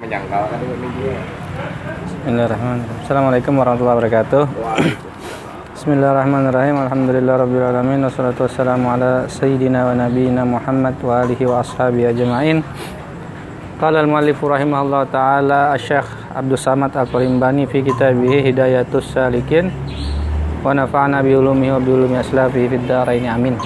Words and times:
menyangkal 0.00 0.48
kan. 0.48 0.58
Bismillahirrahmanirrahim. 2.16 3.04
Assalamualaikum 3.04 3.52
warahmatullahi 3.60 3.96
wabarakatuh. 4.00 4.42
Bismillahirrahmanirrahim. 5.76 6.76
Alhamdulillahirabbil 6.88 7.64
alamin 7.68 8.00
wassalatu 8.08 8.48
wassalamu 8.48 8.88
ala 8.96 9.28
sayyidina 9.28 9.92
wa 9.92 9.92
nabiyyina 9.92 10.48
Muhammad 10.48 10.96
wa 11.04 11.20
alihi 11.20 11.44
wa 11.44 11.60
ashabihi 11.60 12.16
ajma'in. 12.16 12.64
Qala 13.76 14.00
al-muallif 14.00 14.40
rahimahullah 14.40 15.04
taala 15.12 15.76
Asy-Syaikh 15.76 16.32
Abdul 16.32 16.60
Samad 16.60 16.96
Al-Qarimbani 16.96 17.68
fi 17.68 17.84
kitabih 17.84 18.44
Hidayatus 18.44 19.04
Salikin 19.12 19.72
wa 20.64 20.76
nafa'ana 20.76 21.20
bi 21.24 21.32
ulumihi 21.36 21.76
wa 21.76 21.80
bi 21.80 21.88
ulumi 21.92 22.16
aslafi 22.20 22.68
fid 22.72 22.88
dharain 22.88 23.24
amin. 23.28 23.56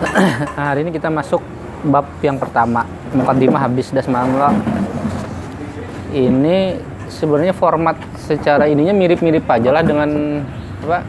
Hari 0.56 0.88
ini 0.88 0.92
kita 0.92 1.12
masuk 1.12 1.44
bab 1.84 2.04
yang 2.24 2.40
pertama. 2.40 2.99
Mukaddimah 3.10 3.60
habis 3.66 3.90
dah 3.90 4.04
semalam 4.04 4.30
lah. 4.38 4.54
Ini 6.14 6.78
sebenarnya 7.10 7.54
format 7.54 7.98
secara 8.18 8.70
ininya 8.70 8.94
mirip-mirip 8.94 9.46
aja 9.46 9.70
lah 9.74 9.82
dengan 9.82 10.42
apa? 10.86 11.02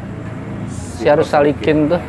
Syarus 1.01 1.29
Salikin 1.29 1.89
tuh. 1.89 2.01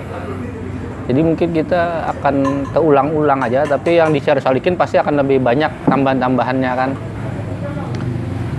Jadi 1.09 1.20
mungkin 1.20 1.48
kita 1.52 2.09
akan 2.14 2.69
terulang-ulang 2.73 3.42
aja, 3.45 3.69
tapi 3.69 4.00
yang 4.00 4.14
di 4.14 4.20
Syarus 4.23 4.45
Salikin 4.48 4.78
pasti 4.78 4.97
akan 4.97 5.20
lebih 5.20 5.42
banyak 5.45 5.88
tambahan-tambahannya 5.88 6.72
kan. 6.72 6.91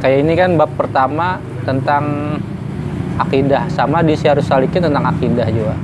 Kayak 0.04 0.18
ini 0.22 0.34
kan 0.36 0.50
bab 0.60 0.70
pertama 0.76 1.40
tentang 1.64 2.36
akidah 3.18 3.70
sama 3.70 4.02
di 4.02 4.18
Syarus 4.18 4.50
Salikin 4.50 4.86
tentang 4.86 5.06
akidah 5.06 5.48
juga 5.54 5.78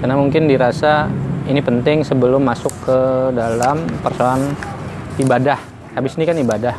karena 0.00 0.16
mungkin 0.16 0.48
dirasa 0.48 1.12
ini 1.48 1.60
penting 1.64 2.04
sebelum 2.04 2.44
masuk 2.44 2.72
ke 2.84 2.98
dalam 3.32 3.88
persoalan 4.04 4.52
ibadah. 5.16 5.56
Habis 5.96 6.20
ini 6.20 6.28
kan 6.28 6.36
ibadah. 6.36 6.74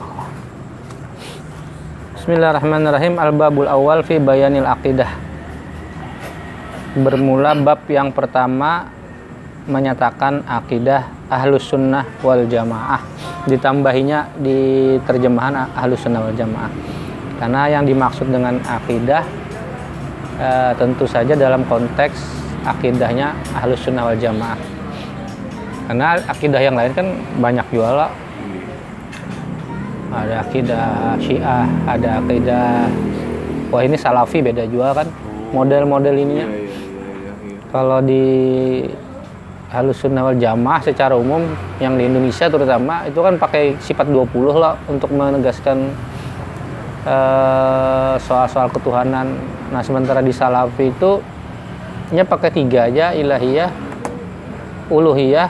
Bismillahirrahmanirrahim. 2.22 3.18
Al-Babul 3.18 3.66
Awal 3.66 4.06
fi 4.06 4.22
Bayanil 4.22 4.70
Aqidah. 4.70 5.10
Bermula 6.94 7.58
bab 7.58 7.88
yang 7.90 8.14
pertama 8.14 8.86
menyatakan 9.66 10.46
akidah 10.46 11.10
Ahlus 11.32 11.66
Sunnah 11.72 12.06
wal 12.22 12.46
Jamaah. 12.46 13.02
Ditambahinya 13.50 14.38
di 14.38 14.94
terjemahan 15.08 15.74
Ahlus 15.74 16.06
Sunnah 16.06 16.22
wal 16.22 16.38
Jamaah. 16.38 16.72
Karena 17.42 17.62
yang 17.74 17.90
dimaksud 17.90 18.30
dengan 18.30 18.62
akidah 18.62 19.26
eh, 20.38 20.72
tentu 20.78 21.10
saja 21.10 21.34
dalam 21.34 21.66
konteks 21.66 22.51
akidahnya 22.66 23.34
Ahlus 23.58 23.82
Sunnah 23.82 24.10
wal 24.10 24.20
Jamaah. 24.20 24.60
Karena 25.90 26.16
akidah 26.30 26.62
yang 26.62 26.76
lain 26.78 26.94
kan 26.96 27.08
banyak 27.42 27.68
juga 27.74 27.90
lah 28.06 28.12
ada 30.12 30.44
akidah 30.44 31.16
Syiah 31.24 31.66
ada 31.88 32.20
akidah 32.20 32.92
wah 33.72 33.82
ini 33.82 33.96
Salafi 33.96 34.44
beda 34.44 34.68
juga 34.68 34.92
kan 34.92 35.08
model-model 35.56 36.16
ininya. 36.16 36.48
Iya, 36.48 36.60
iya, 36.60 36.68
iya, 36.68 37.34
iya. 37.48 37.60
kalau 37.72 38.00
di 38.04 38.24
Ahlus 39.72 40.04
Sunnah 40.04 40.28
wal 40.28 40.36
Jamaah 40.36 40.84
secara 40.84 41.16
umum 41.16 41.48
yang 41.80 41.96
di 41.96 42.04
Indonesia 42.04 42.52
terutama 42.52 43.08
itu 43.08 43.20
kan 43.24 43.40
pakai 43.40 43.80
sifat 43.80 44.12
20 44.12 44.52
lah 44.60 44.76
untuk 44.92 45.08
menegaskan 45.16 45.96
eh, 47.08 48.14
soal-soal 48.20 48.68
ketuhanan. 48.68 49.32
Nah 49.72 49.80
sementara 49.80 50.20
di 50.20 50.36
Salafi 50.36 50.92
itu 50.92 51.24
nya 52.12 52.28
pakai 52.28 52.52
tiga 52.52 52.92
aja 52.92 53.16
ilahiyah 53.16 53.72
uluhiyah 54.92 55.50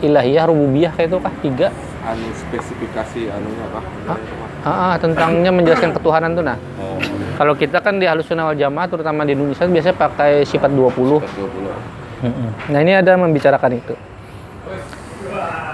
ilahiyah 0.00 0.44
rububiyah 0.48 0.92
kayak 0.96 1.12
itu 1.12 1.18
kah? 1.20 1.34
Tiga? 1.44 1.68
Anu 2.00 2.28
spesifikasi 2.32 3.20
anunya 3.28 3.64
apa? 3.68 3.80
ah, 4.64 4.70
ah, 4.72 4.94
tentangnya 4.96 5.52
menjelaskan 5.52 5.92
ketuhanan 5.92 6.32
tuh 6.32 6.44
nah. 6.44 6.56
Oh, 6.80 6.96
kalau 7.36 7.52
kita 7.52 7.84
kan 7.84 8.00
di 8.00 8.08
halus 8.08 8.24
sunnah 8.24 8.48
wal 8.48 8.56
jamaah 8.56 8.88
terutama 8.88 9.28
di 9.28 9.36
Indonesia 9.36 9.68
biasanya 9.68 9.96
pakai 10.00 10.48
sifat 10.48 10.72
20 10.72 11.20
20. 11.20 12.72
nah 12.72 12.78
ini 12.80 12.92
ada 12.96 13.16
membicarakan 13.16 13.72
itu. 13.76 13.94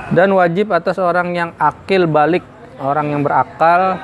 Dan 0.06 0.34
wajib 0.38 0.70
atas 0.70 0.98
orang 1.02 1.34
yang 1.34 1.50
akil 1.58 2.06
balik 2.06 2.46
orang 2.78 3.10
yang 3.10 3.22
berakal 3.26 3.98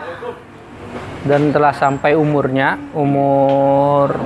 dan 1.22 1.54
telah 1.54 1.70
sampai 1.70 2.18
umurnya 2.18 2.74
umur 2.98 4.18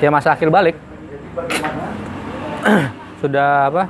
ya 0.00 0.08
masa 0.10 0.34
akil 0.34 0.50
balik. 0.50 0.76
Sudah 3.22 3.68
apa? 3.70 3.82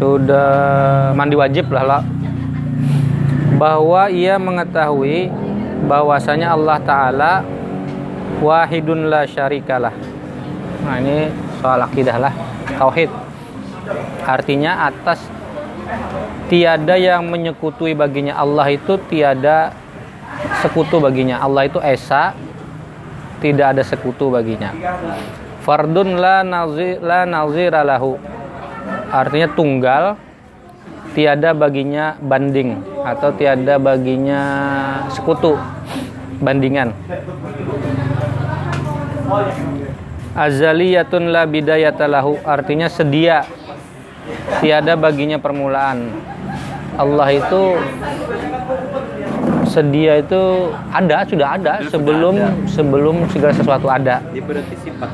Sudah 0.00 0.50
mandi 1.12 1.36
wajib 1.36 1.68
lah 1.72 1.84
lah 1.84 2.02
bahwa 3.60 4.08
ia 4.08 4.40
mengetahui 4.40 5.28
bahwasanya 5.84 6.56
Allah 6.56 6.80
Ta'ala 6.80 7.32
wahidun 8.40 9.12
la 9.12 9.28
syarikalah 9.28 9.92
nah 10.80 10.96
ini 10.96 11.28
soal 11.60 11.80
akidah 11.84 12.16
lah. 12.16 12.32
Tauhid. 12.80 13.12
Artinya 14.24 14.88
atas 14.88 15.20
tiada 16.48 16.96
yang 16.96 17.28
menyekutui 17.28 17.92
baginya 17.92 18.40
Allah 18.40 18.72
itu 18.72 18.96
tiada 19.12 19.76
sekutu 20.64 20.98
baginya. 20.98 21.44
Allah 21.44 21.68
itu 21.68 21.78
esa 21.84 22.32
tidak 23.40 23.76
ada 23.76 23.82
sekutu 23.82 24.28
baginya. 24.28 24.70
Fardun 25.64 26.16
la 26.20 26.44
la 27.00 27.20
nazira 27.24 27.84
lahu. 27.84 28.16
Artinya 29.10 29.48
tunggal 29.50 30.14
tiada 31.12 31.50
baginya 31.50 32.14
banding 32.22 32.78
atau 33.02 33.34
tiada 33.34 33.76
baginya 33.82 34.42
sekutu 35.10 35.58
bandingan. 36.38 36.94
Azaliyatun 40.30 41.34
la 41.34 41.42
bidayata 41.44 42.06
lahu 42.06 42.38
artinya 42.46 42.86
sedia 42.86 43.42
tiada 44.62 44.94
baginya 44.94 45.42
permulaan. 45.42 46.06
Allah 46.94 47.28
itu 47.34 47.62
sedia 49.70 50.18
itu 50.18 50.74
ada 50.90 51.22
sudah 51.22 51.48
ada. 51.54 51.74
Sebelum 51.86 52.34
sebelum 52.66 53.14
segala 53.30 53.54
sesuatu 53.54 53.86
ada. 53.86 54.18
Berarti 54.34 54.74
sifat 54.82 55.10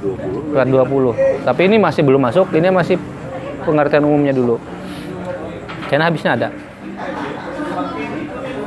20. 0.00 0.54
surat 0.54 0.68
20 0.70 1.46
tapi 1.46 1.60
ini 1.66 1.76
masih 1.82 2.02
belum 2.06 2.22
masuk. 2.22 2.46
Ini 2.54 2.70
masih 2.70 2.96
pengertian 3.66 4.06
umumnya 4.06 4.30
dulu. 4.30 4.62
Karena 5.90 6.10
habisnya 6.10 6.34
ada. 6.34 6.48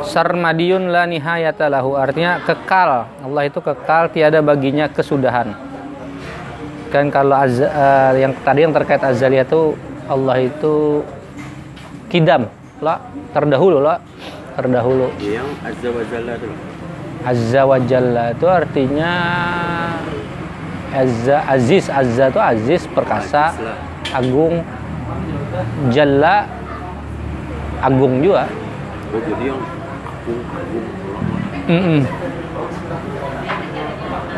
Sarmadiyun 0.09 0.89
la 0.89 1.03
nihayata 1.05 1.67
lahu. 1.67 2.00
Artinya 2.00 2.41
kekal. 2.44 3.07
Allah 3.23 3.44
itu 3.45 3.59
kekal 3.59 4.09
tiada 4.11 4.39
baginya 4.39 4.88
kesudahan. 4.88 5.53
Kan 6.89 7.13
kalau 7.13 7.38
az, 7.38 7.61
eh, 7.61 8.11
yang 8.25 8.33
tadi 8.41 8.66
yang 8.66 8.73
terkait 8.73 9.03
azaliyah 9.06 9.45
itu 9.45 9.77
Allah 10.09 10.38
itu 10.41 11.06
kidam. 12.09 12.50
Lah 12.81 12.97
terdahulu 13.29 13.83
lah 13.83 14.01
terdahulu 14.59 15.08
Yang 15.24 15.50
azza 15.64 15.88
wa 15.90 16.03
jalla 16.03 16.34
itu. 16.36 16.47
Azza 17.20 17.68
wa 17.68 17.78
Jalla 17.84 18.31
itu 18.31 18.47
artinya 18.47 19.12
Azza, 20.90 21.38
Aziz, 21.46 21.86
Azza 21.92 22.31
itu 22.31 22.40
Aziz, 22.40 22.81
perkasa, 22.90 23.53
agung, 24.09 24.64
Jalla, 25.94 26.48
agung 27.84 28.24
juga. 28.24 28.50
Oh, 29.12 29.22
jadi 29.22 29.44
yang 29.53 29.62
agung 30.08 30.42
agung. 30.50 30.88
Mm-mm. 31.69 32.02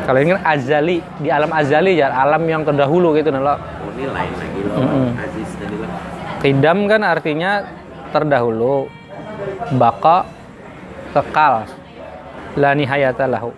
Kalau 0.01 0.19
ini 0.19 0.29
kan 0.35 0.43
azali, 0.43 0.97
di 1.23 1.29
alam 1.31 1.51
azali 1.55 2.01
ya, 2.01 2.11
alam 2.11 2.43
yang 2.43 2.67
terdahulu 2.67 3.15
gitu 3.15 3.31
nah, 3.31 3.39
lo. 3.39 3.55
Oh, 3.55 3.59
ini 3.95 4.11
lain 4.11 4.33
lagi 4.35 4.59
loh. 4.67 4.75
Mm-mm. 4.75 5.07
Aziz 5.15 5.49
tadi. 5.55 5.75
Qidam 6.41 6.89
kan 6.91 7.01
artinya 7.05 7.51
terdahulu, 8.11 8.91
baka, 9.75 10.27
kekal, 11.15 11.67
la 12.57 12.71
nihayata 12.75 13.27
lahu. 13.27 13.55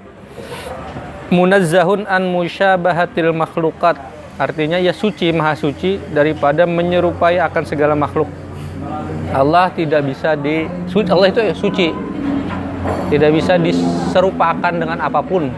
Munazzahun 1.33 2.05
an 2.05 2.29
musyabahatil 2.29 3.33
makhlukat 3.33 3.97
artinya 4.37 4.77
ya 4.77 4.93
suci 4.93 5.33
maha 5.33 5.57
suci 5.57 5.97
daripada 6.13 6.65
menyerupai 6.69 7.41
akan 7.41 7.63
segala 7.65 7.97
makhluk. 7.97 8.29
Allah 9.33 9.73
tidak 9.73 10.05
bisa 10.05 10.37
di 10.37 10.69
Allah 11.09 11.27
itu 11.33 11.41
ya 11.41 11.55
suci. 11.57 11.89
Tidak 13.09 13.31
bisa 13.33 13.57
diserupakan 13.57 14.73
dengan 14.73 15.01
apa 15.01 15.23
pun. 15.25 15.49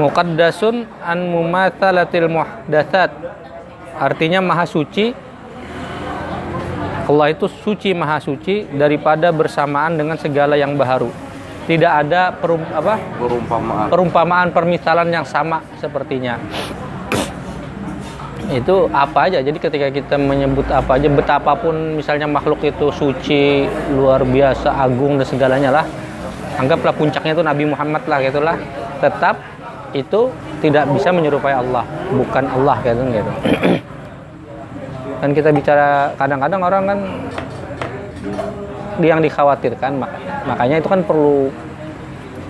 Muqaddasun 0.00 0.88
an 1.04 1.18
mumatsalatil 1.28 2.26
muhdatsat 2.26 3.10
artinya 4.00 4.42
maha 4.42 4.66
suci 4.66 5.14
Allah 7.04 7.36
itu 7.36 7.44
suci 7.60 7.92
maha 7.92 8.16
suci 8.16 8.64
daripada 8.72 9.28
bersamaan 9.28 10.00
dengan 10.00 10.16
segala 10.16 10.56
yang 10.56 10.72
baharu. 10.72 11.12
Tidak 11.64 11.92
ada 12.04 12.32
perum, 12.32 12.60
apa? 12.72 12.96
Perumpamaan. 13.20 13.88
perumpamaan 13.88 14.48
permisalan 14.52 15.08
yang 15.12 15.24
sama 15.24 15.60
sepertinya. 15.80 16.40
Itu 18.52 18.88
apa 18.92 19.28
aja? 19.28 19.40
Jadi 19.40 19.56
ketika 19.56 19.88
kita 19.88 20.16
menyebut 20.20 20.68
apa 20.68 21.00
aja 21.00 21.08
betapapun 21.08 21.96
misalnya 21.96 22.28
makhluk 22.28 22.60
itu 22.64 22.92
suci 22.92 23.64
luar 23.96 24.24
biasa 24.24 24.68
agung 24.72 25.16
dan 25.16 25.24
segalanya 25.24 25.70
lah 25.80 25.84
anggaplah 26.60 26.92
puncaknya 26.92 27.32
itu 27.32 27.40
Nabi 27.40 27.64
Muhammad 27.64 28.04
lah 28.04 28.20
gitulah 28.20 28.56
tetap 29.00 29.40
itu 29.96 30.28
tidak 30.60 30.84
bisa 30.92 31.08
menyerupai 31.12 31.56
Allah. 31.56 31.84
Bukan 32.12 32.44
Allah 32.44 32.76
gitu 32.84 33.02
gitu 33.08 33.32
kan 35.24 35.32
kita 35.32 35.48
bicara 35.50 35.88
kadang-kadang 36.20 36.60
orang 36.60 36.82
kan 36.84 36.98
yang 39.00 39.24
dikhawatirkan 39.24 39.96
mak- 39.96 40.20
makanya 40.44 40.84
itu 40.84 40.86
kan 40.86 41.00
perlu 41.00 41.48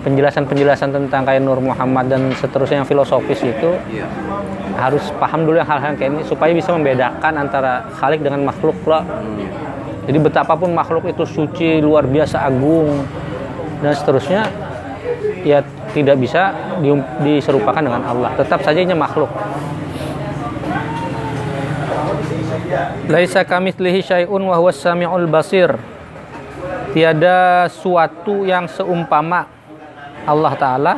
penjelasan-penjelasan 0.03 0.91
tentang 0.91 1.23
kayak 1.23 1.39
Nur 1.39 1.57
Muhammad 1.57 2.11
dan 2.11 2.35
seterusnya 2.35 2.83
yang 2.83 2.87
filosofis 2.87 3.39
itu 3.41 3.79
Iya. 3.89 4.05
harus 4.75 5.07
paham 5.15 5.47
dulu 5.47 5.55
yang 5.55 5.65
hal-hal 5.65 5.95
kayak 5.95 6.11
ini 6.13 6.21
supaya 6.21 6.51
bisa 6.51 6.75
membedakan 6.75 7.33
antara 7.39 7.87
khalik 7.95 8.19
dengan 8.19 8.43
makhluk 8.43 8.75
lah. 8.85 9.01
Hmm. 9.01 9.47
Jadi 10.05 10.17
betapapun 10.19 10.75
makhluk 10.75 11.07
itu 11.07 11.23
suci, 11.25 11.79
luar 11.79 12.05
biasa 12.05 12.43
agung 12.43 13.07
dan 13.81 13.95
seterusnya 13.95 14.45
ya 15.41 15.63
tidak 15.95 16.19
bisa 16.19 16.53
di- 16.77 17.07
diserupakan 17.23 17.79
dengan 17.79 18.03
Allah. 18.05 18.35
Tetap 18.37 18.61
saja 18.61 18.77
ini 18.77 18.93
makhluk. 18.93 19.31
Laisa 23.09 23.45
kamitslihi 23.45 24.01
syai'un 24.01 24.41
wa 24.41 24.55
huwas 24.57 24.79
samiul 24.81 25.29
basir. 25.29 25.77
Tiada 26.95 27.67
suatu 27.69 28.47
yang 28.47 28.71
seumpama 28.71 29.45
Allah 30.25 30.53
taala 30.57 30.93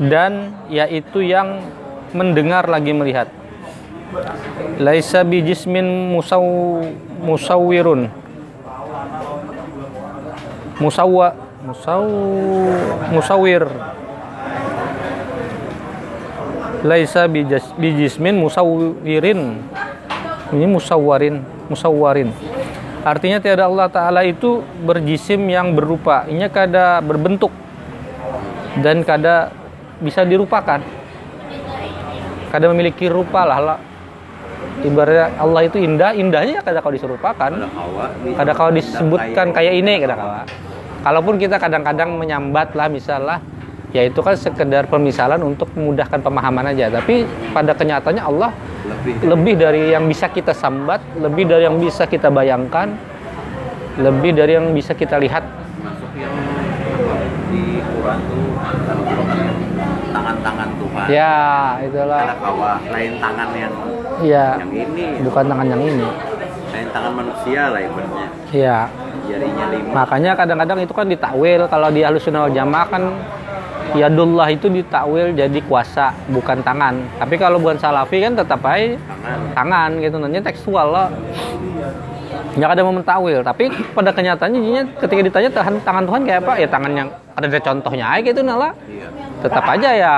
dan 0.00 0.56
yaitu 0.72 1.20
yang 1.22 1.60
mendengar 2.16 2.66
lagi 2.66 2.90
melihat. 2.90 3.28
Laisa 4.80 5.22
bijismin 5.22 6.10
musaw 6.10 6.42
musawwirun. 7.22 8.10
Musawwa 10.80 11.36
musaw 11.62 12.04
musawwir. 13.12 13.68
Laisa 16.80 17.28
bijismin 17.76 18.40
musawwirin. 18.40 19.60
Ini 20.50 20.66
musawwarin, 20.66 21.42
musawwarin. 21.70 22.34
Artinya 23.00 23.40
tiada 23.40 23.64
Allah 23.70 23.88
Ta'ala 23.88 24.26
itu 24.26 24.60
berjisim 24.84 25.40
yang 25.48 25.72
berupa. 25.72 26.26
Ini 26.26 26.50
kada 26.52 27.00
berbentuk 27.00 27.54
dan 28.82 29.06
kada 29.06 29.54
bisa 30.02 30.26
dirupakan. 30.26 30.82
Kada 32.50 32.66
memiliki 32.66 33.06
rupa 33.06 33.46
lah. 33.46 33.58
lah. 33.62 33.78
Ibaratnya 34.80 35.36
Allah 35.36 35.60
itu 35.68 35.76
indah, 35.76 36.12
indahnya 36.16 36.60
ya 36.60 36.62
kada 36.64 36.82
kau 36.82 36.92
diserupakan. 36.92 37.50
Kada 38.36 38.52
kau 38.52 38.72
disebutkan 38.74 39.54
kayak 39.54 39.74
ini 39.76 40.02
kada 40.02 40.16
kawa. 40.18 40.42
Kalaupun 41.00 41.40
kita 41.40 41.56
kadang-kadang 41.56 42.16
menyambat 42.16 42.76
lah 42.76 42.88
misalnya 42.92 43.40
ya 43.90 44.02
itu 44.02 44.18
kan 44.18 44.34
sekedar 44.34 44.86
pemisalan 44.86 45.40
untuk 45.40 45.66
memudahkan 45.72 46.18
pemahaman 46.18 46.70
aja 46.70 46.86
tapi 46.88 47.22
pada 47.50 47.72
kenyataannya 47.72 48.22
Allah 48.22 48.50
lebih 48.86 49.14
lebih 49.24 49.54
dari 49.56 49.82
yang 49.88 50.04
bisa 50.04 50.26
kita 50.26 50.50
sambat, 50.52 50.98
lebih 51.16 51.44
dari 51.44 51.62
yang 51.62 51.76
bisa 51.76 52.04
kita 52.04 52.26
bayangkan, 52.28 52.90
lebih 53.96 54.32
dari 54.32 54.52
yang 54.52 54.70
bisa 54.70 54.92
kita 54.92 55.14
lihat. 55.16 55.46
masuk 55.78 56.10
yang 56.14 56.34
di 57.48 57.78
Quran 57.80 58.18
tuh 58.26 58.46
tangan-tangan 60.10 60.68
Tuhan. 60.76 61.06
Ya, 61.08 61.34
Ada 61.76 61.86
itulah. 61.86 62.22
kawa 62.36 62.72
lain 62.84 63.12
tangan 63.18 63.48
yang 63.54 63.74
Ya, 64.20 64.46
yang 64.58 64.72
ini, 64.74 65.04
bukan 65.22 65.44
tangan 65.46 65.66
yang 65.66 65.80
ini. 65.82 66.08
lain 66.70 66.88
tangan 66.90 67.12
manusia 67.14 67.62
lah 67.68 67.80
ibaratnya. 67.80 68.26
Ya, 68.50 68.78
Jarinya 69.24 69.66
lima. 69.70 69.90
makanya 69.94 70.32
kadang-kadang 70.34 70.78
itu 70.80 70.92
kan 70.92 71.06
ditakwil 71.06 71.62
kalau 71.66 71.88
di 71.88 72.02
Ahlussunnah 72.02 72.46
wal 72.46 72.52
Jamaah 72.52 72.86
kan 72.86 73.02
Yadullah 73.96 74.48
itu 74.54 74.70
ditakwil 74.70 75.34
jadi 75.34 75.60
kuasa, 75.66 76.14
bukan 76.30 76.62
tangan. 76.62 76.94
Tapi 77.18 77.34
kalau 77.34 77.58
bukan 77.58 77.78
Salafi 77.78 78.22
kan 78.22 78.38
tetap 78.38 78.62
aja 78.62 78.94
tangan. 78.94 79.40
tangan 79.56 79.90
gitu. 79.98 80.16
Nanti 80.18 80.38
tekstual 80.42 80.86
loh 80.90 81.08
nggak 82.50 82.70
ada 82.70 82.82
momen 82.82 83.02
takwil. 83.06 83.40
Tapi 83.46 83.70
pada 83.94 84.10
kenyataannya 84.10 84.58
jadinya 84.58 84.84
ketika 84.98 85.20
ditanya 85.22 85.50
tangan 85.50 85.74
tangan 85.82 86.04
Tuhan 86.06 86.20
kayak 86.26 86.40
apa? 86.46 86.52
Ya 86.58 86.68
tangan 86.70 86.92
yang 86.94 87.08
ada 87.34 87.46
ada 87.46 87.60
contohnya 87.62 88.06
aja 88.10 88.20
gitu 88.26 88.40
nala. 88.42 88.70
Iya. 88.86 89.08
tetap 89.40 89.64
aja 89.64 89.90
ya. 89.96 90.16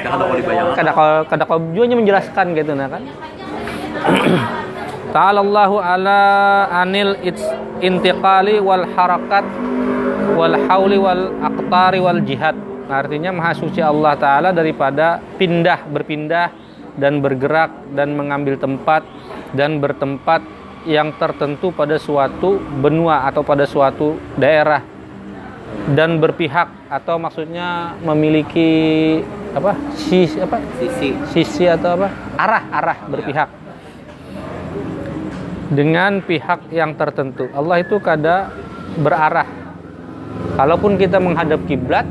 Kan 0.00 0.10
kalau 0.16 0.26
kada 0.72 0.92
kada 1.28 1.44
kau 1.44 1.60
juga 1.76 1.92
menjelaskan 1.92 2.56
gitu 2.56 2.72
nah 2.72 2.88
kan 2.94 3.02
Ta'ala 5.14 5.46
Allahu 5.46 5.78
ala 5.78 6.20
anil 6.74 7.14
intiqali 7.78 8.58
wal 8.58 8.82
harakat 8.98 9.46
wal 10.32 10.56
hauli 10.68 10.96
wal 10.96 11.36
aqtari 11.44 12.00
wal 12.00 12.20
jihad. 12.24 12.56
Artinya 12.88 13.32
maha 13.32 13.52
suci 13.56 13.80
Allah 13.80 14.16
taala 14.16 14.52
daripada 14.52 15.20
pindah 15.36 15.88
berpindah 15.88 16.48
dan 16.96 17.20
bergerak 17.20 17.72
dan 17.92 18.16
mengambil 18.16 18.56
tempat 18.56 19.04
dan 19.52 19.80
bertempat 19.80 20.40
yang 20.84 21.16
tertentu 21.16 21.72
pada 21.72 21.96
suatu 21.96 22.60
benua 22.60 23.24
atau 23.28 23.40
pada 23.40 23.64
suatu 23.64 24.20
daerah. 24.36 24.84
Dan 25.84 26.22
berpihak 26.22 26.86
atau 26.86 27.18
maksudnya 27.18 27.98
memiliki 28.04 29.18
apa? 29.56 29.74
Sisi 29.96 30.38
apa? 30.38 30.60
Sisi. 30.78 31.08
Sisi 31.32 31.64
atau 31.66 31.98
apa? 31.98 32.08
Arah 32.36 32.64
arah 32.68 32.98
berpihak. 33.10 33.48
Dengan 35.72 36.20
pihak 36.20 36.70
yang 36.70 36.94
tertentu. 36.94 37.48
Allah 37.56 37.82
itu 37.82 37.98
kada 37.98 38.52
berarah 39.00 39.63
kalaupun 40.54 40.96
kita 41.00 41.18
menghadap 41.18 41.60
kiblat 41.66 42.06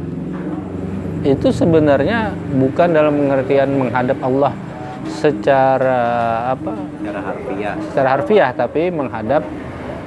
itu 1.24 1.56
sebenarnya 1.56 2.36
bukan 2.52 2.92
dalam 2.92 3.16
pengertian 3.16 3.80
menghadap 3.80 4.20
Allah 4.20 4.52
secara 5.08 6.00
apa 6.52 6.74
secara 7.00 7.20
harfiah. 7.24 7.76
secara 7.92 8.08
harfiah 8.20 8.50
tapi 8.52 8.92
menghadap 8.92 9.44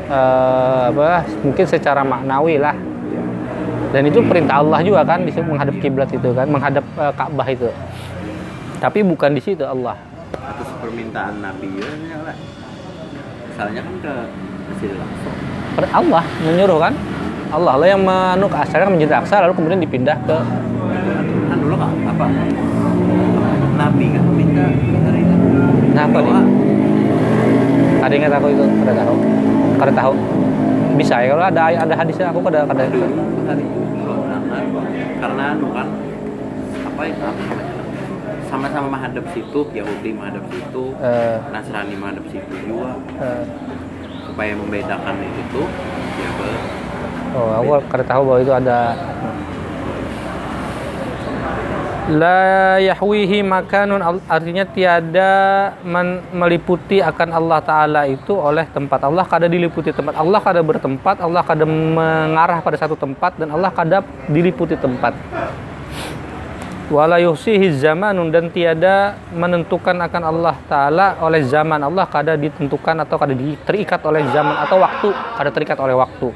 eh, 0.08 0.82
apa 0.92 1.24
mungkin 1.40 1.64
secara 1.64 2.04
maknawi 2.04 2.60
lah 2.60 2.76
dan 3.96 4.02
itu 4.04 4.20
perintah 4.24 4.60
Allah 4.60 4.84
juga 4.84 5.08
kan 5.08 5.24
disebut 5.24 5.56
menghadap 5.56 5.76
kiblat 5.80 6.10
itu 6.12 6.28
kan 6.36 6.48
menghadap 6.48 6.84
eh, 7.00 7.12
Ka'bah 7.16 7.48
itu 7.48 7.68
tapi 8.76 9.00
bukan 9.00 9.32
di 9.32 9.40
situ 9.40 9.64
Allah 9.64 9.96
Atas 10.46 10.68
permintaan 10.82 11.42
Nabi 11.42 11.70
ya 11.78 12.18
lah. 12.22 12.36
Misalnya 13.50 13.80
kan 13.82 13.94
ke 14.02 14.12
Masjidil 14.68 15.00
Aqsa. 15.00 15.30
Allah 15.90 16.24
menyuruh 16.42 16.78
kan 16.82 16.94
Allah. 17.52 17.74
Lah 17.78 17.86
yang 17.88 18.02
menuk 18.02 18.52
asalnya 18.52 18.90
menjadi 18.90 19.22
aksa 19.22 19.42
lalu 19.44 19.54
kemudian 19.54 19.80
dipindah 19.82 20.18
ke 20.26 20.38
Kan 21.46 21.58
dulu 21.62 21.74
kan 21.78 21.90
apa? 22.10 22.26
Nabi 23.76 24.06
kan 24.16 24.24
minta 24.34 24.64
dari 25.06 25.22
nah 25.96 26.04
apa 26.04 26.18
nih 26.20 26.34
ada 28.04 28.12
ingat 28.12 28.32
aku 28.36 28.46
itu? 28.52 28.64
Kada 28.84 28.92
tahu 28.92 29.16
kada 29.80 29.92
tahu? 29.92 30.14
Bisa 30.96 31.14
ya 31.20 31.26
kalau 31.32 31.44
ada 31.44 31.62
ada 31.72 31.94
hadisnya 31.96 32.26
aku 32.32 32.40
kada 32.44 32.64
kada 32.68 32.84
hari 33.46 33.64
berangkat 34.04 34.64
karena 35.20 35.44
anu 35.56 35.68
kan 35.72 35.88
apa 36.86 37.02
itu 37.08 37.22
apa 37.24 37.40
namanya? 37.48 37.74
sama-sama 38.46 38.86
menghadap 38.94 39.24
situ 39.34 39.60
Yahudi 39.74 40.10
menghadap 40.14 40.44
situ 40.48 40.84
eh, 41.02 41.36
Nasrani 41.50 41.94
menghadap 41.98 42.24
situ 42.30 42.52
juga. 42.62 42.94
Eh, 43.18 43.44
supaya 44.26 44.52
membedakan 44.54 45.14
itu. 45.24 45.62
ya 45.64 45.95
Oh, 47.36 47.52
aku 47.52 47.84
kada 47.92 48.04
tahu 48.08 48.22
bahwa 48.24 48.40
itu 48.40 48.52
ada. 48.56 48.96
La 52.06 52.78
yahwihi 52.78 53.42
makanun 53.42 53.98
artinya 54.30 54.62
tiada 54.62 55.74
men- 55.82 56.22
meliputi 56.30 57.02
akan 57.02 57.28
Allah 57.34 57.58
taala 57.60 58.00
itu 58.08 58.32
oleh 58.32 58.64
tempat 58.72 59.04
Allah. 59.04 59.26
Kada 59.28 59.50
diliputi 59.50 59.92
tempat 59.92 60.16
Allah 60.16 60.40
kada 60.40 60.62
bertempat 60.62 61.20
Allah 61.20 61.42
kada 61.44 61.66
mengarah 61.68 62.62
pada 62.64 62.78
satu 62.78 62.96
tempat 62.96 63.36
dan 63.36 63.52
Allah 63.52 63.68
kada 63.68 64.00
diliputi 64.30 64.78
tempat. 64.78 65.12
Wala 66.86 67.18
yuhsihi 67.18 67.74
zamanun 67.74 68.30
dan 68.30 68.54
tiada 68.54 69.18
menentukan 69.34 69.98
akan 70.06 70.22
Allah 70.22 70.54
taala 70.70 71.18
oleh 71.18 71.42
zaman. 71.42 71.82
Allah 71.82 72.06
kada 72.06 72.38
ditentukan 72.38 73.02
atau 73.02 73.18
kada 73.18 73.34
terikat 73.66 74.00
oleh 74.06 74.22
zaman 74.30 74.54
atau 74.62 74.78
waktu 74.78 75.10
kada 75.10 75.50
terikat 75.50 75.76
oleh 75.82 75.98
waktu 75.98 76.30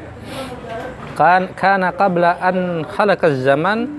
kan 1.21 1.53
kana 1.53 1.93
qabla 1.93 2.41
an 2.41 2.81
khalaqaz 2.89 3.45
zaman 3.45 3.93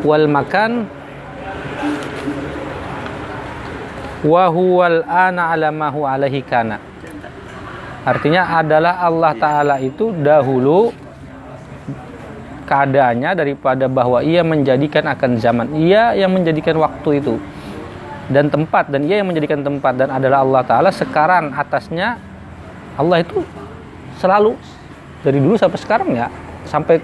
wal 0.00 0.24
makan 0.24 0.88
wa 4.24 4.48
huwal 4.48 5.04
ana 5.04 5.52
ala 5.52 5.68
alaihi 5.68 6.40
kana. 6.40 6.80
Artinya 8.08 8.56
adalah 8.56 9.04
Allah 9.04 9.36
taala 9.36 9.76
itu 9.84 10.16
dahulu 10.16 10.88
keadaannya 12.64 13.36
daripada 13.36 13.84
bahwa 13.92 14.24
ia 14.24 14.40
menjadikan 14.40 15.12
akan 15.12 15.36
zaman. 15.36 15.76
Ia 15.76 16.16
yang 16.16 16.32
menjadikan 16.32 16.80
waktu 16.80 17.20
itu 17.20 17.36
dan 18.32 18.48
tempat 18.48 18.88
dan 18.88 19.04
ia 19.04 19.20
yang 19.20 19.28
menjadikan 19.28 19.60
tempat 19.60 19.92
dan 19.92 20.08
adalah 20.08 20.40
Allah 20.40 20.64
taala. 20.64 20.88
Sekarang 20.88 21.52
atasnya 21.52 22.16
Allah 22.96 23.20
itu 23.20 23.44
selalu 24.16 24.56
dari 25.20 25.38
dulu 25.40 25.54
sampai 25.56 25.78
sekarang 25.80 26.08
ya 26.16 26.26
sampai 26.64 27.00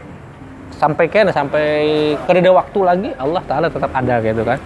sampai 0.76 1.04
kena 1.08 1.32
sampai 1.32 1.66
kereda 2.28 2.52
waktu 2.52 2.78
lagi 2.84 3.10
Allah 3.16 3.42
taala 3.48 3.68
tetap 3.72 3.90
ada 3.92 4.20
gitu 4.20 4.42
kan. 4.44 4.60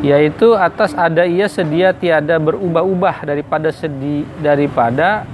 Yaitu 0.00 0.56
atas 0.56 0.96
ada 0.96 1.28
ia 1.28 1.44
sedia 1.44 1.92
tiada 1.92 2.40
berubah-ubah 2.40 3.28
daripada 3.28 3.68
sedi 3.68 4.24
daripada 4.40 5.28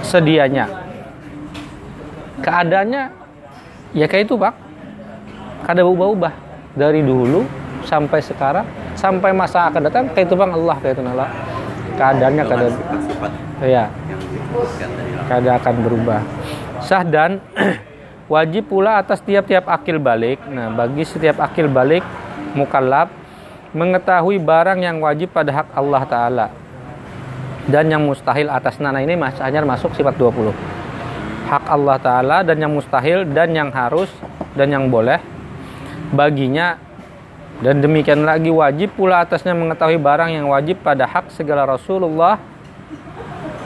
sedianya. 0.00 0.66
Keadaannya 2.40 3.02
ya 3.92 4.06
kayak 4.08 4.24
itu 4.24 4.34
pak. 4.40 4.56
Kada 5.68 5.84
berubah-ubah. 5.84 6.32
Dari 6.72 7.04
dulu 7.04 7.44
sampai 7.84 8.24
sekarang 8.24 8.64
sampai 8.96 9.36
masa 9.36 9.68
akan 9.68 9.92
datang 9.92 10.08
kayak 10.16 10.32
itu 10.32 10.34
bang 10.34 10.50
Allah 10.56 10.76
kayak 10.80 10.96
itu 10.96 11.02
nala. 11.04 11.28
Keadaannya 12.00 12.44
kada 12.48 12.66
sifat-sifat 12.72 13.51
ya 13.62 13.88
yang 14.10 14.20
disebutkan 14.20 14.88
tadi 14.98 15.12
lah. 15.14 15.26
kada 15.30 15.50
akan 15.62 15.74
berubah. 15.86 16.20
Sah 16.82 17.02
dan 17.06 17.38
wajib 18.34 18.68
pula 18.68 18.98
atas 18.98 19.22
tiap-tiap 19.22 19.70
akil 19.70 20.02
balik. 20.02 20.42
Nah 20.50 20.68
bagi 20.74 21.06
setiap 21.06 21.38
akil 21.40 21.70
balik 21.70 22.02
mukallaf 22.58 23.08
mengetahui 23.72 24.36
barang 24.42 24.78
yang 24.82 25.00
wajib 25.00 25.32
pada 25.32 25.62
hak 25.62 25.68
Allah 25.72 26.02
taala. 26.04 26.46
Dan 27.62 27.94
yang 27.94 28.02
mustahil 28.02 28.50
atas 28.50 28.82
nah 28.82 28.90
ini 28.98 29.14
mas 29.14 29.38
hanya 29.38 29.62
masuk 29.62 29.94
sifat 29.94 30.18
20 30.18 30.82
hak 31.52 31.68
Allah 31.68 32.00
taala 32.00 32.38
dan 32.40 32.56
yang 32.56 32.72
mustahil 32.72 33.28
dan 33.28 33.52
yang 33.52 33.68
harus 33.68 34.08
dan 34.56 34.72
yang 34.72 34.88
boleh 34.88 35.20
baginya. 36.16 36.80
Dan 37.62 37.78
demikian 37.78 38.26
lagi 38.26 38.50
wajib 38.50 38.98
pula 38.98 39.22
atasnya 39.22 39.54
mengetahui 39.54 39.94
barang 39.94 40.34
yang 40.34 40.50
wajib 40.50 40.82
pada 40.82 41.06
hak 41.06 41.30
segala 41.30 41.62
Rasulullah 41.62 42.40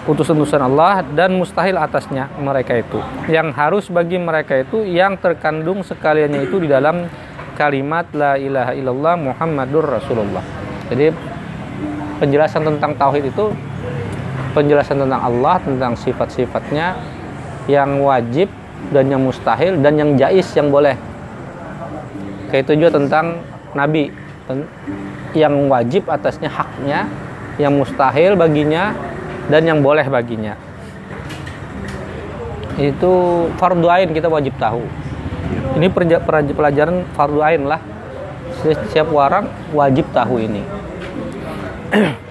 utusan-utusan 0.06 0.62
Allah 0.62 1.02
dan 1.02 1.34
mustahil 1.34 1.74
atasnya 1.74 2.30
mereka 2.38 2.78
itu. 2.78 3.02
Yang 3.26 3.48
harus 3.58 3.84
bagi 3.90 4.16
mereka 4.22 4.62
itu 4.62 4.86
yang 4.86 5.18
terkandung 5.18 5.82
sekaliannya 5.82 6.46
itu 6.46 6.62
di 6.62 6.70
dalam 6.70 7.10
kalimat 7.58 8.06
la 8.14 8.38
ilaha 8.38 8.72
illallah 8.72 9.14
Muhammadur 9.18 9.84
Rasulullah. 9.98 10.44
Jadi 10.86 11.10
penjelasan 12.22 12.62
tentang 12.62 12.94
tauhid 12.94 13.34
itu 13.34 13.50
penjelasan 14.54 15.02
tentang 15.02 15.20
Allah, 15.20 15.58
tentang 15.60 15.92
sifat-sifatnya 15.98 16.96
yang 17.66 18.00
wajib 18.06 18.48
dan 18.94 19.10
yang 19.10 19.20
mustahil 19.26 19.74
dan 19.82 19.98
yang 19.98 20.14
jais 20.14 20.46
yang 20.54 20.70
boleh. 20.70 20.94
Kayak 22.54 22.70
itu 22.70 22.72
juga 22.78 23.02
tentang 23.02 23.42
nabi 23.74 24.14
yang 25.34 25.66
wajib 25.66 26.06
atasnya 26.06 26.46
haknya, 26.46 27.10
yang 27.58 27.74
mustahil 27.74 28.38
baginya 28.38 28.94
dan 29.46 29.62
yang 29.66 29.80
boleh 29.82 30.06
baginya. 30.06 30.54
Itu 32.76 33.46
fardu 33.56 33.88
ain 33.88 34.12
kita 34.12 34.28
wajib 34.28 34.52
tahu. 34.60 34.84
Ini 35.80 35.88
pelajaran 36.52 37.08
fardu 37.16 37.40
ain 37.40 37.64
lah. 37.64 37.80
Setiap 38.60 39.12
orang 39.12 39.48
wajib 39.72 40.08
tahu 40.12 40.40
ini. 40.44 40.62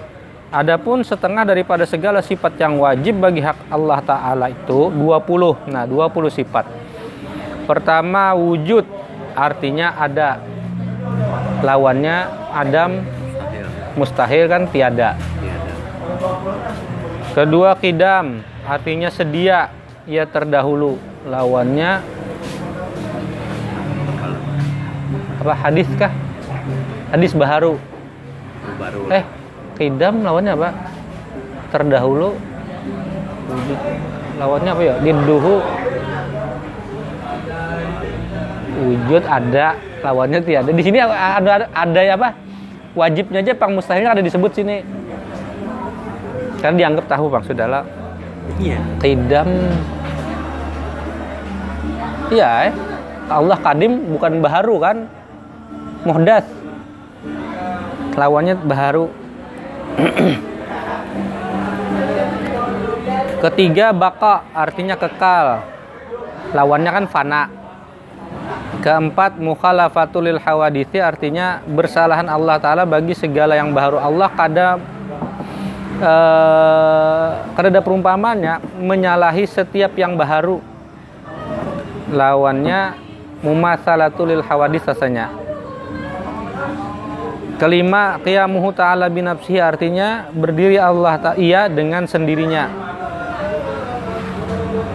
Adapun 0.60 1.02
setengah 1.02 1.42
daripada 1.42 1.82
segala 1.84 2.22
sifat 2.22 2.54
yang 2.56 2.78
wajib 2.78 3.18
bagi 3.18 3.42
hak 3.42 3.66
Allah 3.68 3.98
Ta'ala 4.00 4.46
itu 4.48 4.94
20. 4.94 5.68
Nah 5.68 5.84
20 5.84 6.30
sifat. 6.30 6.64
Pertama 7.66 8.30
wujud 8.38 8.86
artinya 9.34 9.98
ada. 9.98 10.38
Lawannya 11.66 12.30
Adam 12.54 13.02
mustahil 13.98 14.46
kan 14.46 14.70
tiada. 14.70 15.18
Kedua 17.36 17.76
kidam 17.76 18.40
artinya 18.64 19.12
sedia 19.12 19.68
ia 20.08 20.24
terdahulu. 20.24 20.96
Lawannya 21.28 22.00
apa 25.44 25.52
hadis 25.52 25.84
kah? 26.00 26.08
Hadis 27.12 27.36
baharu. 27.36 27.76
baru 28.80 29.12
Eh, 29.12 29.20
kidam 29.76 30.24
lawannya 30.24 30.56
apa? 30.56 30.72
Terdahulu. 31.68 32.40
Wujud. 33.52 33.80
Lawannya 34.40 34.70
apa 34.72 34.82
ya? 34.88 34.94
Diduhu. 35.04 35.56
Wujud 38.80 39.22
ada, 39.28 39.76
lawannya 40.00 40.40
tiada. 40.40 40.72
Di 40.72 40.80
sini 40.80 41.04
ada 41.04 41.36
ada, 41.36 41.68
ada 41.68 42.00
apa? 42.16 42.32
Wajibnya 42.96 43.44
aja 43.44 43.52
pang 43.52 43.76
mustahilnya 43.76 44.16
ada 44.16 44.24
disebut 44.24 44.56
sini. 44.56 45.04
Karena 46.66 46.82
dianggap 46.82 47.06
tahu 47.06 47.30
bang. 47.30 47.46
Sudahlah. 47.46 47.86
iya. 48.58 48.82
Qidam 48.98 49.46
Iya 52.26 52.66
eh. 52.66 52.74
Allah 53.30 53.54
kadim 53.62 54.18
bukan 54.18 54.42
baharu 54.42 54.82
kan? 54.82 55.06
Muhdas. 56.02 56.42
Lawannya 58.18 58.58
baharu. 58.66 59.06
Ketiga 63.46 63.94
baka 63.94 64.42
artinya 64.50 64.98
kekal. 64.98 65.62
Lawannya 66.50 66.90
kan 66.90 67.06
fana. 67.06 67.46
Keempat 68.82 69.38
mukhalafatul 69.38 70.26
lil 70.26 70.42
hawadithi 70.42 70.98
artinya 70.98 71.62
bersalahan 71.62 72.26
Allah 72.26 72.58
Ta'ala 72.58 72.82
bagi 72.82 73.14
segala 73.14 73.54
yang 73.54 73.70
baharu. 73.70 74.02
Allah 74.02 74.34
kadang 74.34 74.95
eh, 76.00 77.28
karena 77.56 77.68
ada 77.76 77.82
perumpamannya 77.82 78.54
menyalahi 78.80 79.44
setiap 79.48 79.96
yang 79.96 80.14
baharu. 80.14 80.60
Lawannya 82.12 82.94
mumatsalatul 83.42 84.30
lil 84.30 84.42
hawadis 84.44 84.86
rasanya. 84.86 85.32
Kelima 87.56 88.20
qiyamuhu 88.20 88.68
ta'ala 88.76 89.08
binafsihi 89.08 89.58
artinya 89.58 90.28
berdiri 90.28 90.76
Allah 90.76 91.16
ta 91.16 91.30
iya 91.40 91.72
dengan 91.72 92.04
sendirinya. 92.04 92.68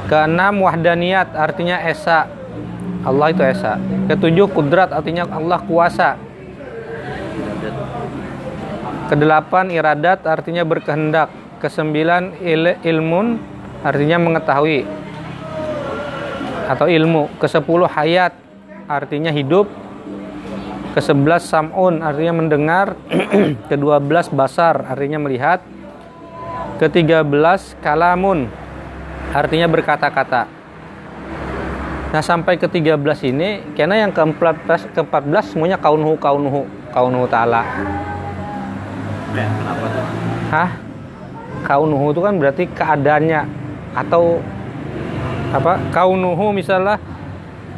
Keenam 0.05 0.61
wahdaniyat 0.61 1.33
artinya 1.33 1.81
esa. 1.89 2.29
Allah 3.01 3.33
itu 3.33 3.41
esa. 3.41 3.81
Ketujuh 4.05 4.45
kudrat 4.53 4.93
artinya 4.93 5.25
Allah 5.25 5.57
kuasa 5.65 6.30
Kedelapan 9.11 9.67
iradat 9.75 10.23
artinya 10.23 10.63
berkehendak. 10.63 11.27
Kesembilan 11.59 12.39
il 12.39 12.79
ilmun 12.79 13.35
artinya 13.83 14.15
mengetahui 14.15 14.87
atau 16.71 16.87
ilmu. 16.87 17.27
Kesepuluh 17.35 17.91
hayat 17.91 18.31
artinya 18.87 19.27
hidup. 19.35 19.67
Kesebelas 20.95 21.43
sam'un 21.43 21.99
artinya 21.99 22.39
mendengar. 22.39 22.95
Kedua 23.69 23.99
belas 23.99 24.31
basar 24.31 24.87
artinya 24.87 25.19
melihat. 25.19 25.59
Ketiga 26.79 27.19
belas 27.27 27.75
kalamun 27.83 28.47
artinya 29.35 29.67
berkata-kata. 29.67 30.47
Nah 32.15 32.23
sampai 32.23 32.55
ke 32.55 32.67
13 32.67 32.95
ini, 33.27 33.75
karena 33.75 34.07
yang 34.07 34.11
ke-14 34.11 34.95
ke-14 34.95 35.55
semuanya 35.55 35.79
kaunuhu 35.79 36.15
kaunuhu 36.15 36.67
kaunuhu 36.91 37.23
ta'ala. 37.27 37.63
Kenapa 39.31 39.85
tuh 39.87 40.05
Hah? 40.51 40.69
Kaunuhu 41.61 42.11
itu 42.11 42.21
kan 42.25 42.33
berarti 42.41 42.63
keadaannya 42.67 43.41
atau 43.95 44.41
apa? 45.51 45.77
Kaunuhu 45.93 46.51
misalnya 46.51 46.97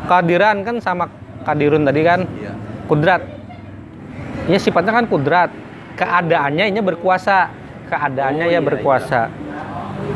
kadiran 0.07 0.63
kan 0.63 0.79
sama 0.79 1.09
kadirun 1.43 1.83
tadi 1.83 2.01
kan 2.01 2.23
iya 2.39 2.53
kudrat. 2.87 3.21
Ya 4.47 4.59
sifatnya 4.59 4.91
kan 4.91 5.05
kudrat. 5.07 5.49
Keadaannya 5.93 6.67
ini 6.73 6.79
berkuasa. 6.81 7.47
Keadaannya 7.87 8.45
Oh, 8.49 8.51
ya 8.51 8.57
iya, 8.57 8.61
berkuasa. 8.63 9.21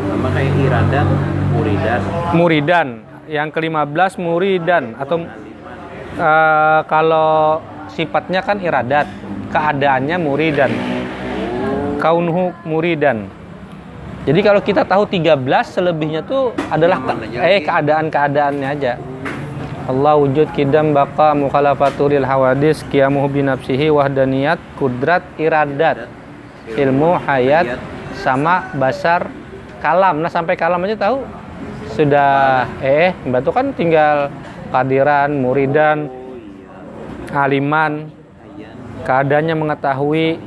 sama 0.08 0.28
kayak 0.34 0.54
iradat 0.58 1.08
muridan 1.54 2.02
Muridan. 2.34 2.88
Yang 3.28 3.50
ke-15 3.60 4.12
muridan 4.24 4.84
atau 4.96 5.18
eh, 6.18 6.80
kalau 6.88 7.62
sifatnya 7.92 8.42
kan 8.42 8.58
iradat. 8.58 9.06
Keadaannya 9.48 10.18
muridan. 10.20 10.72
Kaunuhu 12.08 12.56
muridan. 12.64 13.28
Jadi 14.24 14.40
kalau 14.40 14.64
kita 14.64 14.88
tahu 14.88 15.04
13 15.04 15.44
selebihnya 15.68 16.24
tuh 16.24 16.56
adalah 16.72 17.04
ke- 17.04 17.36
eh 17.36 17.60
keadaan-keadaannya 17.60 18.68
aja. 18.68 18.96
Allah 19.92 20.16
wujud 20.16 20.52
kidam 20.56 20.96
baqa 20.96 21.36
mukhalafaturil 21.36 22.24
hawadis 22.24 22.84
qiyamuhu 22.88 23.28
binafsihi 23.28 23.92
wahdaniyat 23.92 24.56
kudrat 24.80 25.24
iradat. 25.36 26.08
Ilmu 26.80 27.20
hayat 27.28 27.76
sama 28.24 28.72
basar 28.76 29.28
kalam. 29.84 30.24
Nah 30.24 30.32
sampai 30.32 30.56
kalam 30.56 30.80
aja 30.88 30.96
tahu? 30.96 31.28
Sudah 31.92 32.68
eh 32.80 33.16
batu 33.28 33.52
kan 33.52 33.76
tinggal 33.76 34.32
kadiran 34.72 35.36
muridan 35.40 36.08
aliman. 37.32 38.12
Hayyan. 38.12 38.76
keadaannya 39.04 39.56
mengetahui 39.56 40.40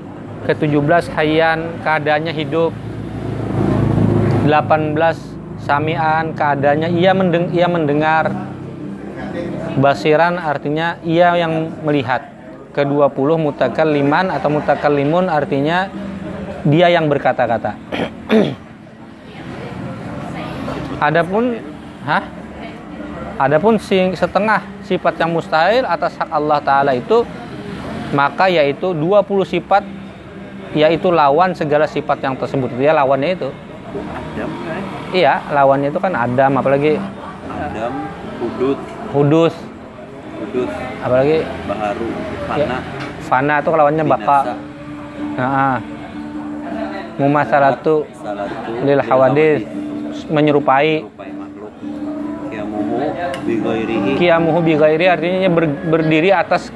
ke-17 0.48 1.12
hayyan 1.16 1.80
keadaannya 1.84 2.32
hidup. 2.32 2.72
18 4.48 4.96
samian 5.60 6.32
keadaannya 6.32 6.88
ia 6.96 7.12
mendeng 7.12 7.52
ia 7.52 7.68
mendengar. 7.68 8.32
Basiran 9.76 10.40
artinya 10.40 10.96
ia 11.04 11.36
yang 11.36 11.70
melihat. 11.84 12.24
Ke-20 12.70 13.34
mutakalliman 13.34 14.30
atau 14.30 14.46
mutakallimun 14.46 15.26
artinya 15.26 15.90
dia 16.62 16.86
yang 16.86 17.10
berkata-kata. 17.10 17.74
Adapun 21.10 21.58
hah? 22.06 22.22
Adapun 23.40 23.80
si 23.80 23.96
setengah 24.14 24.62
sifat 24.84 25.16
yang 25.18 25.32
mustahil 25.32 25.82
atas 25.82 26.12
hak 26.14 26.28
Allah 26.28 26.60
taala 26.60 26.92
itu 26.92 27.24
maka 28.12 28.50
yaitu 28.52 28.92
20 28.92 29.24
sifat 29.48 29.82
yaitu 30.72 31.10
lawan 31.10 31.50
segala 31.52 31.86
sifat 31.86 32.22
yang 32.22 32.34
tersebut. 32.34 32.70
Dia 32.78 32.94
lawannya 32.94 33.34
itu. 33.34 33.50
Adam 33.90 34.50
kan? 34.62 34.82
iya 35.10 35.42
lawannya 35.50 35.90
itu 35.90 35.98
kan 35.98 36.14
Adam 36.14 36.62
apalagi 36.62 36.94
Adam, 37.50 37.92
Hudud, 38.38 38.78
Hudus. 39.10 39.54
Hudud, 40.38 40.70
apalagi 41.02 41.42
Baharu, 41.66 42.06
ya, 42.54 42.66
Fana, 42.70 42.78
Fana 43.26 43.54
itu 43.58 43.70
lawannya 43.74 44.04
Binasa, 44.06 44.38
nah, 45.34 45.78
Mumasalatu 47.18 48.06
Salatu, 48.14 48.72
lil 48.86 49.02
hawadis. 49.02 49.66
menyerupai. 50.30 51.02
Kiamuhu, 52.50 52.96
Bigoirihi, 53.44 54.10
Kiamuhu 54.16 54.58
bi 54.62 54.72
ghairi 54.78 55.06
artinya 55.10 55.50
ber- 55.50 55.78
berdiri 55.90 56.30
atas 56.30 56.70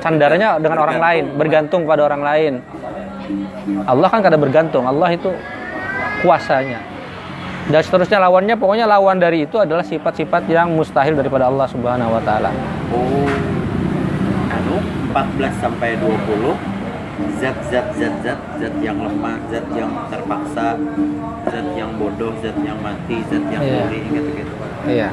sandarnya 0.00 0.56
dengan 0.58 0.78
orang 0.82 0.98
lain, 0.98 1.24
bergantung 1.36 1.84
pada 1.84 2.02
orang 2.08 2.22
lain. 2.24 2.52
Allah 3.86 4.08
kan 4.10 4.20
kada 4.24 4.34
bergantung, 4.40 4.88
Allah 4.88 5.14
itu 5.14 5.30
kuasanya. 6.24 6.80
Dan 7.70 7.80
seterusnya 7.86 8.18
lawannya 8.18 8.58
pokoknya 8.58 8.88
lawan 8.88 9.22
dari 9.22 9.46
itu 9.46 9.54
adalah 9.60 9.86
sifat-sifat 9.86 10.48
yang 10.50 10.74
mustahil 10.74 11.14
daripada 11.14 11.46
Allah 11.46 11.70
Subhanahu 11.70 12.10
wa 12.10 12.22
taala. 12.26 12.50
Oh, 12.90 13.30
anu 14.50 14.82
14 15.14 15.54
sampai 15.62 15.94
20 16.02 16.58
zat 17.38 17.56
zat 17.70 17.86
zat 17.94 18.14
zat 18.26 18.40
zat 18.58 18.74
yang 18.82 18.98
lemah, 18.98 19.38
zat 19.52 19.62
yang 19.76 19.92
terpaksa, 20.10 20.74
zat 21.46 21.66
yang 21.78 21.94
bodoh, 21.94 22.34
zat 22.42 22.56
yang 22.64 22.80
mati, 22.82 23.22
zat 23.30 23.44
yang 23.52 23.62
Iya. 23.62 23.76
muli 23.86 23.98
gitu-gitu. 24.08 24.54
Iya. 24.88 25.08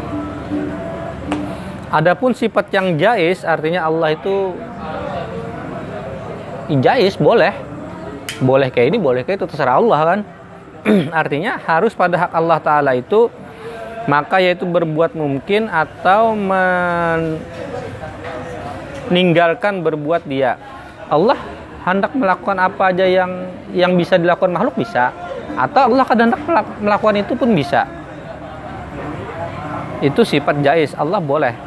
Adapun 1.87 2.35
sifat 2.35 2.67
yang 2.75 2.99
jais 2.99 3.47
artinya 3.47 3.87
Allah 3.87 4.11
itu 4.11 4.51
jais 6.83 7.15
boleh. 7.15 7.55
Boleh 8.43 8.67
kayak 8.69 8.93
ini, 8.93 8.99
boleh 8.99 9.23
kayak 9.23 9.39
itu 9.39 9.47
terserah 9.47 9.79
Allah 9.79 9.99
kan. 10.03 10.19
artinya 11.19 11.59
harus 11.63 11.95
pada 11.95 12.15
hak 12.15 12.31
Allah 12.31 12.59
taala 12.63 12.95
itu 12.95 13.27
maka 14.07 14.39
yaitu 14.39 14.63
berbuat 14.63 15.19
mungkin 15.19 15.67
atau 15.67 16.31
meninggalkan 19.11 19.83
berbuat 19.83 20.23
dia. 20.27 20.55
Allah 21.07 21.39
hendak 21.87 22.11
melakukan 22.11 22.59
apa 22.59 22.91
aja 22.91 23.07
yang 23.07 23.31
yang 23.71 23.95
bisa 23.95 24.19
dilakukan 24.19 24.51
makhluk 24.51 24.75
bisa 24.75 25.15
atau 25.55 25.87
Allah 25.87 26.03
kadang 26.03 26.27
hendak 26.35 26.43
melak- 26.43 26.79
melakukan 26.83 27.15
itu 27.23 27.33
pun 27.39 27.49
bisa 27.55 27.87
itu 30.03 30.21
sifat 30.27 30.59
jais 30.59 30.91
Allah 30.93 31.23
boleh 31.23 31.66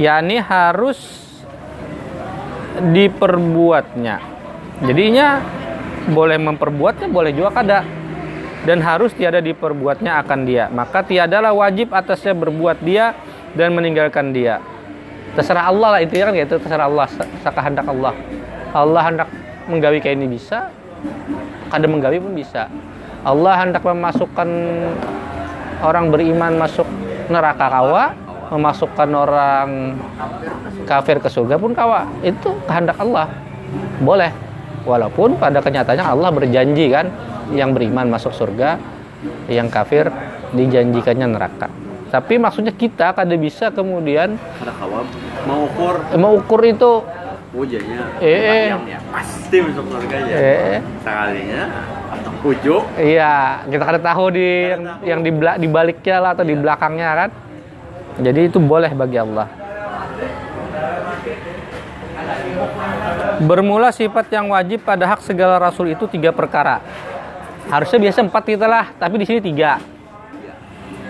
yakni 0.00 0.40
harus 0.40 0.96
diperbuatnya. 2.80 4.16
Jadinya 4.88 5.44
boleh 6.08 6.40
memperbuatnya 6.40 7.12
boleh 7.12 7.36
juga 7.36 7.52
kada. 7.52 7.80
Dan 8.60 8.84
harus 8.84 9.16
tiada 9.16 9.40
diperbuatnya 9.40 10.20
akan 10.20 10.44
dia. 10.44 10.68
Maka 10.68 11.00
tiadalah 11.00 11.56
wajib 11.56 11.96
atasnya 11.96 12.36
berbuat 12.36 12.84
dia 12.84 13.16
dan 13.56 13.72
meninggalkan 13.72 14.36
dia. 14.36 14.60
Terserah 15.32 15.72
Allah 15.72 15.96
lah 15.96 16.00
intinya 16.04 16.28
kan 16.28 16.34
gitu. 16.36 16.60
Terserah 16.60 16.84
Allah 16.84 17.08
sakahendak 17.40 17.88
Allah. 17.88 18.12
Allah 18.76 19.02
hendak 19.08 19.28
menggawi 19.64 20.04
kayak 20.04 20.20
ini 20.20 20.36
bisa. 20.36 20.68
Kada 21.72 21.88
menggawi 21.88 22.20
pun 22.20 22.36
bisa. 22.36 22.68
Allah 23.24 23.64
hendak 23.64 23.80
memasukkan 23.80 24.48
orang 25.80 26.12
beriman 26.12 26.60
masuk 26.60 26.84
neraka 27.32 27.64
kawa 27.64 28.12
memasukkan 28.50 29.08
orang 29.14 29.68
kafir 30.84 31.22
ke 31.22 31.30
surga 31.30 31.56
pun 31.56 31.72
kawa. 31.72 32.10
Itu 32.26 32.58
kehendak 32.66 32.98
Allah. 32.98 33.30
Boleh. 34.02 34.34
Walaupun 34.82 35.36
pada 35.36 35.60
kenyataannya 35.60 36.04
Allah 36.04 36.30
berjanji 36.32 36.88
kan 36.90 37.06
yang 37.52 37.76
beriman 37.76 38.10
masuk 38.10 38.32
surga 38.32 38.80
yang 39.46 39.68
kafir 39.68 40.08
dijanjikannya 40.56 41.26
neraka. 41.30 41.68
Tapi 42.10 42.42
maksudnya 42.42 42.74
kita 42.74 43.14
kada 43.14 43.36
bisa 43.38 43.70
kemudian 43.70 44.34
mau 45.46 45.70
ukur 45.70 45.94
eh, 46.10 46.18
mau 46.18 46.32
ukur 46.34 46.60
itu. 46.66 47.06
Wujudnya. 47.50 48.18
Eh, 48.22 48.70
eh. 48.70 48.78
ya 48.86 48.98
pasti 49.10 49.56
masuk 49.62 49.84
surga 49.90 50.16
aja. 50.22 50.34
eh 50.34 50.78
Sekalinya 51.02 51.62
atau 52.10 52.32
ujuk 52.50 52.82
Iya, 52.98 53.62
kita 53.70 53.82
kada 53.86 54.00
tahu 54.02 54.24
di 54.34 54.50
yang, 54.74 54.82
tahu. 54.82 55.00
yang 55.06 55.20
di 55.22 55.30
di 55.34 55.68
baliknya 55.70 56.16
lah 56.18 56.30
atau 56.34 56.42
di 56.46 56.54
belakangnya 56.58 57.10
kan. 57.14 57.30
Jadi 58.20 58.52
itu 58.52 58.60
boleh 58.60 58.92
bagi 58.92 59.16
Allah. 59.16 59.48
Bermula 63.40 63.88
sifat 63.88 64.28
yang 64.28 64.52
wajib 64.52 64.84
pada 64.84 65.08
hak 65.08 65.24
segala 65.24 65.56
rasul 65.56 65.88
itu 65.88 66.04
tiga 66.04 66.28
perkara. 66.28 66.84
Harusnya 67.72 67.96
biasa 67.96 68.18
empat 68.28 68.44
kita 68.44 68.66
lah, 68.68 68.92
tapi 69.00 69.16
di 69.16 69.24
sini 69.24 69.40
tiga. 69.40 69.80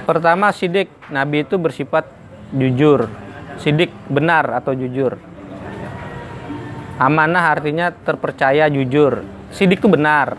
Pertama 0.07 0.55
sidik, 0.55 0.91
Nabi 1.11 1.43
itu 1.43 1.59
bersifat 1.59 2.07
jujur. 2.55 3.11
Sidik 3.59 3.91
benar 4.07 4.63
atau 4.63 4.71
jujur. 4.73 5.19
Amanah 7.01 7.51
artinya 7.51 7.91
terpercaya 7.91 8.71
jujur. 8.71 9.27
Sidik 9.51 9.83
itu 9.83 9.91
benar. 9.91 10.39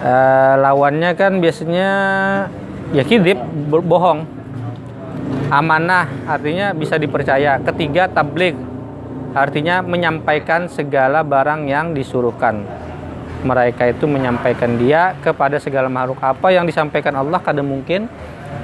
Eh, 0.00 0.54
lawannya 0.60 1.12
kan 1.16 1.40
biasanya 1.40 1.88
ya 2.96 3.02
kidip 3.04 3.36
bo- 3.68 3.84
bohong 3.84 4.24
amanah 5.50 6.06
artinya 6.30 6.72
bisa 6.72 6.96
dipercaya. 6.96 7.58
Ketiga 7.60 8.06
tabligh. 8.06 8.56
Artinya 9.30 9.82
menyampaikan 9.82 10.66
segala 10.66 11.22
barang 11.22 11.66
yang 11.66 11.94
disuruhkan. 11.94 12.66
Mereka 13.46 13.94
itu 13.94 14.06
menyampaikan 14.10 14.74
dia 14.78 15.14
kepada 15.22 15.58
segala 15.62 15.86
makhluk. 15.86 16.18
Apa 16.18 16.50
yang 16.50 16.66
disampaikan 16.66 17.14
Allah 17.18 17.38
kada 17.42 17.62
mungkin. 17.62 18.10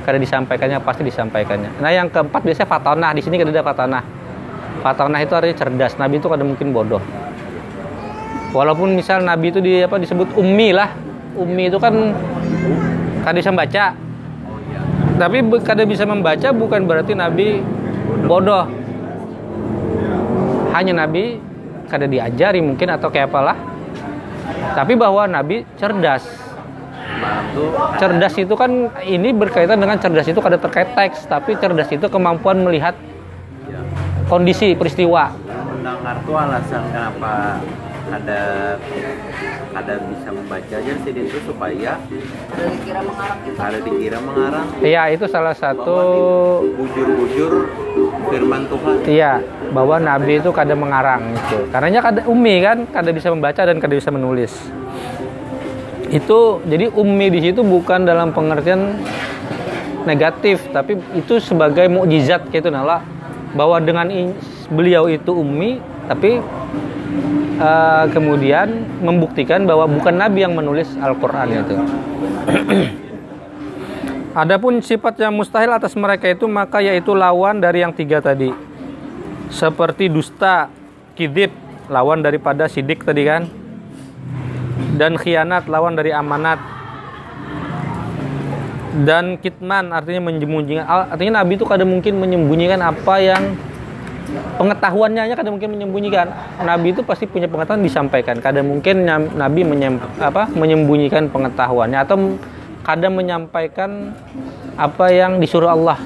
Kada 0.03 0.19
disampaikannya 0.19 0.83
pasti 0.83 1.03
disampaikannya. 1.07 1.83
Nah 1.83 1.91
yang 1.91 2.11
keempat 2.11 2.43
biasanya 2.43 2.71
fatonah 2.71 3.11
di 3.15 3.23
sini 3.23 3.39
kada 3.39 3.51
ada 3.51 3.63
fatonah 3.63 4.03
fatonah 4.87 5.19
itu 5.19 5.35
artinya 5.35 5.57
cerdas. 5.59 5.99
Nabi 5.99 6.23
itu 6.23 6.31
kada 6.31 6.47
mungkin 6.47 6.71
bodoh. 6.71 7.03
Walaupun 8.55 8.95
misal 8.95 9.27
nabi 9.27 9.51
itu 9.51 9.59
di 9.59 9.83
apa 9.83 9.99
disebut 9.99 10.39
ummi 10.39 10.71
lah. 10.71 10.95
Ummi 11.35 11.69
itu 11.69 11.79
kan 11.83 11.93
kada 13.27 13.37
bisa 13.43 13.51
baca 13.51 14.06
tapi 15.17 15.41
kada 15.65 15.89
bisa 15.89 16.05
membaca 16.05 16.53
bukan 16.53 16.85
berarti 16.85 17.17
nabi 17.17 17.65
bodoh. 18.29 18.69
Hanya 20.77 20.93
nabi 20.93 21.41
kada 21.89 22.05
diajari 22.05 22.61
mungkin 22.61 22.93
atau 22.93 23.09
kayak 23.09 23.33
apalah. 23.33 23.57
Tapi 24.77 24.93
bahwa 24.93 25.25
nabi 25.25 25.65
cerdas. 25.81 26.25
Cerdas 27.97 28.35
itu 28.37 28.53
kan 28.53 28.93
ini 29.09 29.33
berkaitan 29.33 29.81
dengan 29.81 29.97
cerdas 29.97 30.29
itu 30.29 30.37
kada 30.37 30.61
terkait 30.61 30.93
teks 30.93 31.25
tapi 31.25 31.57
cerdas 31.57 31.89
itu 31.89 32.05
kemampuan 32.13 32.61
melihat 32.61 32.93
kondisi 34.29 34.77
peristiwa. 34.77 35.33
Mendengar 35.73 36.21
tuh 36.29 36.37
alasan 36.37 36.83
kenapa 36.93 37.57
ada 38.07 38.41
ada 39.77 39.95
bisa 39.99 40.29
membaca 40.31 40.75
aja 40.79 40.93
sih 41.03 41.13
itu 41.13 41.39
supaya 41.43 41.99
ada 43.59 43.79
dikira 43.83 44.19
mengarang 44.23 44.67
iya 44.81 45.11
itu 45.11 45.27
salah 45.27 45.53
satu 45.53 45.99
bujur-bujur 46.79 47.53
firman 48.31 48.63
Tuhan 48.71 48.95
Iya, 49.07 49.33
bahwa 49.71 49.97
Nabi 50.03 50.43
itu 50.43 50.51
kada 50.51 50.75
mengarang 50.75 51.31
itu. 51.35 51.59
Karenanya 51.71 52.01
kada 52.03 52.21
ummi 52.27 52.55
kan, 52.59 52.79
kada 52.91 53.11
bisa 53.15 53.31
membaca 53.31 53.63
dan 53.63 53.79
kada 53.79 53.95
bisa 53.95 54.11
menulis. 54.11 54.53
Itu 56.11 56.63
jadi 56.67 56.91
ummi 56.91 57.27
di 57.31 57.41
situ 57.51 57.63
bukan 57.63 58.03
dalam 58.07 58.31
pengertian 58.35 58.99
negatif, 60.07 60.63
tapi 60.71 60.99
itu 61.15 61.39
sebagai 61.43 61.87
mukjizat 61.91 62.47
gitu 62.51 62.71
nala 62.71 63.03
bahwa 63.55 63.79
dengan 63.83 64.11
beliau 64.71 65.07
itu 65.11 65.31
ummi, 65.35 65.79
tapi 66.07 66.43
eh, 67.61 68.05
kemudian 68.11 68.69
membuktikan 69.01 69.65
bahwa 69.65 69.89
bukan 69.89 70.15
Nabi 70.15 70.45
yang 70.45 70.55
menulis 70.55 70.89
Al-Qur'an 70.99 71.49
itu. 71.51 71.77
Adapun 74.37 74.85
sifat 74.85 75.17
yang 75.17 75.33
mustahil 75.33 75.73
atas 75.73 75.97
mereka 75.97 76.29
itu 76.29 76.45
maka 76.45 76.85
yaitu 76.85 77.17
lawan 77.17 77.57
dari 77.57 77.81
yang 77.81 77.97
tiga 77.97 78.21
tadi. 78.21 78.53
seperti 79.47 80.11
dusta, 80.11 80.67
kidib, 81.15 81.55
lawan 81.87 82.19
daripada 82.19 82.67
sidik 82.67 83.07
tadi 83.07 83.23
kan, 83.23 83.47
dan 84.99 85.15
khianat, 85.15 85.71
lawan 85.71 85.95
dari 85.95 86.11
amanat, 86.11 86.59
dan 89.05 89.37
kitman 89.37 89.93
artinya 89.93 90.33
menyembunyikan 90.33 90.87
artinya 90.89 91.45
nabi 91.45 91.61
itu 91.61 91.69
kadang 91.69 91.93
mungkin 91.93 92.17
menyembunyikan 92.17 92.81
apa 92.81 93.21
yang 93.21 93.43
pengetahuannya 94.59 95.21
hanya 95.23 95.37
kadang 95.39 95.59
mungkin 95.59 95.79
menyembunyikan 95.79 96.27
nabi 96.63 96.93
itu 96.93 97.07
pasti 97.07 97.31
punya 97.31 97.47
pengetahuan 97.47 97.85
disampaikan 97.85 98.43
kadang 98.43 98.67
mungkin 98.67 99.07
nabi 99.35 99.63
menyem, 99.63 100.03
apa 100.19 100.51
menyembunyikan 100.51 101.31
pengetahuannya 101.31 101.99
atau 102.03 102.17
kadang 102.83 103.15
menyampaikan 103.19 104.15
apa 104.79 105.11
yang 105.11 105.39
disuruh 105.39 105.73
Allah 105.73 105.99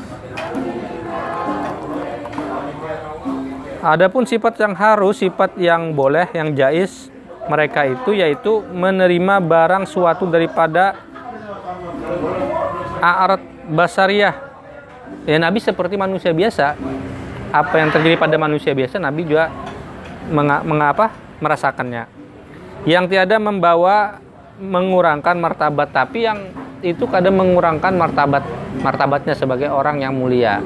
Adapun 3.81 4.29
sifat 4.29 4.61
yang 4.61 4.77
harus, 4.77 5.25
sifat 5.25 5.57
yang 5.57 5.97
boleh, 5.97 6.29
yang 6.37 6.53
jais 6.53 7.09
mereka 7.49 7.89
itu 7.89 8.13
yaitu 8.13 8.61
menerima 8.77 9.41
barang 9.41 9.89
suatu 9.89 10.29
daripada 10.29 11.01
a'rat 13.01 13.41
basariah. 13.73 14.37
Ya 15.25 15.41
Nabi 15.41 15.65
seperti 15.65 15.97
manusia 15.97 16.37
biasa. 16.37 16.77
Apa 17.51 17.83
yang 17.83 17.91
terjadi 17.91 18.17
pada 18.19 18.37
manusia 18.39 18.73
biasa 18.75 19.03
Nabi 19.03 19.27
juga 19.27 19.51
mengapa 20.65 21.11
merasakannya. 21.43 22.07
Yang 22.87 23.05
tiada 23.13 23.37
membawa 23.37 24.23
mengurangkan 24.61 25.37
martabat 25.41 25.91
tapi 25.91 26.29
yang 26.29 26.39
itu 26.81 27.05
kadang 27.09 27.37
mengurangkan 27.37 27.93
martabat 27.93 28.45
martabatnya 28.81 29.35
sebagai 29.37 29.69
orang 29.69 30.01
yang 30.01 30.17
mulia. 30.17 30.63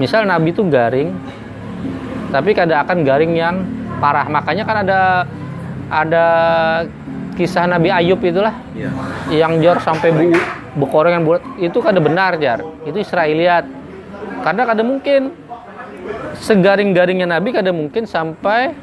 Misal 0.00 0.24
Nabi 0.24 0.56
itu 0.56 0.64
garing, 0.64 1.12
tapi 2.32 2.56
kadang 2.56 2.80
akan 2.80 2.98
garing 3.04 3.32
yang 3.36 3.60
parah 4.00 4.26
makanya 4.26 4.64
kan 4.64 4.76
ada 4.82 5.00
ada 5.92 6.24
kisah 7.36 7.68
Nabi 7.68 7.92
Ayub 7.92 8.18
itulah 8.24 8.56
ya. 8.72 8.88
yang 9.28 9.60
jor 9.60 9.76
sampai 9.84 10.10
bu 10.10 10.32
bekoreng 10.80 11.20
yang 11.20 11.24
bulat 11.28 11.44
itu 11.60 11.78
kadang 11.84 12.08
benar 12.08 12.40
jar 12.40 12.64
itu 12.88 12.96
Israeliat 12.96 13.68
karena 14.40 14.62
kadang 14.64 14.88
mungkin 14.96 15.36
segaring-garingnya 16.38 17.28
Nabi 17.28 17.54
kadang 17.54 17.78
mungkin 17.78 18.08
sampai 18.08 18.74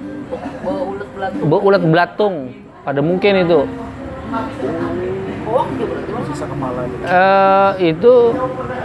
ulat 1.46 1.84
belatung. 1.84 2.54
Pada 2.86 3.04
mungkin 3.04 3.44
itu. 3.44 3.60
Uh, 7.04 7.72
itu 7.82 8.14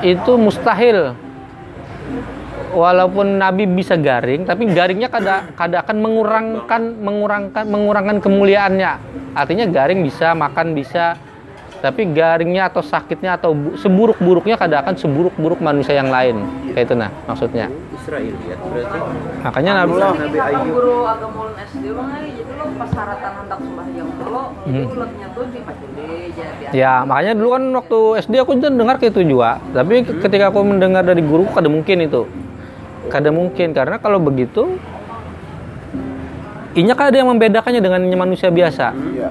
itu 0.02 0.32
mustahil. 0.34 1.14
Walaupun 2.74 3.38
Nabi 3.38 3.70
bisa 3.70 3.94
garing, 3.94 4.42
tapi 4.42 4.66
garingnya 4.66 5.06
kada 5.06 5.46
kada 5.54 5.86
akan 5.86 5.96
mengurangkan 6.02 6.82
mengurangkan 6.98 7.64
mengurangkan 7.70 8.18
kemuliaannya. 8.18 8.92
Artinya 9.38 9.70
garing 9.70 10.02
bisa, 10.02 10.34
makan 10.34 10.74
bisa, 10.74 11.14
tapi 11.84 12.08
garingnya 12.16 12.72
atau 12.72 12.80
sakitnya 12.80 13.36
atau 13.36 13.52
seburuk-buruknya 13.76 14.56
kada 14.56 14.80
akan 14.80 14.96
seburuk-buruk 14.96 15.60
manusia 15.60 16.00
yang 16.00 16.08
lain. 16.08 16.40
Kayak 16.72 16.88
itu 16.88 16.94
nah 16.96 17.12
maksudnya. 17.28 17.68
Israel 17.92 18.32
ya 18.48 18.56
berarti. 18.56 18.98
Makanya 19.44 19.72
Nabi 19.84 19.92
Nabi 20.00 20.38
Ayub. 20.40 20.64
Guru 20.72 20.96
agama 21.04 21.52
SD 21.60 21.84
mah 21.92 22.24
jadi 22.24 22.52
lo 22.56 22.64
pas 22.80 22.88
syaratan 22.88 23.32
hendak 23.44 23.60
sembahyang 23.60 24.10
dulu, 24.16 24.42
hmm. 24.64 24.84
tuh 25.36 25.44
di 25.52 25.60
Ya, 26.72 27.04
makanya 27.04 27.32
dulu 27.36 27.48
kan 27.52 27.62
waktu 27.84 27.98
SD 28.24 28.34
aku 28.40 28.52
dengar 28.56 28.96
kayak 28.96 29.12
itu 29.12 29.20
juga. 29.36 29.60
Tapi 29.76 29.94
hmm. 30.00 30.24
ketika 30.24 30.48
aku 30.48 30.64
mendengar 30.64 31.04
dari 31.04 31.20
guru 31.20 31.44
kada 31.52 31.68
mungkin 31.68 32.00
itu. 32.00 32.24
Kada 33.12 33.28
mungkin 33.28 33.76
karena 33.76 34.00
kalau 34.00 34.16
begitu 34.16 34.80
Inya 36.74 36.98
kan 36.98 37.14
ada 37.14 37.22
yang 37.22 37.30
membedakannya 37.30 37.78
dengan 37.78 38.02
manusia 38.18 38.50
biasa. 38.50 38.90
Iya. 39.14 39.30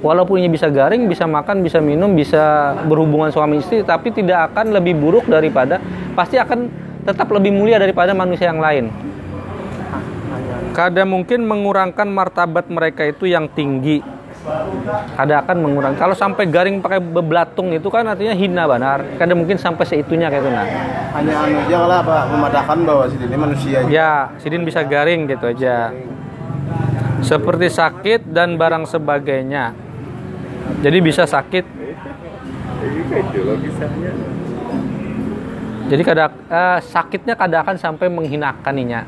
Walaupun 0.00 0.40
ini 0.40 0.48
bisa 0.48 0.72
garing, 0.72 1.04
bisa 1.12 1.28
makan, 1.28 1.60
bisa 1.60 1.76
minum, 1.76 2.16
bisa 2.16 2.72
berhubungan 2.88 3.28
suami 3.28 3.60
istri, 3.60 3.84
tapi 3.84 4.08
tidak 4.08 4.48
akan 4.52 4.72
lebih 4.72 4.96
buruk 4.96 5.28
daripada, 5.28 5.76
pasti 6.16 6.40
akan 6.40 6.72
tetap 7.04 7.28
lebih 7.28 7.52
mulia 7.52 7.76
daripada 7.76 8.16
manusia 8.16 8.48
yang 8.48 8.64
lain. 8.64 8.88
Kada 10.72 11.04
mungkin 11.04 11.44
mengurangkan 11.44 12.08
martabat 12.08 12.72
mereka 12.72 13.04
itu 13.04 13.28
yang 13.28 13.44
tinggi. 13.52 14.00
Ada 15.20 15.44
akan 15.44 15.68
mengurangi 15.68 16.00
kalau 16.00 16.16
sampai 16.16 16.48
garing 16.48 16.80
pakai 16.80 16.96
bebelatung 16.96 17.76
itu 17.76 17.92
kan 17.92 18.08
artinya 18.08 18.32
hina 18.32 18.64
benar. 18.64 19.04
Kadang 19.20 19.44
mungkin 19.44 19.60
sampai 19.60 19.84
seitunya 19.84 20.32
kayak 20.32 20.48
itu 20.48 20.48
nah. 20.48 20.64
Hanya 21.12 21.34
anu 21.44 21.60
aja 21.60 21.78
lah 21.84 22.00
pak 22.00 22.22
memadahkan 22.32 22.78
bahwa 22.88 23.04
sidin 23.12 23.28
ini 23.28 23.36
manusia 23.36 23.78
ya 23.92 24.32
sidin 24.40 24.64
bisa 24.64 24.80
garing 24.80 25.28
gitu 25.28 25.44
aja. 25.44 25.92
Seperti 27.20 27.68
sakit 27.68 28.32
dan 28.32 28.56
barang 28.56 28.88
sebagainya 28.88 29.89
jadi 30.78 30.98
bisa 31.02 31.26
sakit. 31.26 31.64
Jadi 35.90 36.02
kadang 36.06 36.30
eh, 36.46 36.78
sakitnya 36.86 37.34
kadang 37.34 37.66
akan 37.66 37.76
sampai 37.76 38.06
menghinakan 38.06 38.70
menghinakannya. 38.70 39.02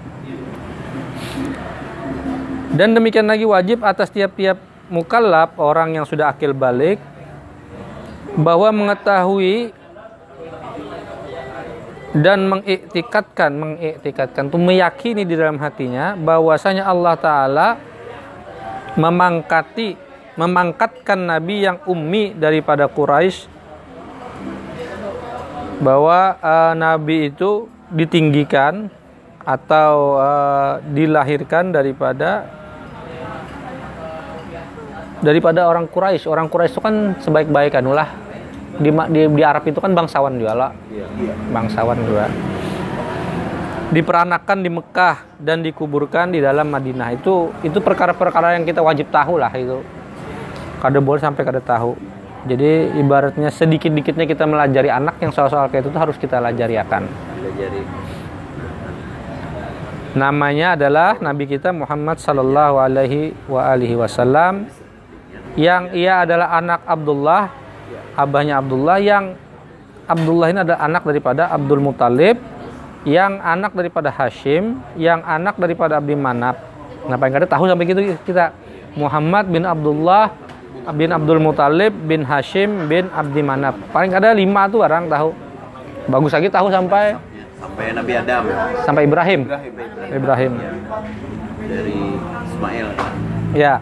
Dan 2.75 2.99
demikian 2.99 3.31
lagi 3.31 3.47
wajib 3.47 3.87
atas 3.87 4.11
tiap-tiap 4.11 4.59
mukallaf 4.91 5.55
orang 5.63 5.95
yang 5.95 6.09
sudah 6.09 6.35
akil 6.35 6.51
balik 6.57 6.99
bahwa 8.35 8.73
mengetahui 8.73 9.77
dan 12.13 12.45
mengiktikatkan 12.45 13.53
mengiktikatkan 13.57 14.53
itu 14.53 14.59
meyakini 14.61 15.25
di 15.25 15.33
dalam 15.33 15.57
hatinya 15.57 16.13
bahwasanya 16.13 16.85
Allah 16.85 17.15
taala 17.17 17.69
memangkati 19.01 19.97
memangkatkan 20.37 21.29
nabi 21.29 21.67
yang 21.69 21.79
ummi 21.85 22.33
daripada 22.33 22.89
Quraisy 22.89 23.49
bahwa 25.83 26.39
uh, 26.39 26.73
nabi 26.79 27.29
itu 27.29 27.69
ditinggikan 27.93 28.89
atau 29.43 30.17
uh, 30.17 30.79
dilahirkan 30.95 31.75
daripada 31.75 32.47
daripada 35.23 35.67
orang 35.67 35.87
Quraisy. 35.91 36.31
Orang 36.31 36.49
Quraisy 36.49 36.73
itu 36.79 36.83
kan 36.83 36.95
sebaik-baik 37.23 37.79
anulah 37.79 38.09
di, 38.79 38.89
di 38.89 39.21
di 39.29 39.43
Arab 39.43 39.67
itu 39.69 39.79
kan 39.79 39.93
bangsawan 39.93 40.39
juga 40.39 40.55
lah. 40.55 40.71
Iya. 40.89 41.35
Bangsawan 41.53 41.99
juga. 42.03 42.27
Diperanakan 43.93 44.59
di 44.65 44.71
Mekah 44.73 45.17
dan 45.37 45.61
dikuburkan 45.61 46.33
di 46.33 46.41
dalam 46.41 46.73
Madinah. 46.73 47.13
Itu 47.13 47.53
itu 47.61 47.77
perkara-perkara 47.85 48.57
yang 48.57 48.65
kita 48.65 48.81
wajib 48.81 49.13
tahu 49.13 49.37
lah 49.37 49.53
itu. 49.53 49.85
Kada 50.83 50.99
boleh 50.99 51.23
sampai 51.23 51.47
kada 51.47 51.63
tahu. 51.63 51.95
Jadi 52.43 52.99
ibaratnya 52.99 53.55
sedikit-dikitnya 53.55 54.27
kita 54.27 54.51
melajari 54.51 54.91
anak 54.91 55.23
yang 55.23 55.31
soal-soal 55.31 55.71
kayak 55.71 55.87
itu 55.87 55.95
tuh 55.95 56.03
harus 56.03 56.19
kita 56.19 56.43
lajari 56.43 56.75
akan. 56.75 57.07
Namanya 60.19 60.75
adalah 60.75 61.23
Nabi 61.23 61.47
kita 61.47 61.71
Muhammad 61.71 62.19
Sallallahu 62.19 62.83
Alaihi 62.83 63.95
Wasallam 63.95 64.67
yang 65.55 65.95
ia 65.95 66.27
adalah 66.27 66.59
anak 66.59 66.83
Abdullah, 66.83 67.55
abahnya 68.19 68.59
Abdullah 68.59 68.99
yang 68.99 69.39
Abdullah 70.11 70.51
ini 70.51 70.61
adalah 70.67 70.81
anak 70.83 71.03
daripada 71.07 71.43
Abdul 71.47 71.79
Muthalib, 71.79 72.37
yang 73.07 73.39
anak 73.39 73.71
daripada 73.71 74.11
Hashim, 74.11 74.83
yang 74.99 75.23
anak 75.23 75.55
daripada 75.63 76.03
Abdi 76.03 76.19
Manap. 76.19 76.59
Nah, 77.07 77.15
paling 77.15 77.35
kada 77.35 77.47
tahu 77.47 77.71
sampai 77.71 77.87
gitu 77.87 78.03
kita 78.27 78.51
Muhammad 78.99 79.47
bin 79.47 79.63
Abdullah 79.63 80.35
bin 80.91 81.15
Abdul 81.15 81.39
Muthalib 81.39 81.95
bin 81.95 82.27
Hashim 82.27 82.91
bin 82.91 83.07
Abdi 83.15 83.43
Manap. 83.47 83.79
Paling 83.95 84.11
kada 84.11 84.35
lima 84.35 84.67
tuh 84.67 84.83
orang 84.83 85.07
tahu. 85.07 85.31
Bagus 86.11 86.35
lagi 86.35 86.51
tahu 86.51 86.67
sampai 86.67 87.15
sampai 87.63 87.95
Nabi 87.95 88.13
Adam 88.19 88.43
sampai 88.83 89.03
Ibrahim. 89.07 89.41
Ibrahim. 89.47 89.73
Ibrahim. 90.19 90.53
Dari 91.63 92.01
Ismail. 92.51 92.87
Ya 93.55 93.79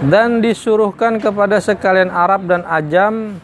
dan 0.00 0.40
disuruhkan 0.40 1.20
kepada 1.20 1.60
sekalian 1.60 2.08
Arab 2.08 2.48
dan 2.48 2.64
Ajam 2.64 3.36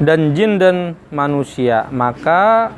dan 0.00 0.32
jin 0.32 0.56
dan 0.56 0.96
manusia 1.12 1.84
maka 1.92 2.72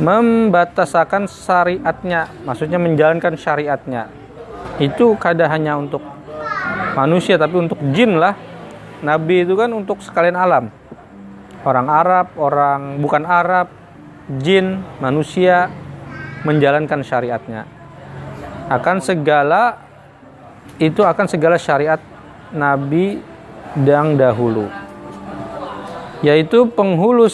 membatasakan 0.00 1.28
syariatnya 1.28 2.32
maksudnya 2.48 2.80
menjalankan 2.80 3.36
syariatnya 3.36 4.08
itu 4.76 5.16
kada 5.16 5.48
hanya 5.48 5.80
untuk 5.80 6.04
manusia 6.96 7.36
tapi 7.36 7.56
untuk 7.60 7.80
jin 7.92 8.16
lah. 8.16 8.36
Nabi 9.04 9.44
itu 9.44 9.52
kan 9.56 9.68
untuk 9.76 10.00
sekalian 10.00 10.36
alam. 10.36 10.72
Orang 11.66 11.88
Arab 11.92 12.32
orang 12.40 13.00
bukan 13.02 13.22
Arab 13.28 13.68
jin 14.40 14.80
manusia 14.98 15.68
menjalankan 16.46 17.04
syariatnya. 17.04 17.68
Akan 18.72 18.98
segala 19.04 19.78
itu 20.76 21.04
akan 21.04 21.26
segala 21.28 21.56
syariat 21.56 22.00
Nabi 22.52 23.20
yang 23.84 24.16
dahulu. 24.16 24.68
Yaitu 26.24 26.68
penghulu 26.72 27.28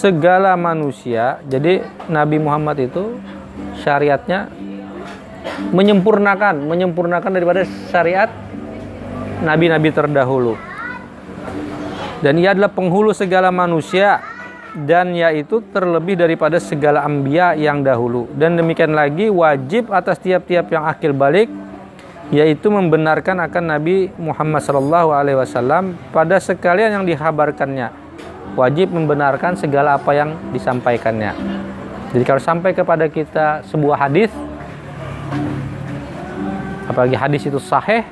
segala 0.00 0.56
manusia. 0.56 1.40
Jadi 1.44 1.84
Nabi 2.08 2.40
Muhammad 2.40 2.80
itu 2.80 3.20
syariatnya 3.84 4.48
menyempurnakan, 5.72 6.64
menyempurnakan 6.64 7.30
daripada 7.30 7.62
syariat 7.92 8.30
nabi-nabi 9.44 9.90
terdahulu. 9.92 10.54
Dan 12.24 12.40
ia 12.40 12.56
adalah 12.56 12.72
penghulu 12.72 13.12
segala 13.12 13.52
manusia 13.52 14.24
dan 14.74 15.14
yaitu 15.14 15.62
terlebih 15.70 16.18
daripada 16.18 16.56
segala 16.56 17.04
ambia 17.04 17.52
yang 17.54 17.84
dahulu. 17.84 18.26
Dan 18.34 18.56
demikian 18.56 18.96
lagi 18.96 19.28
wajib 19.28 19.92
atas 19.92 20.18
tiap-tiap 20.18 20.66
yang 20.72 20.88
akil 20.88 21.12
balik 21.12 21.46
yaitu 22.32 22.72
membenarkan 22.72 23.36
akan 23.44 23.76
Nabi 23.76 24.08
Muhammad 24.16 24.64
Shallallahu 24.64 25.12
Alaihi 25.12 25.38
Wasallam 25.38 25.94
pada 26.10 26.40
sekalian 26.40 27.00
yang 27.00 27.04
dikabarkannya. 27.04 27.92
Wajib 28.56 28.90
membenarkan 28.90 29.60
segala 29.60 30.00
apa 30.00 30.16
yang 30.16 30.32
disampaikannya. 30.54 31.36
Jadi 32.14 32.24
kalau 32.24 32.40
sampai 32.40 32.70
kepada 32.72 33.10
kita 33.10 33.66
sebuah 33.66 34.08
hadis, 34.08 34.30
apalagi 36.94 37.18
hadis 37.18 37.42
itu 37.50 37.58
sahih, 37.58 38.06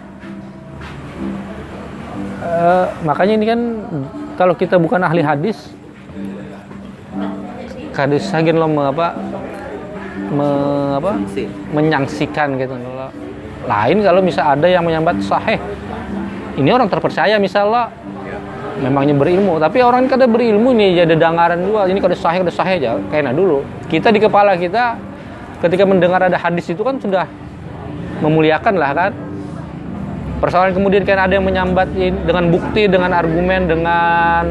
eh, 2.43 2.87
makanya 3.07 3.33
ini 3.39 3.47
kan 3.47 3.61
kalau 4.35 4.59
kita 4.59 4.75
bukan 4.75 5.07
ahli 5.07 5.23
hadis, 5.23 5.71
hadis 7.95 8.27
sagin 8.27 8.59
lo 8.59 8.67
apa, 8.67 9.15
me- 10.35 10.99
apa, 10.99 11.13
menyangsikan 11.71 12.59
gitu. 12.59 12.75
Lain 13.63 14.03
kalau 14.03 14.19
misal 14.19 14.59
ada 14.59 14.67
yang 14.67 14.83
menyambat 14.83 15.23
sahih. 15.23 15.63
Ini 16.59 16.75
orang 16.75 16.91
terpercaya 16.91 17.39
misalnya 17.39 17.95
memangnya 18.83 19.15
berilmu. 19.15 19.63
Tapi 19.63 19.79
orang 19.79 20.11
kada 20.11 20.27
berilmu 20.27 20.75
nih 20.75 21.07
jadi 21.07 21.15
dangaran 21.15 21.63
juga 21.63 21.87
ini 21.87 22.03
kada 22.03 22.19
sahih 22.19 22.43
kada 22.43 22.51
sahih 22.51 22.83
aja. 22.83 22.91
Kayak 23.15 23.31
nah 23.31 23.35
dulu. 23.39 23.63
Kita 23.87 24.11
di 24.11 24.19
kepala 24.19 24.59
kita 24.59 24.99
ketika 25.63 25.87
mendengar 25.87 26.27
ada 26.27 26.35
hadis 26.35 26.67
itu 26.67 26.83
kan 26.83 26.99
sudah 26.99 27.25
memuliakan 28.23 28.75
lah 28.79 28.91
kan? 28.95 29.13
Persoalan 30.39 30.75
kemudian 30.75 31.07
kan 31.07 31.23
ada 31.23 31.39
yang 31.39 31.47
menyambat 31.47 31.87
dengan 31.95 32.51
bukti 32.51 32.91
dengan 32.91 33.15
argumen 33.15 33.71
dengan 33.71 34.43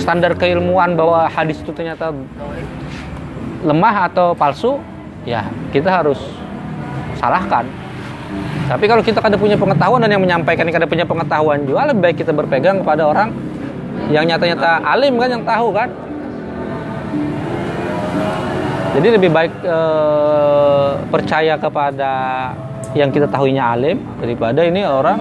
standar 0.00 0.32
keilmuan 0.36 0.96
bahwa 0.96 1.28
hadis 1.28 1.60
itu 1.60 1.72
ternyata 1.76 2.12
lemah 3.64 4.08
atau 4.08 4.32
palsu 4.32 4.80
ya 5.28 5.48
kita 5.72 5.88
harus 5.92 6.20
salahkan. 7.20 7.68
Tapi 8.64 8.84
kalau 8.88 9.04
kita 9.04 9.20
kada 9.20 9.36
punya 9.36 9.60
pengetahuan 9.60 10.00
dan 10.00 10.16
yang 10.16 10.24
menyampaikan 10.24 10.64
kada 10.72 10.88
punya 10.88 11.04
pengetahuan 11.04 11.68
juga 11.68 11.84
lebih 11.92 12.00
baik 12.00 12.16
kita 12.24 12.32
berpegang 12.32 12.80
kepada 12.80 13.04
orang 13.04 13.28
yang 14.08 14.24
nyata-nyata 14.24 14.84
alim 14.88 15.20
kan 15.20 15.28
yang 15.28 15.44
tahu 15.44 15.68
kan? 15.72 15.88
Jadi 18.94 19.08
lebih 19.20 19.30
baik 19.34 19.52
eh, 19.66 20.90
percaya 21.10 21.54
kepada 21.58 22.12
yang 22.94 23.10
kita 23.10 23.26
tahuinya 23.26 23.74
alim 23.74 23.98
daripada 24.22 24.62
ini 24.62 24.86
orang 24.86 25.18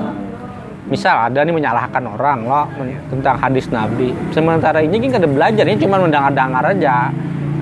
misal 0.86 1.27
ada 1.27 1.41
nih 1.41 1.53
menyalahkan 1.57 2.03
orang 2.05 2.39
loh 2.45 2.65
tentang 3.09 3.36
hadis 3.41 3.65
nabi. 3.73 4.13
Sementara 4.29 4.79
ini 4.86 5.01
kan 5.01 5.17
kada 5.17 5.27
belajar 5.27 5.65
ini 5.65 5.77
cuma 5.81 5.97
mendengar-dengar 5.97 6.63
aja. 6.69 7.09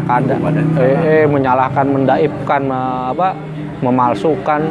Kada 0.03 0.35
eh, 0.81 1.23
eh, 1.23 1.25
menyalahkan 1.25 1.85
mendaibkan 1.87 2.61
me- 2.67 3.07
apa 3.15 3.27
memalsukan. 3.79 4.61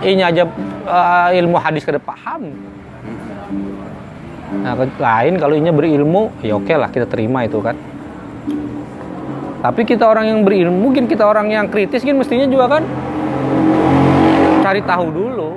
Ini 0.00 0.22
aja 0.24 0.48
eh, 0.88 1.28
ilmu 1.40 1.56
hadis 1.60 1.84
kada 1.84 2.00
paham 2.00 2.74
nah 4.46 4.78
lain 4.78 5.42
kalau 5.42 5.58
ini 5.58 5.74
berilmu 5.74 6.30
ya 6.38 6.54
oke 6.54 6.70
lah 6.70 6.88
kita 6.88 7.04
terima 7.06 7.44
itu 7.44 7.58
kan. 7.60 7.76
Tapi 9.60 9.82
kita 9.82 10.06
orang 10.06 10.30
yang 10.30 10.40
berilmu 10.46 10.90
mungkin 10.90 11.10
kita 11.10 11.26
orang 11.26 11.50
yang 11.50 11.66
kritis 11.66 12.06
kan 12.06 12.14
mestinya 12.14 12.46
juga 12.46 12.78
kan 12.78 12.82
cari 14.66 14.82
tahu 14.82 15.06
dulu. 15.14 15.50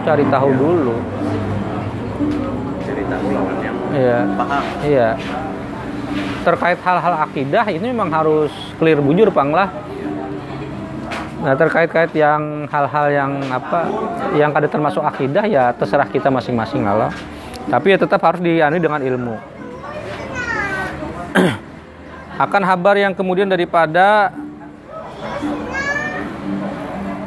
Cari 0.00 0.24
tahu 0.32 0.48
dulu. 0.56 0.96
Cerita 2.80 3.16
lawan 3.20 3.56
yang 3.60 3.76
iya. 3.92 4.18
paham. 4.40 4.64
Iya. 4.80 5.08
Terkait 6.40 6.78
hal-hal 6.80 7.14
akidah 7.28 7.64
ini 7.68 7.92
memang 7.92 8.08
harus 8.08 8.52
clear 8.80 8.96
bujur 9.04 9.28
pang 9.28 9.52
lah. 9.52 9.68
Nah 11.40 11.56
terkait-kait 11.56 12.12
yang 12.16 12.68
hal-hal 12.68 13.06
yang 13.12 13.32
apa 13.48 13.88
yang 14.36 14.52
kada 14.52 14.68
termasuk 14.68 15.04
akidah 15.04 15.44
ya 15.48 15.72
terserah 15.72 16.08
kita 16.08 16.28
masing-masing 16.28 16.84
lah 16.84 17.12
tapi 17.68 17.92
ya 17.92 17.98
tetap 18.00 18.20
harus 18.24 18.40
diani 18.40 18.76
dengan 18.80 19.00
ilmu. 19.00 19.36
Akan 22.44 22.62
kabar 22.64 22.96
yang 22.96 23.12
kemudian 23.12 23.48
daripada 23.48 24.32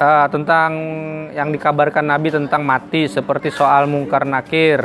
eh, 0.03 0.27
tentang 0.27 0.71
yang 1.31 1.49
dikabarkan 1.55 2.03
Nabi 2.03 2.35
tentang 2.35 2.67
mati 2.67 3.07
seperti 3.07 3.47
soal 3.55 3.87
mungkar 3.87 4.27
nakir 4.27 4.83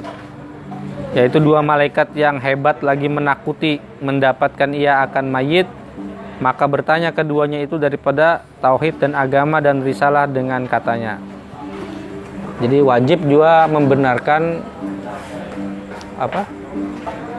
yaitu 1.17 1.41
dua 1.41 1.65
malaikat 1.65 2.13
yang 2.15 2.39
hebat 2.39 2.85
lagi 2.85 3.11
menakuti 3.11 3.81
mendapatkan 3.99 4.71
ia 4.77 5.03
akan 5.09 5.27
mayit. 5.33 5.67
Maka 6.39 6.71
bertanya 6.71 7.11
keduanya 7.11 7.59
itu 7.59 7.83
daripada 7.83 8.47
tauhid 8.63 9.03
dan 9.03 9.19
agama 9.19 9.59
dan 9.59 9.83
risalah 9.83 10.31
dengan 10.31 10.71
katanya. 10.71 11.19
Jadi 12.63 12.79
wajib 12.79 13.27
juga 13.27 13.67
membenarkan 13.67 14.63
apa 16.15 16.47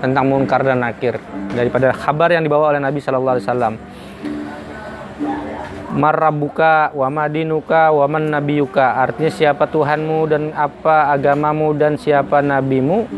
tentang 0.04 0.26
mungkar 0.28 0.68
dan 0.68 0.84
nakir 0.84 1.16
daripada 1.56 1.96
kabar 1.96 2.32
yang 2.32 2.44
dibawa 2.44 2.76
oleh 2.76 2.84
Nabi 2.84 3.00
Shallallahu 3.00 3.36
Alaihi 3.40 3.48
Wasallam 3.48 3.74
Marabuka 5.90 6.94
wa 6.94 7.10
madinuka 7.10 7.90
nabiyuka. 8.06 9.02
Artinya 9.02 9.32
siapa 9.34 9.66
Tuhanmu 9.66 10.30
dan 10.30 10.44
apa 10.54 11.10
agamamu 11.10 11.74
dan 11.74 11.98
siapa 11.98 12.46
nabimu. 12.46 13.10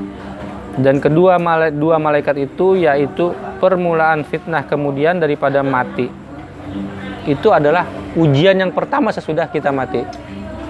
Dan 0.80 1.04
kedua 1.04 1.36
dua 1.76 2.00
malaikat 2.00 2.48
itu 2.48 2.80
yaitu 2.80 3.36
permulaan 3.60 4.24
fitnah 4.24 4.64
kemudian 4.64 5.20
daripada 5.20 5.60
mati. 5.60 6.08
Itu 7.28 7.52
adalah 7.52 7.84
ujian 8.16 8.56
yang 8.56 8.72
pertama 8.72 9.12
sesudah 9.12 9.52
kita 9.52 9.76
mati. 9.76 10.00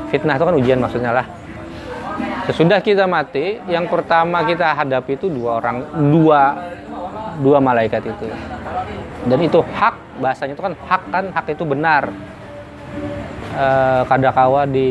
Fitnah 0.10 0.42
itu 0.42 0.46
kan 0.50 0.56
ujian 0.58 0.82
maksudnya 0.82 1.14
lah. 1.14 1.26
Sesudah 2.50 2.82
kita 2.82 3.06
mati 3.06 3.62
yang 3.70 3.86
pertama 3.86 4.42
kita 4.42 4.74
hadapi 4.74 5.22
itu 5.22 5.30
dua 5.30 5.62
orang 5.62 5.86
dua 6.10 6.42
dua 7.38 7.62
malaikat 7.62 8.02
itu 8.10 8.26
dan 9.28 9.40
itu 9.42 9.60
hak 9.62 9.96
bahasanya 10.22 10.54
itu 10.58 10.64
kan 10.64 10.74
hak 10.88 11.04
kan 11.12 11.26
hak 11.34 11.46
itu 11.54 11.64
benar. 11.66 12.10
Eh, 13.52 14.02
kadakawa 14.08 14.64
di 14.64 14.90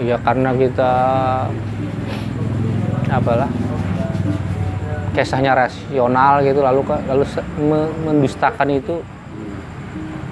ya 0.00 0.16
karena 0.24 0.54
kita 0.56 0.92
apalah 3.12 3.50
kisahnya 5.12 5.52
rasional 5.52 6.40
gitu 6.46 6.62
lalu 6.62 6.80
lalu 6.86 7.24
mendustakan 8.06 8.68
itu 8.70 9.02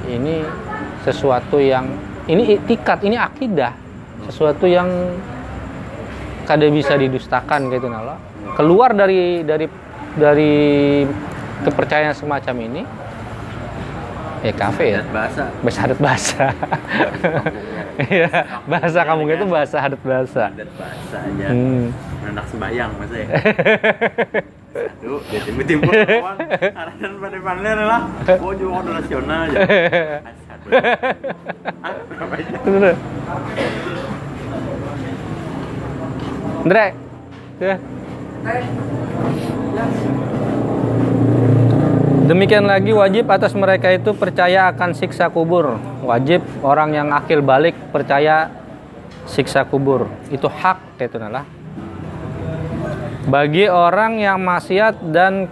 ini 0.06 0.46
sesuatu 1.02 1.58
yang 1.58 1.90
ini 2.30 2.56
itikat 2.56 3.02
ini 3.02 3.18
akidah 3.18 3.74
sesuatu 4.26 4.64
yang 4.64 4.88
kada 6.46 6.70
bisa 6.70 6.94
didustakan 6.94 7.68
gitu 7.74 7.90
nala. 7.90 8.16
Keluar 8.54 8.94
dari 8.94 9.42
dari 9.42 9.66
dari 10.14 10.54
kepercayaan 11.64 12.16
semacam 12.16 12.56
ini 12.68 12.82
ya 14.44 14.52
kafe 14.52 14.84
ya 14.92 15.00
dan 15.00 15.08
bahasa 15.10 15.44
bahasa 15.64 15.80
adat 15.88 15.98
bahasa 15.98 16.44
iya 18.12 18.28
bahasa 18.68 18.98
kamu 19.02 19.22
itu 19.32 19.46
bahasa 19.48 19.76
adat 19.80 20.00
bahasa 20.04 20.42
adat 20.52 20.70
bahasa 20.76 21.16
aja 21.24 21.46
hmm. 21.50 21.86
anak 22.30 22.44
sembayang 22.52 22.90
masa 23.00 23.16
ya 23.16 23.28
aduh 24.76 25.20
dia 25.32 25.40
timbul-timbul 25.40 25.88
kawan 25.88 26.36
arahan 26.52 27.12
pada 27.16 27.38
paner 27.40 27.78
lah 27.80 28.00
gua 28.36 28.52
juga 28.54 28.72
udah 28.84 28.92
nasional 29.00 29.38
aja 29.48 29.58
Asyhadu. 30.66 30.68
Ah, 31.82 31.94
apa 31.94 32.34
aja? 32.34 32.58
Bener. 32.66 32.94
Andre, 36.66 36.86
ya. 37.62 37.76
Demikian 42.26 42.66
lagi 42.66 42.90
wajib 42.90 43.30
atas 43.30 43.54
mereka 43.54 43.86
itu 43.94 44.10
percaya 44.10 44.66
akan 44.74 44.98
siksa 44.98 45.30
kubur. 45.30 45.78
Wajib 46.02 46.42
orang 46.66 46.90
yang 46.90 47.14
akil 47.14 47.38
balik 47.38 47.78
percaya 47.94 48.50
siksa 49.30 49.62
kubur. 49.62 50.10
Itu 50.34 50.50
hak 50.50 50.98
itu 50.98 51.22
nalah. 51.22 51.46
Bagi 53.30 53.70
orang 53.70 54.18
yang 54.18 54.42
maksiat 54.42 55.06
dan 55.14 55.46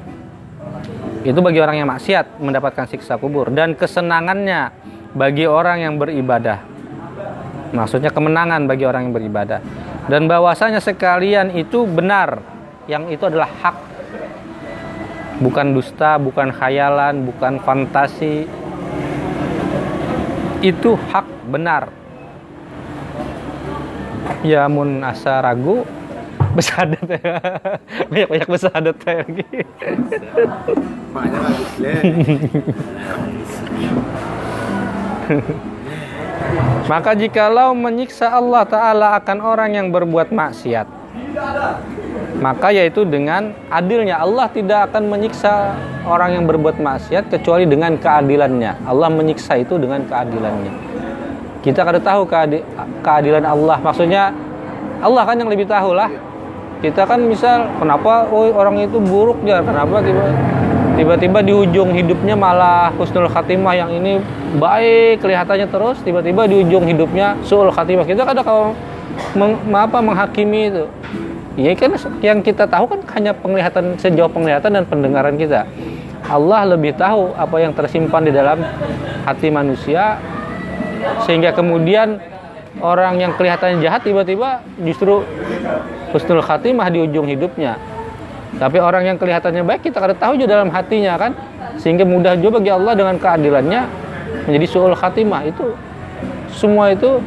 itu 1.22 1.38
bagi 1.38 1.62
orang 1.62 1.78
yang 1.78 1.86
maksiat 1.94 2.42
mendapatkan 2.42 2.90
siksa 2.90 3.22
kubur 3.22 3.54
dan 3.54 3.78
kesenangannya 3.78 4.74
bagi 5.14 5.46
orang 5.46 5.78
yang 5.78 5.94
beribadah. 5.94 6.58
Maksudnya 7.70 8.10
kemenangan 8.10 8.66
bagi 8.66 8.82
orang 8.82 9.06
yang 9.06 9.14
beribadah. 9.14 9.62
Dan 10.10 10.26
bahwasanya 10.26 10.82
sekalian 10.82 11.54
itu 11.54 11.86
benar, 11.86 12.42
yang 12.90 13.06
itu 13.14 13.30
adalah 13.30 13.46
hak 13.62 13.93
bukan 15.44 15.76
dusta, 15.76 16.16
bukan 16.16 16.48
khayalan, 16.48 17.28
bukan 17.28 17.60
fantasi. 17.60 18.48
Itu 20.64 20.96
hak 21.12 21.28
benar. 21.52 21.92
Ya 24.40 24.64
mun 24.72 25.04
asa 25.04 25.44
ragu 25.44 25.84
besadat 26.56 27.04
ya. 27.20 27.36
Banyak-banyak 28.08 28.48
besadat 28.48 28.96
ya 29.04 29.20
lagi. 29.20 29.44
Maka 36.84 37.16
jikalau 37.16 37.72
menyiksa 37.72 38.28
Allah 38.28 38.64
Ta'ala 38.68 39.16
akan 39.16 39.38
orang 39.40 39.72
yang 39.72 39.88
berbuat 39.88 40.28
maksiat 40.28 40.84
Maka 42.44 42.68
yaitu 42.76 43.08
dengan 43.08 43.56
adilnya 43.72 44.20
Allah 44.20 44.52
tidak 44.52 44.92
akan 44.92 45.08
menyiksa 45.08 45.72
orang 46.04 46.36
yang 46.36 46.44
berbuat 46.44 46.76
maksiat 46.76 47.32
Kecuali 47.32 47.64
dengan 47.64 47.96
keadilannya. 47.96 48.84
Allah 48.84 49.08
menyiksa 49.08 49.56
itu 49.56 49.80
dengan 49.80 50.04
keadilannya. 50.04 50.72
Kita 51.64 51.80
kada 51.80 51.96
tahu 52.04 52.28
keadi- 52.28 52.60
keadilan 53.00 53.48
Allah. 53.48 53.80
Maksudnya 53.80 54.36
Allah 55.00 55.24
kan 55.24 55.40
yang 55.40 55.48
lebih 55.48 55.64
tahu 55.64 55.96
lah 55.96 56.12
Kita 56.84 57.08
kan 57.08 57.16
misal 57.24 57.64
kenapa 57.80 58.28
oh, 58.28 58.52
orang 58.52 58.76
itu 58.84 59.00
buruk 59.00 59.40
ya? 59.40 59.64
Kenapa 59.64 60.04
tiba 60.04 60.28
tiba-tiba 61.00 61.40
di 61.40 61.52
ujung 61.56 61.96
hidupnya 61.96 62.36
malah 62.36 62.92
husnul 63.00 63.26
khatimah 63.26 63.72
yang 63.72 63.88
ini 63.88 64.20
baik 64.60 65.24
kelihatannya 65.24 65.66
terus 65.72 65.96
tiba-tiba 66.04 66.44
di 66.44 66.60
ujung 66.60 66.84
hidupnya 66.84 67.40
suul 67.40 67.72
khatimah. 67.72 68.04
Kita 68.04 68.28
kadang 68.28 68.44
kalau 68.44 68.66
meng, 69.32 69.56
apa 69.72 69.98
menghakimi 70.04 70.68
itu 70.68 70.84
ya 71.54 71.70
kan 71.78 71.94
yang 72.20 72.38
kita 72.42 72.66
tahu 72.66 72.90
kan 72.90 73.00
hanya 73.18 73.32
penglihatan 73.34 73.94
sejauh 73.98 74.30
penglihatan 74.30 74.74
dan 74.74 74.84
pendengaran 74.86 75.38
kita 75.38 75.66
Allah 76.24 76.74
lebih 76.74 76.96
tahu 76.96 77.36
apa 77.36 77.56
yang 77.60 77.76
tersimpan 77.76 78.26
di 78.26 78.32
dalam 78.32 78.64
hati 79.28 79.52
manusia 79.52 80.18
sehingga 81.28 81.52
kemudian 81.52 82.18
orang 82.80 83.20
yang 83.20 83.32
kelihatannya 83.36 83.84
jahat 83.84 84.02
tiba-tiba 84.02 84.64
justru 84.82 85.22
husnul 86.10 86.42
khatimah 86.42 86.88
di 86.90 87.04
ujung 87.04 87.28
hidupnya 87.28 87.76
tapi 88.54 88.78
orang 88.78 89.02
yang 89.02 89.16
kelihatannya 89.18 89.66
baik 89.66 89.90
kita 89.90 89.98
kada 89.98 90.14
tahu 90.14 90.38
juga 90.38 90.58
dalam 90.62 90.70
hatinya 90.70 91.18
kan. 91.18 91.34
Sehingga 91.74 92.06
mudah 92.06 92.38
juga 92.38 92.62
bagi 92.62 92.70
Allah 92.70 92.94
dengan 92.94 93.18
keadilannya 93.18 93.80
menjadi 94.46 94.66
suul 94.70 94.94
khatimah 94.94 95.42
itu 95.50 95.74
semua 96.54 96.94
itu 96.94 97.18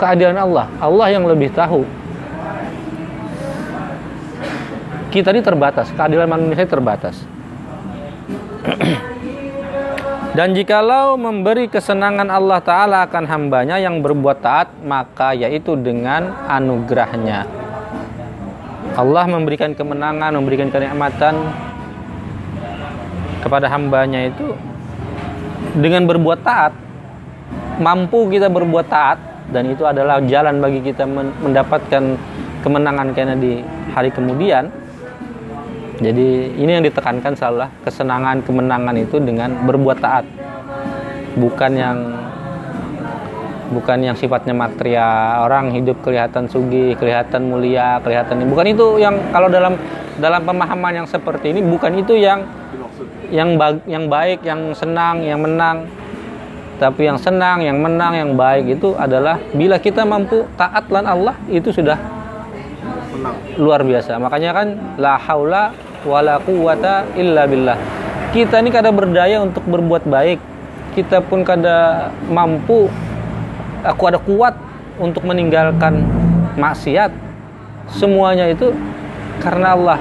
keadilan 0.00 0.40
Allah. 0.40 0.66
Allah 0.80 1.06
yang 1.12 1.28
lebih 1.28 1.52
tahu. 1.52 1.84
Kita 5.10 5.34
ini 5.34 5.42
terbatas, 5.42 5.90
keadilan 5.90 6.30
manusia 6.30 6.70
terbatas. 6.70 7.18
Dan 10.38 10.54
jikalau 10.54 11.18
memberi 11.18 11.66
kesenangan 11.66 12.30
Allah 12.30 12.62
Ta'ala 12.62 12.98
akan 13.10 13.26
hambanya 13.26 13.82
yang 13.82 13.98
berbuat 13.98 14.38
taat, 14.38 14.70
maka 14.86 15.34
yaitu 15.34 15.74
dengan 15.74 16.30
anugerahnya. 16.46 17.42
Allah 18.94 19.26
memberikan 19.26 19.74
kemenangan, 19.74 20.38
memberikan 20.38 20.70
kenikmatan 20.70 21.34
kepada 23.42 23.66
hambanya 23.66 24.30
itu 24.30 24.54
dengan 25.74 26.06
berbuat 26.06 26.40
taat. 26.46 26.70
Mampu 27.82 28.30
kita 28.30 28.46
berbuat 28.46 28.86
taat 28.86 29.18
dan 29.50 29.66
itu 29.66 29.82
adalah 29.82 30.22
jalan 30.22 30.62
bagi 30.62 30.84
kita 30.86 31.02
mendapatkan 31.42 32.14
kemenangan 32.62 33.10
karena 33.18 33.34
di 33.34 33.58
hari 33.90 34.14
kemudian. 34.14 34.70
Jadi 36.00 36.56
ini 36.56 36.70
yang 36.80 36.84
ditekankan 36.84 37.36
salah 37.36 37.68
kesenangan 37.84 38.40
kemenangan 38.40 38.96
itu 38.96 39.20
dengan 39.20 39.52
berbuat 39.68 39.98
taat. 40.00 40.24
Bukan 41.36 41.72
yang 41.76 41.96
bukan 43.70 44.02
yang 44.02 44.18
sifatnya 44.18 44.50
material 44.50 45.46
orang 45.46 45.70
hidup 45.70 46.02
kelihatan 46.02 46.50
sugih 46.50 46.98
kelihatan 46.98 47.46
mulia 47.46 48.02
kelihatan 48.02 48.42
bukan 48.50 48.66
itu 48.66 48.98
yang 48.98 49.14
kalau 49.30 49.46
dalam 49.46 49.78
dalam 50.18 50.42
pemahaman 50.42 51.02
yang 51.02 51.06
seperti 51.06 51.54
ini 51.54 51.62
bukan 51.62 51.94
itu 52.02 52.18
yang 52.18 52.42
yang 53.30 53.54
ba 53.54 53.78
yang 53.86 54.10
baik 54.10 54.42
yang 54.42 54.74
senang 54.74 55.22
yang 55.22 55.38
menang 55.38 55.86
tapi 56.82 57.06
yang 57.06 57.16
senang 57.16 57.62
yang 57.62 57.78
menang 57.78 58.18
yang 58.18 58.30
baik 58.34 58.74
itu 58.74 58.98
adalah 58.98 59.38
bila 59.54 59.78
kita 59.78 60.02
mampu 60.02 60.42
taat 60.58 60.90
lan 60.90 61.06
Allah 61.06 61.38
itu 61.46 61.70
sudah 61.70 61.96
Menang. 63.14 63.36
luar 63.54 63.86
biasa 63.86 64.18
makanya 64.18 64.50
kan 64.50 64.68
la 64.98 65.14
haula 65.14 65.70
wala 66.04 66.40
quwata 66.40 67.08
illa 67.16 67.44
billah. 67.44 67.78
Kita 68.30 68.62
ini 68.62 68.70
kada 68.70 68.94
berdaya 68.94 69.42
untuk 69.42 69.66
berbuat 69.66 70.06
baik. 70.06 70.38
Kita 70.94 71.22
pun 71.22 71.42
kada 71.42 72.10
mampu. 72.30 72.86
Aku 73.82 74.02
ada 74.06 74.20
kuat 74.20 74.54
untuk 75.00 75.24
meninggalkan 75.26 76.04
maksiat. 76.54 77.10
Semuanya 77.90 78.46
itu 78.46 78.70
karena 79.42 79.74
Allah. 79.74 79.98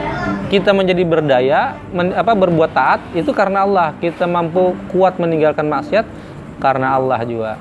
Kita 0.50 0.74
menjadi 0.74 1.06
berdaya 1.06 1.78
men, 1.94 2.14
apa 2.14 2.34
berbuat 2.38 2.72
taat 2.74 3.02
itu 3.18 3.34
karena 3.34 3.66
Allah. 3.66 3.98
Kita 3.98 4.30
mampu 4.30 4.78
kuat 4.94 5.18
meninggalkan 5.18 5.66
maksiat 5.66 6.06
karena 6.62 6.98
Allah 6.98 7.20
juga. 7.26 7.54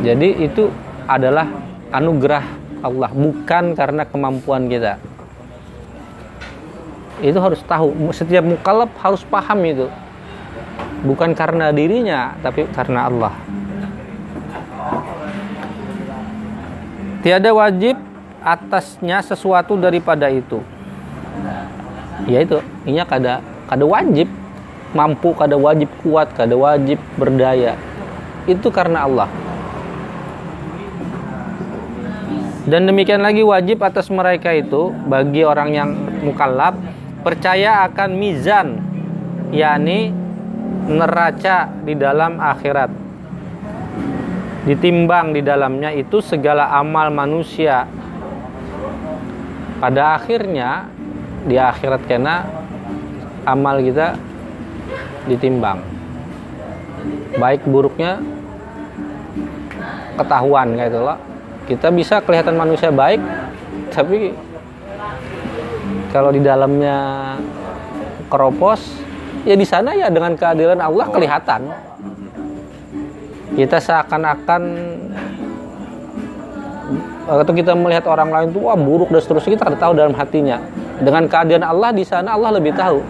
Jadi 0.00 0.40
itu 0.40 0.70
adalah 1.04 1.48
anugerah 1.90 2.44
Allah 2.84 3.10
bukan 3.10 3.74
karena 3.74 4.06
kemampuan 4.06 4.70
kita 4.70 5.00
itu 7.22 7.38
harus 7.38 7.60
tahu. 7.66 7.94
Setiap 8.14 8.44
mukallaf 8.46 8.90
harus 9.02 9.22
paham 9.26 9.60
itu. 9.66 9.86
Bukan 11.06 11.34
karena 11.34 11.70
dirinya 11.70 12.34
tapi 12.42 12.66
karena 12.70 13.06
Allah. 13.06 13.34
Tiada 17.22 17.50
wajib 17.50 17.98
atasnya 18.42 19.22
sesuatu 19.22 19.74
daripada 19.74 20.30
itu. 20.30 20.62
Ya 22.26 22.42
itu 22.42 22.62
ini 22.86 23.02
kada 23.06 23.42
kada 23.66 23.84
wajib 23.86 24.26
mampu 24.94 25.34
kada 25.34 25.54
wajib 25.58 25.90
kuat 26.02 26.30
kada 26.34 26.54
wajib 26.54 26.98
berdaya. 27.18 27.74
Itu 28.46 28.70
karena 28.70 29.06
Allah. 29.06 29.28
Dan 32.68 32.84
demikian 32.84 33.24
lagi 33.24 33.40
wajib 33.40 33.80
atas 33.80 34.12
mereka 34.12 34.52
itu 34.52 34.92
bagi 35.08 35.40
orang 35.40 35.72
yang 35.72 35.90
mukallaf 36.20 36.76
percaya 37.28 37.84
akan 37.84 38.10
mizan 38.16 38.80
yakni 39.52 40.08
neraca 40.88 41.68
di 41.84 41.92
dalam 41.92 42.40
akhirat. 42.40 42.88
Ditimbang 44.64 45.36
di 45.36 45.44
dalamnya 45.44 45.92
itu 45.92 46.24
segala 46.24 46.72
amal 46.72 47.12
manusia. 47.12 47.84
Pada 49.76 50.16
akhirnya 50.16 50.88
di 51.44 51.60
akhirat 51.60 52.08
kena 52.08 52.48
amal 53.44 53.84
kita 53.84 54.16
ditimbang. 55.28 55.84
Baik 57.36 57.68
buruknya 57.68 58.24
ketahuan 60.16 60.74
kayak 60.74 60.90
itu 60.90 61.00
loh 61.04 61.18
kita 61.68 61.92
bisa 61.92 62.18
kelihatan 62.24 62.58
manusia 62.58 62.90
baik 62.90 63.22
tapi 63.94 64.34
kalau 66.08 66.32
di 66.32 66.40
dalamnya 66.40 67.36
keropos 68.32 68.80
ya 69.44 69.56
di 69.56 69.64
sana 69.64 69.92
ya 69.96 70.08
dengan 70.08 70.36
keadilan 70.36 70.80
Allah 70.80 71.06
kelihatan. 71.08 71.62
Kita 73.58 73.82
seakan-akan 73.82 74.62
atau 77.28 77.52
kita 77.52 77.76
melihat 77.76 78.06
orang 78.08 78.30
lain 78.32 78.48
tuh 78.54 78.70
wah 78.70 78.78
buruk 78.78 79.12
dan 79.12 79.20
seterusnya 79.20 79.58
kita 79.58 79.64
tidak 79.68 79.80
tahu 79.82 79.92
dalam 79.96 80.14
hatinya. 80.14 80.62
Dengan 80.98 81.26
keadaan 81.26 81.64
Allah 81.66 81.90
di 81.92 82.04
sana 82.06 82.38
Allah 82.38 82.56
lebih 82.56 82.72
tahu. 82.72 83.02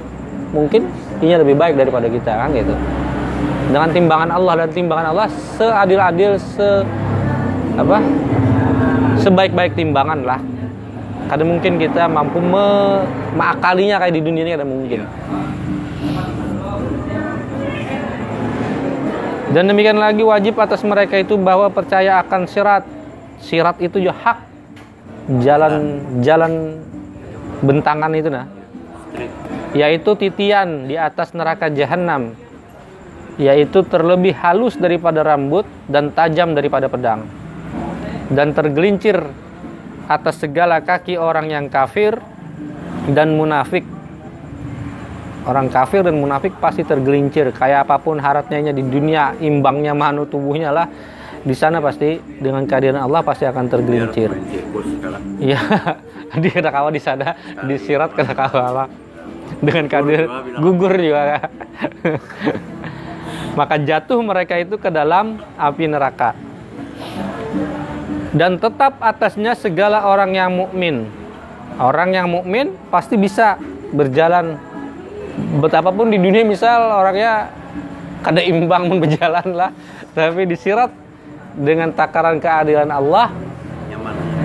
Mungkin 0.57 0.89
ini 1.21 1.35
lebih 1.37 1.55
baik 1.55 1.77
daripada 1.77 2.09
kita 2.09 2.33
kan 2.33 2.49
gitu. 2.57 2.73
Dengan 3.69 3.93
timbangan 3.93 4.31
Allah 4.33 4.65
dan 4.65 4.69
timbangan 4.73 5.07
Allah 5.13 5.29
seadil-adil 5.61 6.41
se 6.41 6.69
apa 7.79 8.01
sebaik-baik 9.21 9.77
timbangan 9.79 10.25
lah 10.25 10.41
kadang 11.29 11.49
mungkin 11.55 11.77
kita 11.77 12.09
mampu 12.09 12.41
me 12.41 13.05
mengakalinya 13.37 14.01
kayak 14.01 14.15
di 14.17 14.23
dunia 14.25 14.43
ini 14.49 14.53
kadang 14.57 14.71
mungkin. 14.73 15.01
Dan 19.49 19.65
demikian 19.65 19.97
lagi 19.97 20.21
wajib 20.21 20.61
atas 20.61 20.85
mereka 20.85 21.17
itu 21.17 21.37
bahwa 21.41 21.73
percaya 21.73 22.21
akan 22.21 22.45
sirat. 22.45 22.85
Sirat 23.41 23.81
itu 23.81 24.03
juga 24.03 24.17
hak. 24.19 24.39
Jalan 25.41 25.75
jalan 26.25 26.53
bentangan 27.61 28.13
itu 28.17 28.29
nah. 28.29 28.49
Yaitu 29.77 30.17
titian 30.17 30.89
di 30.89 30.97
atas 30.97 31.37
neraka 31.37 31.69
jahanam 31.69 32.33
yaitu 33.39 33.87
terlebih 33.87 34.35
halus 34.35 34.75
daripada 34.75 35.23
rambut 35.23 35.63
dan 35.87 36.11
tajam 36.11 36.59
daripada 36.59 36.91
pedang. 36.91 37.25
Dan 38.29 38.53
tergelincir 38.53 39.17
atas 40.09 40.41
segala 40.41 40.81
kaki 40.81 41.21
orang 41.21 41.53
yang 41.53 41.67
kafir 41.69 42.17
dan 43.13 43.37
munafik 43.37 43.85
Orang 45.49 45.73
kafir 45.73 46.05
dan 46.05 46.21
munafik 46.21 46.61
pasti 46.61 46.85
tergelincir. 46.85 47.49
Kayak 47.57 47.89
apa 47.89 47.97
pun 47.97 48.21
harapnya 48.21 48.69
di 48.69 48.85
dunia, 48.85 49.33
imbangnya 49.41 49.97
manu 49.97 50.29
tubuhnya 50.29 50.69
lah. 50.69 50.85
Di 51.41 51.57
sana 51.57 51.81
pasti 51.81 52.21
dengan 52.21 52.69
kehadiran 52.69 53.01
Allah 53.01 53.25
pasti 53.25 53.49
akan 53.49 53.65
tergelincir. 53.73 54.29
Iya, 55.41 55.57
dia 56.45 56.51
kena 56.53 56.69
kawa 56.69 56.93
di 56.93 57.01
sana, 57.01 57.33
disirat 57.65 58.13
kena 58.13 58.37
kawa. 58.37 58.93
Dengan 59.65 59.89
kadir 59.89 60.29
gugur 60.61 60.93
juga. 61.01 61.49
Maka 63.59 63.81
jatuh 63.81 64.21
mereka 64.21 64.61
itu 64.61 64.77
ke 64.77 64.93
dalam 64.93 65.41
api 65.57 65.89
neraka. 65.89 66.37
Dan 68.29 68.61
tetap 68.61 69.01
atasnya 69.01 69.57
segala 69.57 70.05
orang 70.05 70.37
yang 70.37 70.53
mukmin. 70.53 71.09
Orang 71.81 72.13
yang 72.13 72.29
mukmin 72.29 72.77
pasti 72.93 73.17
bisa 73.17 73.57
berjalan 73.95 74.61
betapapun 75.63 76.13
di 76.13 76.19
dunia 76.21 76.45
misal 76.45 76.93
orangnya 76.93 77.49
kada 78.21 78.43
imbang 78.43 78.91
berjalan 79.01 79.47
lah, 79.55 79.71
tapi 80.13 80.45
disirat 80.45 80.93
dengan 81.57 81.95
takaran 81.95 82.37
keadilan 82.43 82.91
Allah. 82.91 83.33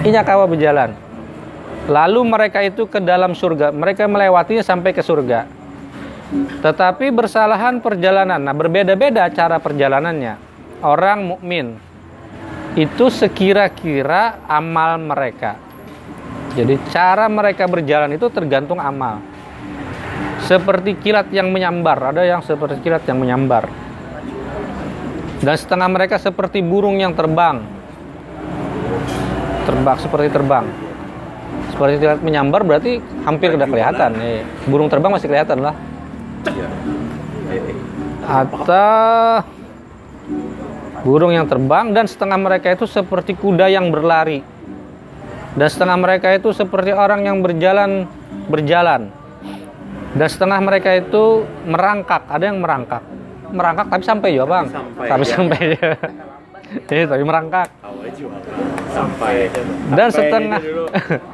Inya 0.03 0.23
kawa 0.23 0.47
berjalan. 0.47 0.95
Lalu 1.87 2.21
mereka 2.23 2.63
itu 2.63 2.87
ke 2.87 3.03
dalam 3.03 3.35
surga. 3.35 3.75
Mereka 3.75 4.07
melewatinya 4.07 4.63
sampai 4.63 4.95
ke 4.95 5.03
surga. 5.03 5.43
Tetapi 6.63 7.11
bersalahan 7.11 7.83
perjalanan. 7.83 8.39
Nah, 8.39 8.55
berbeda-beda 8.55 9.27
cara 9.31 9.59
perjalanannya. 9.59 10.39
Orang 10.83 11.27
mukmin 11.27 11.75
itu 12.73 13.05
sekira-kira 13.09 14.41
amal 14.49 14.97
mereka. 14.97 15.57
Jadi 16.53 16.77
cara 16.93 17.25
mereka 17.29 17.65
berjalan 17.65 18.13
itu 18.13 18.29
tergantung 18.29 18.77
amal. 18.77 19.21
Seperti 20.43 20.99
kilat 20.99 21.31
yang 21.33 21.49
menyambar, 21.49 22.13
ada 22.13 22.21
yang 22.21 22.43
seperti 22.43 22.83
kilat 22.83 23.07
yang 23.09 23.17
menyambar. 23.17 23.65
Dan 25.43 25.55
setengah 25.55 25.89
mereka 25.91 26.15
seperti 26.19 26.63
burung 26.63 26.99
yang 26.99 27.11
terbang 27.15 27.83
terbang 29.63 29.97
seperti 29.99 30.27
terbang 30.31 30.65
seperti 31.71 31.93
tidak 32.03 32.19
menyambar 32.21 32.61
berarti 32.67 32.99
hampir 33.25 33.55
tidak 33.55 33.71
kelihatan 33.71 34.11
Eh, 34.19 34.43
burung 34.67 34.91
terbang 34.91 35.11
masih 35.11 35.27
kelihatan 35.31 35.63
lah 35.63 35.75
Iya. 36.43 36.67
Atau 38.23 39.47
burung 41.03 41.35
yang 41.35 41.45
terbang 41.45 41.91
dan 41.91 42.07
setengah 42.07 42.39
mereka 42.39 42.71
itu 42.71 42.87
seperti 42.87 43.35
kuda 43.35 43.67
yang 43.67 43.91
berlari 43.91 44.39
dan 45.53 45.67
setengah 45.67 45.97
mereka 45.99 46.31
itu 46.31 46.55
seperti 46.55 46.95
orang 46.95 47.27
yang 47.27 47.43
berjalan 47.43 48.07
berjalan 48.47 49.11
dan 50.15 50.27
setengah 50.31 50.59
mereka 50.63 50.95
itu 50.95 51.43
merangkak 51.67 52.23
ada 52.31 52.43
yang 52.47 52.63
merangkak 52.63 53.03
merangkak 53.51 53.85
tapi 53.91 54.03
sampai 54.07 54.29
juga 54.31 54.45
bang 54.49 54.65
Sampai, 54.71 55.07
tapi 55.11 55.23
ya. 55.23 55.31
sampai 55.35 55.61
ya. 55.77 55.91
Tapi 57.05 57.21
merangkak. 57.21 57.69
Sampai. 58.89 59.45
dan 59.93 60.09
setengah 60.09 60.61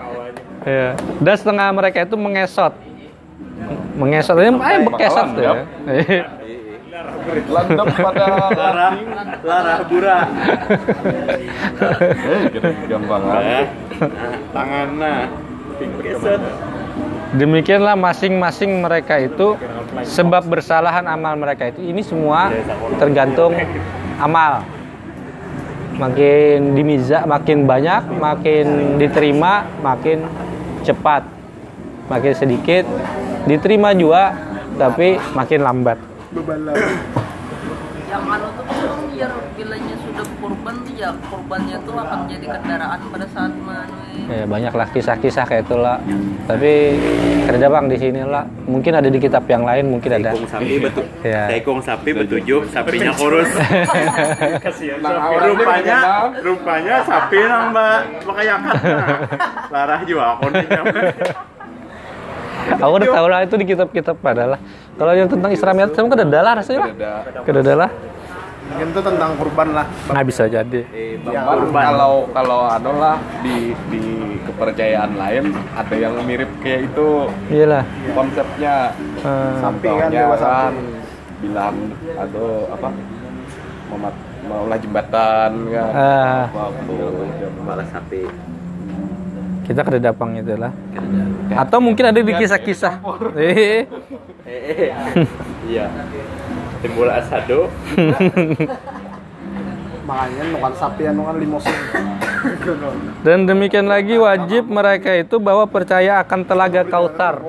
ya. 0.67 0.89
dan 0.99 1.35
setengah 1.39 1.67
mereka 1.71 2.03
itu 2.03 2.15
mengesot 2.19 2.75
mengesot 3.95 4.35
ini 4.35 4.51
eh 4.51 4.79
bekesot 4.83 5.27
ya. 5.39 5.53
Landep 7.49 7.87
pada 7.95 8.25
Larah, 8.51 8.93
larah 9.45 9.79
bura. 9.87 10.19
Eh, 11.79 12.41
gampang 12.91 13.23
Eh, 13.23 13.35
nah, 13.39 13.65
tangannya. 14.51 15.15
Demikianlah 17.39 17.95
masing-masing 17.95 18.83
mereka 18.83 19.15
itu 19.21 19.55
sebab 20.03 20.43
bersalahan 20.49 21.07
amal 21.07 21.39
mereka 21.39 21.71
itu. 21.71 21.79
Ini 21.87 22.01
semua 22.03 22.51
tergantung 22.99 23.55
amal. 24.19 24.67
Makin 25.95 26.75
dimiza 26.75 27.23
makin 27.23 27.63
banyak 27.63 28.01
makin 28.17 28.65
diterima 28.99 29.63
makin 29.79 30.27
cepat. 30.83 31.23
Makin 32.11 32.33
sedikit 32.35 32.83
diterima 33.47 33.95
juga 33.95 34.35
tapi 34.75 35.15
makin 35.37 35.59
lambat 35.63 35.99
yang 38.09 38.25
anu 38.25 38.47
tuh 38.57 38.65
memang 38.65 39.01
biar 39.13 39.31
bilanya 39.53 39.95
sudah 40.01 40.25
kurban 40.41 40.75
tuh 40.81 40.93
ya 40.97 41.09
kurbannya 41.29 41.77
tuh 41.85 41.93
akan 41.93 42.19
jadi 42.25 42.45
kendaraan 42.57 42.99
pada 43.13 43.27
saat 43.29 43.53
manu 43.53 43.97
ya 44.29 44.45
banyaklah 44.49 44.87
kisah-kisah 44.93 45.45
kayak 45.45 45.69
itulah 45.69 45.97
tapi 46.49 46.97
kerja 47.45 47.65
bang 47.69 47.85
di 47.85 47.97
sini 47.97 48.21
lah 48.25 48.45
mungkin 48.69 48.93
ada 48.97 49.09
di 49.09 49.17
kitab 49.17 49.45
yang 49.49 49.65
lain 49.65 49.89
mungkin 49.89 50.21
ada. 50.21 50.29
Tekong 50.33 50.49
sapi. 50.49 50.73
Betul. 50.77 51.05
Iya. 51.25 51.43
Tekong 51.49 51.81
sapi 51.89 52.09
betujuh, 52.13 52.61
sapinya 52.69 53.11
kurus. 53.17 53.49
Ini 53.49 54.93
rupanya, 55.49 55.97
rupanya 56.45 56.95
sapi 57.09 57.37
nang 57.41 57.73
mbak. 57.73 57.99
Makayakan. 58.29 58.73
Larah 59.73 60.01
juga 60.05 60.37
kondisinya. 60.37 60.83
Aku 62.71 62.93
udah 62.95 63.09
tahu 63.09 63.27
lah 63.27 63.39
itu 63.41 63.55
di 63.55 63.65
kitab-kitab 63.65 64.15
padahal 64.17 64.59
kalau 64.93 65.13
yang 65.13 65.25
tentang 65.25 65.49
Islamiat 65.49 65.89
sama 65.91 66.07
kedadalah 66.09 66.51
rasanya 66.55 66.79
lah 66.79 66.89
Ada. 66.91 67.41
kedadalah 67.41 67.89
Mungkin 68.69 68.87
itu 68.87 69.01
tentang 69.01 69.31
kurban 69.33 69.67
lah. 69.73 69.85
nggak 70.05 70.25
bisa 70.25 70.43
jadi 70.45 70.81
Eh, 70.87 71.17
Ya, 71.23 71.41
bang 71.41 71.57
kurban. 71.57 71.83
kalau 71.83 72.13
kalau 72.29 72.59
anu 72.67 72.91
lah 72.95 73.17
di 73.41 73.55
di 73.87 74.01
kepercayaan 74.45 75.11
lain 75.15 75.45
ada 75.73 75.95
yang 75.95 76.13
mirip 76.21 76.51
kayak 76.59 76.85
itu 76.85 77.07
iyalah 77.49 77.81
konsepnya 78.13 78.93
Eh, 79.19 79.53
Sapi 79.57 79.89
kan, 79.89 80.09
dewa 80.09 80.35
sapi. 80.35 80.45
kan 80.45 80.73
bilang 81.39 81.75
aduh 82.13 82.69
apa 82.69 82.87
memat 83.89 84.15
maulah 84.43 84.77
jembatan 84.77 85.51
kan 85.67 85.91
Ah. 85.91 86.45
waktu 86.51 86.97
Malah 87.59 87.87
sapi. 87.87 88.23
Kita 89.69 89.85
kededapang 89.85 90.33
itu 90.33 90.57
lah 90.57 90.73
atau 91.53 91.77
mungkin 91.77 92.09
ada 92.09 92.17
di 92.17 92.33
kisah-kisah 92.33 92.97
eh. 93.37 93.85
Iya. 95.69 95.85
Timbul 96.81 97.05
asado. 97.05 97.69
Makanya 100.09 100.43
nukan 100.49 100.73
sapi 100.73 101.05
anu 101.05 101.29
kan 101.29 101.37
limosin. 101.37 101.75
dan 103.21 103.45
demikian 103.45 103.85
lagi 103.85 104.17
wajib 104.17 104.65
mereka 104.65 105.13
itu 105.13 105.37
bahwa 105.37 105.69
percaya 105.69 106.17
akan 106.23 106.47
telaga 106.47 106.81
kautar 106.87 107.45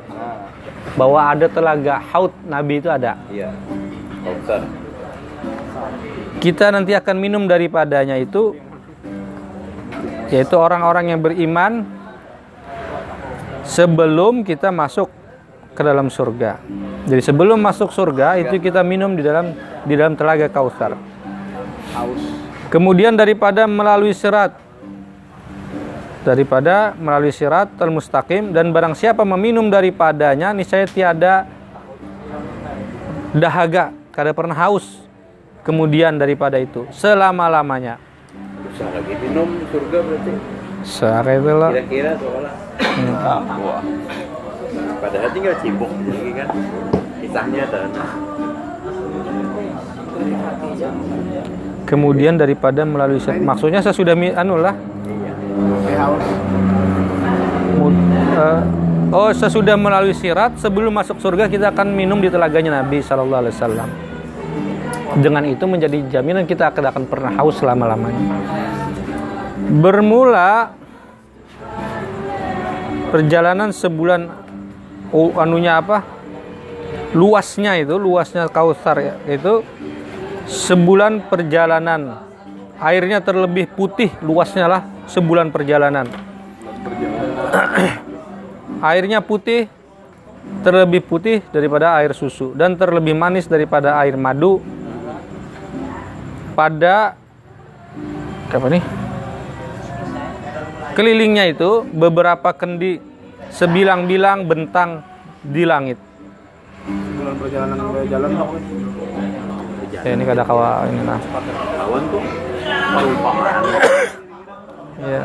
bahwa 0.99 1.21
ada 1.25 1.47
telaga 1.49 2.03
haut 2.13 2.35
nabi 2.45 2.85
itu 2.85 2.91
ada 2.93 3.17
Iya. 3.33 3.55
Kautsar. 4.21 4.61
kita 6.43 6.69
nanti 6.75 6.93
akan 6.93 7.17
minum 7.17 7.49
daripadanya 7.49 8.19
itu 8.21 8.59
yaitu 10.29 10.59
orang-orang 10.59 11.15
yang 11.17 11.21
beriman 11.23 11.87
sebelum 13.71 14.43
kita 14.43 14.75
masuk 14.75 15.07
ke 15.71 15.83
dalam 15.87 16.11
surga. 16.11 16.59
Jadi 17.07 17.23
sebelum 17.23 17.63
masuk 17.63 17.95
surga 17.95 18.43
itu 18.43 18.59
kita 18.59 18.83
minum 18.83 19.15
di 19.15 19.23
dalam 19.23 19.55
di 19.87 19.95
dalam 19.95 20.19
telaga 20.19 20.51
Kautsar. 20.51 20.99
Kemudian 22.67 23.15
daripada 23.15 23.71
melalui 23.71 24.11
sirat 24.11 24.59
daripada 26.27 26.93
melalui 26.99 27.33
sirat 27.33 27.71
al-mustaqim 27.81 28.53
dan 28.53 28.75
barang 28.75 28.93
siapa 28.93 29.25
meminum 29.25 29.73
daripadanya 29.73 30.53
niscaya 30.53 30.85
tiada 30.85 31.49
dahaga, 33.33 33.95
kada 34.13 34.35
pernah 34.35 34.59
haus 34.59 35.01
kemudian 35.63 36.19
daripada 36.19 36.59
itu 36.59 36.85
selama-lamanya. 36.91 37.97
Bisa 38.67 38.85
lagi 38.91 39.15
minum 39.23 39.49
surga 39.71 39.99
berarti. 40.03 40.60
Secara 40.83 41.31
itu 41.37 41.53
lah. 41.55 41.71
Kira-kira 41.73 42.11
soalnya. 42.17 42.53
wah 43.61 43.83
Padahal 45.01 45.31
tinggal 45.33 45.55
cibuk 45.65 45.89
lagi 45.89 46.33
kan. 46.37 46.49
Kisahnya 47.21 47.63
ada. 47.69 47.81
Kemudian 51.89 52.39
daripada 52.39 52.87
melalui 52.87 53.19
sirat, 53.19 53.43
maksudnya 53.43 53.83
sesudah 53.83 54.15
mi- 54.15 54.31
anu 54.31 54.63
lah. 54.63 54.77
Eh, 58.31 58.61
oh 59.11 59.31
sesudah 59.35 59.75
melalui 59.75 60.15
sirat 60.15 60.55
sebelum 60.61 60.95
masuk 60.95 61.19
surga 61.19 61.51
kita 61.51 61.75
akan 61.75 61.91
minum 61.91 62.23
di 62.23 62.31
telaganya 62.31 62.79
Nabi 62.85 63.03
Shallallahu 63.03 63.43
Alaihi 63.43 63.55
Wasallam. 63.59 63.89
Dengan 65.19 65.43
itu 65.51 65.65
menjadi 65.67 65.99
jaminan 66.07 66.47
kita 66.47 66.71
akan 66.71 66.95
akan 66.95 67.03
pernah 67.11 67.35
haus 67.35 67.59
selama 67.59 67.91
lamanya. 67.91 68.23
Bermula 69.69 70.73
perjalanan 73.13 73.75
sebulan 73.75 74.31
oh, 75.13 75.37
anunya 75.37 75.77
apa? 75.83 76.01
Luasnya 77.11 77.75
itu, 77.77 77.99
luasnya 77.99 78.47
Kautsar 78.47 78.97
ya, 79.03 79.15
itu 79.27 79.67
sebulan 80.47 81.27
perjalanan. 81.27 82.23
Airnya 82.81 83.21
terlebih 83.21 83.69
putih 83.69 84.09
luasnya 84.25 84.65
lah 84.71 84.83
sebulan 85.11 85.53
perjalanan. 85.53 86.09
Airnya 88.81 89.21
putih 89.21 89.69
terlebih 90.65 91.05
putih 91.05 91.45
daripada 91.53 91.97
air 92.01 92.13
susu 92.13 92.53
dan 92.57 92.77
terlebih 92.77 93.17
manis 93.17 93.49
daripada 93.49 93.97
air 94.01 94.17
madu 94.17 94.61
pada 96.53 97.17
apa 98.51 98.67
nih 98.67 98.83
kelilingnya 101.01 101.49
itu 101.49 101.81
beberapa 101.97 102.53
kendi 102.53 103.01
sebilang-bilang 103.49 104.45
bentang 104.45 105.01
di 105.41 105.65
langit 105.65 105.97
Bulan 107.17 107.35
perjalanan 107.41 107.77
jalan 108.05 108.31
Pak. 108.37 108.49
ya 110.05 110.11
ini 110.13 110.25
kada 110.29 110.45
kawa 110.45 110.85
ini 110.93 111.01
nah 111.09 111.17
Lawan 111.81 112.05
tuh 112.13 112.21
perumpamaan 112.69 113.63
ya 115.01 115.21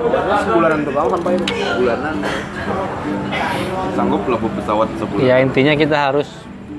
Sebulanan 0.47 0.79
tuh 0.87 0.93
Bang 0.95 1.07
sampai 1.11 1.35
bulanan. 1.75 2.15
Sanggup 3.99 4.23
lebu 4.31 4.47
pesawat 4.55 4.87
sebulan. 4.95 5.27
ya 5.27 5.35
intinya 5.43 5.75
kita 5.75 5.97
harus 5.99 6.31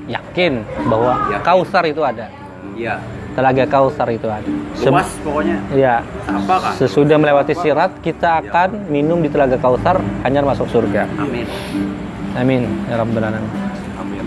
yakin 0.08 0.64
bahwa 0.88 1.20
kausar 1.44 1.84
itu 1.84 2.00
ada 2.00 2.32
Iya. 2.72 2.96
Telaga 3.36 3.68
kausar 3.68 4.08
itu 4.08 4.24
ada 4.24 4.48
Sem- 4.72 4.90
Luas 4.90 5.12
pokoknya. 5.20 5.56
ya 5.70 6.00
Apa 6.24 6.54
kah? 6.56 6.72
sesudah 6.74 7.14
melewati 7.14 7.52
sirat 7.52 8.00
kita 8.00 8.40
akan 8.42 8.88
minum 8.88 9.20
di 9.20 9.28
telaga 9.28 9.54
kausar 9.56 10.00
hanya 10.24 10.40
masuk 10.40 10.66
surga 10.66 11.04
Amin. 11.14 11.44
amin 12.32 12.64
ya 12.88 12.96
rabbal 12.96 13.20
alamin 13.22 13.52
Amin. 13.94 14.24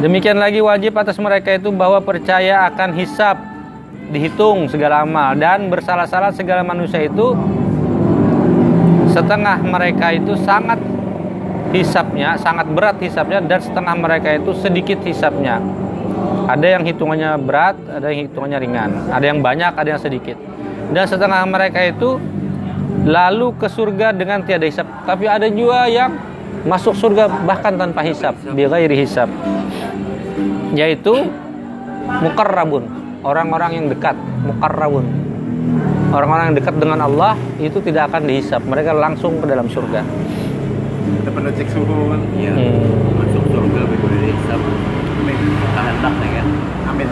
Demikian 0.00 0.38
lagi 0.38 0.58
wajib 0.60 0.96
atas 0.96 1.18
mereka 1.18 1.52
itu 1.52 1.68
bahwa 1.68 2.00
percaya 2.00 2.64
akan 2.64 2.94
hisab, 2.94 3.36
dihitung 4.08 4.64
segala 4.66 5.04
amal 5.04 5.34
dan 5.34 5.68
bersalah-salah 5.68 6.32
segala 6.32 6.64
manusia 6.64 7.04
itu 7.04 7.36
setengah 9.06 9.60
mereka 9.60 10.08
itu 10.10 10.32
sangat 10.40 10.78
hisapnya, 11.70 12.34
sangat 12.36 12.66
berat 12.66 12.96
hisapnya 12.98 13.38
dan 13.40 13.60
setengah 13.60 13.94
mereka 13.94 14.32
itu 14.32 14.50
sedikit 14.56 14.98
hisapnya. 15.02 15.60
Ada 16.50 16.66
yang 16.78 16.82
hitungannya 16.82 17.30
berat, 17.42 17.78
ada 17.86 18.10
yang 18.10 18.26
hitungannya 18.26 18.58
ringan, 18.58 18.90
ada 19.10 19.24
yang 19.24 19.38
banyak, 19.38 19.72
ada 19.74 19.88
yang 19.94 20.02
sedikit. 20.02 20.34
Dan 20.90 21.06
setengah 21.06 21.46
mereka 21.46 21.78
itu 21.86 22.18
lalu 23.06 23.54
ke 23.54 23.70
surga 23.70 24.10
dengan 24.10 24.42
tiada 24.42 24.66
hisap. 24.66 24.86
Tapi 25.06 25.30
ada 25.30 25.46
juga 25.46 25.86
yang 25.86 26.10
masuk 26.66 26.92
surga 26.92 27.30
bahkan 27.46 27.78
tanpa 27.78 28.02
hisap, 28.02 28.34
bighairi 28.52 28.98
hisap 28.98 29.30
yaitu 30.70 31.26
mukarrabun 32.22 32.86
orang-orang 33.26 33.70
yang 33.74 33.86
dekat 33.90 34.14
mukarrabun 34.46 35.02
orang-orang 36.14 36.52
yang 36.52 36.56
dekat 36.62 36.74
dengan 36.78 37.00
Allah 37.02 37.34
itu 37.58 37.82
tidak 37.82 38.10
akan 38.14 38.22
dihisap 38.30 38.62
mereka 38.62 38.94
langsung 38.94 39.42
ke 39.42 39.46
dalam 39.50 39.66
surga 39.66 40.06
kita 41.10 41.30
pernah 41.34 41.52
cek 41.52 41.68
suhu 41.74 41.98
kan. 42.06 42.20
Iya. 42.38 42.52
Hmm. 42.54 43.18
Masuk 43.18 43.44
surga 43.50 43.80
bebas 43.82 44.14
hisab. 44.30 44.60
Kehendak 45.74 46.14
nih 46.20 46.30
kan. 46.36 46.46
Amin. 46.90 47.08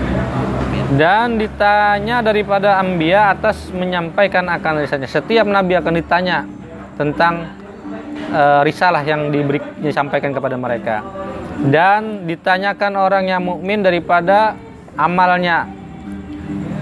dan 0.96 1.36
ditanya 1.36 2.24
daripada 2.24 2.80
ambia 2.80 3.36
atas 3.36 3.68
menyampaikan 3.70 4.48
akan 4.48 4.82
risalahnya. 4.82 5.10
Setiap 5.12 5.44
nabi 5.44 5.76
akan 5.76 5.94
ditanya 6.00 6.48
tentang 6.96 7.52
eh, 8.32 8.60
risalah 8.64 9.04
yang 9.04 9.28
diberi 9.28 9.60
disampaikan 9.84 10.32
kepada 10.32 10.56
mereka. 10.56 11.04
Dan 11.58 12.24
ditanyakan 12.24 12.92
orang 12.94 13.24
yang 13.28 13.42
mukmin 13.42 13.82
daripada 13.82 14.54
amalnya. 14.96 15.66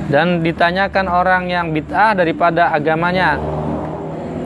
Dan 0.07 0.45
ditanyakan 0.45 1.11
orang 1.11 1.51
yang 1.51 1.75
bid'ah 1.75 2.15
daripada 2.15 2.71
agamanya. 2.71 3.41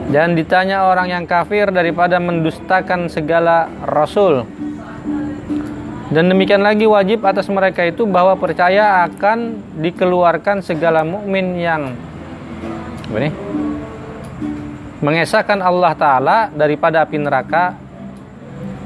Dan 0.09 0.33
ditanya 0.33 0.89
orang 0.89 1.07
yang 1.07 1.23
kafir 1.29 1.69
daripada 1.69 2.17
mendustakan 2.17 3.07
segala 3.07 3.69
rasul 3.85 4.43
dan 6.11 6.27
demikian 6.27 6.59
lagi 6.59 6.83
wajib 6.83 7.23
atas 7.23 7.47
mereka 7.47 7.87
itu 7.87 8.03
bahwa 8.03 8.35
percaya 8.35 9.07
akan 9.07 9.63
dikeluarkan 9.79 10.59
segala 10.59 11.07
mukmin 11.07 11.55
yang 11.55 11.95
nih? 13.07 13.31
mengesahkan 14.99 15.63
Allah 15.63 15.95
taala 15.95 16.37
daripada 16.51 17.07
api 17.07 17.15
neraka 17.15 17.73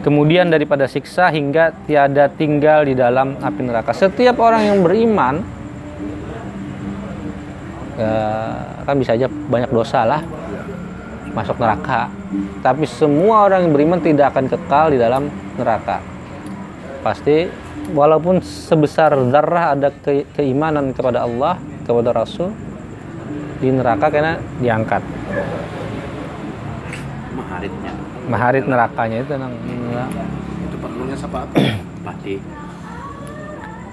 kemudian 0.06 0.54
daripada 0.54 0.86
siksa 0.86 1.34
hingga 1.34 1.74
tiada 1.90 2.30
tinggal 2.30 2.86
di 2.86 2.94
dalam 2.94 3.42
api 3.42 3.62
neraka. 3.66 3.90
Setiap 3.90 4.38
orang 4.38 4.62
yang 4.70 4.80
beriman 4.86 5.42
ya, 7.98 8.14
kan 8.86 8.96
bisa 9.02 9.18
aja 9.18 9.26
banyak 9.26 9.74
dosa 9.74 10.06
lah 10.06 10.22
masuk 11.34 11.58
neraka. 11.58 12.08
Tapi 12.62 12.86
semua 12.86 13.50
orang 13.50 13.66
yang 13.66 13.74
beriman 13.74 13.98
tidak 13.98 14.30
akan 14.30 14.46
kekal 14.46 14.94
di 14.94 15.02
dalam 15.02 15.28
neraka. 15.58 16.15
Pasti 17.06 17.46
walaupun 17.94 18.42
sebesar 18.42 19.14
zarah 19.30 19.78
ada 19.78 19.94
ke- 19.94 20.26
keimanan 20.34 20.90
kepada 20.90 21.22
Allah, 21.22 21.62
kepada 21.86 22.10
Rasul 22.10 22.50
di 23.62 23.70
neraka 23.70 24.10
karena 24.10 24.42
diangkat. 24.58 25.06
Maharitnya. 27.38 27.92
Maharit 28.26 28.66
nerakanya 28.66 29.18
itu 29.22 29.38
nang 29.38 29.54
Itu 30.66 30.76
perlunya 30.82 31.14
syafaat. 31.14 31.48
Pasti. 32.10 32.42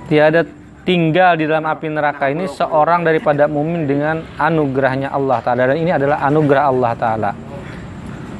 tiada 0.09 0.45
tinggal 0.85 1.41
di 1.41 1.49
dalam 1.49 1.65
api 1.65 1.89
neraka 1.89 2.29
ini 2.29 2.45
seorang 2.45 3.07
daripada 3.07 3.49
mumin 3.49 3.89
dengan 3.89 4.21
anugerahnya 4.37 5.09
Allah 5.09 5.41
Ta'ala 5.41 5.73
dan 5.73 5.79
ini 5.79 5.89
adalah 5.89 6.21
anugerah 6.27 6.65
Allah 6.69 6.93
Ta'ala 6.93 7.31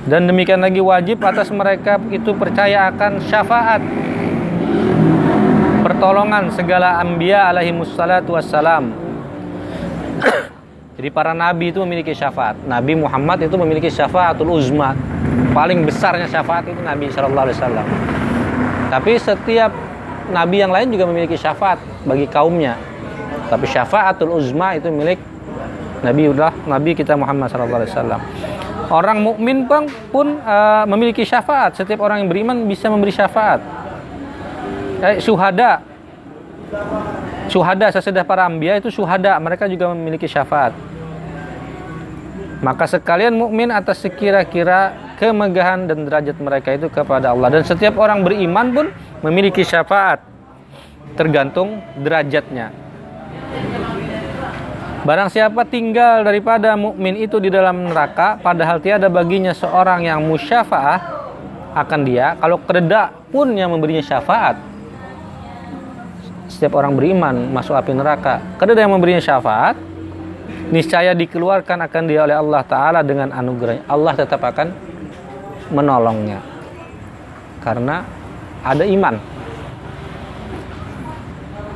dan 0.05 0.27
demikian 0.29 0.61
lagi 0.61 0.83
wajib 0.83 1.23
atas 1.25 1.49
mereka 1.49 1.97
itu 2.13 2.35
percaya 2.37 2.93
akan 2.93 3.23
syafaat 3.25 3.81
pertolongan 6.03 6.51
segala 6.51 6.99
ambia 6.99 7.47
alaihi 7.47 7.71
mussalatu 7.71 8.35
wassalam 8.35 8.91
jadi 10.99 11.15
para 11.15 11.31
nabi 11.31 11.71
itu 11.71 11.79
memiliki 11.79 12.11
syafaat 12.11 12.59
Nabi 12.67 12.99
Muhammad 12.99 13.47
itu 13.47 13.55
memiliki 13.55 13.87
syafaatul 13.87 14.51
uzma 14.51 14.99
paling 15.55 15.87
besarnya 15.87 16.27
syafaat 16.27 16.67
itu 16.67 16.83
Nabi 16.83 17.07
Shallallahu 17.07 17.47
Alaihi 17.47 17.55
Wasallam 17.55 17.87
tapi 18.91 19.15
setiap 19.15 19.71
nabi 20.35 20.67
yang 20.67 20.75
lain 20.75 20.91
juga 20.91 21.07
memiliki 21.07 21.39
syafaat 21.39 21.79
bagi 22.03 22.27
kaumnya. 22.27 22.75
Tapi 23.47 23.65
syafaatul 23.71 24.43
uzma 24.43 24.75
itu 24.75 24.91
milik 24.91 25.23
Nabi 26.03 26.35
udah 26.35 26.51
Nabi 26.67 26.99
kita 26.99 27.15
Muhammad 27.15 27.47
sallallahu 27.47 27.79
alaihi 27.79 27.93
wasallam. 27.95 28.21
Orang 28.91 29.23
mukmin 29.23 29.71
pun, 29.71 29.87
pun 30.11 30.35
eh, 30.35 30.85
memiliki 30.91 31.23
syafaat. 31.23 31.79
Setiap 31.79 32.03
orang 32.03 32.27
yang 32.27 32.29
beriman 32.29 32.67
bisa 32.67 32.91
memberi 32.91 33.15
syafaat. 33.15 33.63
Eh, 34.99 35.23
syuhada. 35.23 35.92
Syuhada 37.53 37.93
sesudah 37.93 38.25
para 38.25 38.49
ambia 38.49 38.81
itu 38.81 38.89
syuhada, 38.89 39.37
mereka 39.37 39.69
juga 39.69 39.93
memiliki 39.93 40.25
syafaat. 40.25 40.73
Maka 42.63 42.87
sekalian 42.87 43.35
mukmin 43.35 43.75
atas 43.75 44.01
sekira-kira 44.07 44.95
kemegahan 45.19 45.91
dan 45.91 46.07
derajat 46.07 46.39
mereka 46.39 46.75
itu 46.79 46.87
kepada 46.87 47.35
Allah 47.35 47.59
dan 47.59 47.63
setiap 47.67 47.99
orang 47.99 48.23
beriman 48.23 48.67
pun 48.71 48.87
memiliki 49.27 49.67
syafaat 49.67 50.23
tergantung 51.19 51.83
derajatnya. 51.99 52.71
Barang 55.03 55.27
siapa 55.27 55.67
tinggal 55.67 56.23
daripada 56.23 56.79
mukmin 56.79 57.19
itu 57.19 57.43
di 57.43 57.51
dalam 57.51 57.91
neraka 57.91 58.39
padahal 58.39 58.79
tiada 58.79 59.11
baginya 59.11 59.51
seorang 59.51 60.07
yang 60.07 60.23
musyafaah 60.23 60.99
akan 61.75 62.01
dia 62.07 62.39
kalau 62.39 62.63
kereda 62.63 63.11
pun 63.35 63.51
yang 63.59 63.75
memberinya 63.75 64.07
syafaat 64.07 64.72
setiap 66.53 66.77
orang 66.77 66.93
beriman 66.93 67.49
masuk 67.49 67.73
api 67.73 67.97
neraka. 67.97 68.61
Kereda 68.61 68.85
yang 68.85 68.93
memberinya 68.93 69.25
syafaat 69.25 69.81
niscaya 70.69 71.17
dikeluarkan 71.17 71.89
akan 71.89 72.03
dia 72.05 72.25
oleh 72.29 72.37
Allah 72.37 72.63
Ta'ala 72.65 73.01
dengan 73.01 73.33
anugerahnya. 73.33 73.89
Allah 73.89 74.13
tetap 74.13 74.45
akan 74.45 74.69
menolongnya. 75.73 76.45
Karena 77.65 78.05
ada 78.61 78.85
iman. 78.85 79.17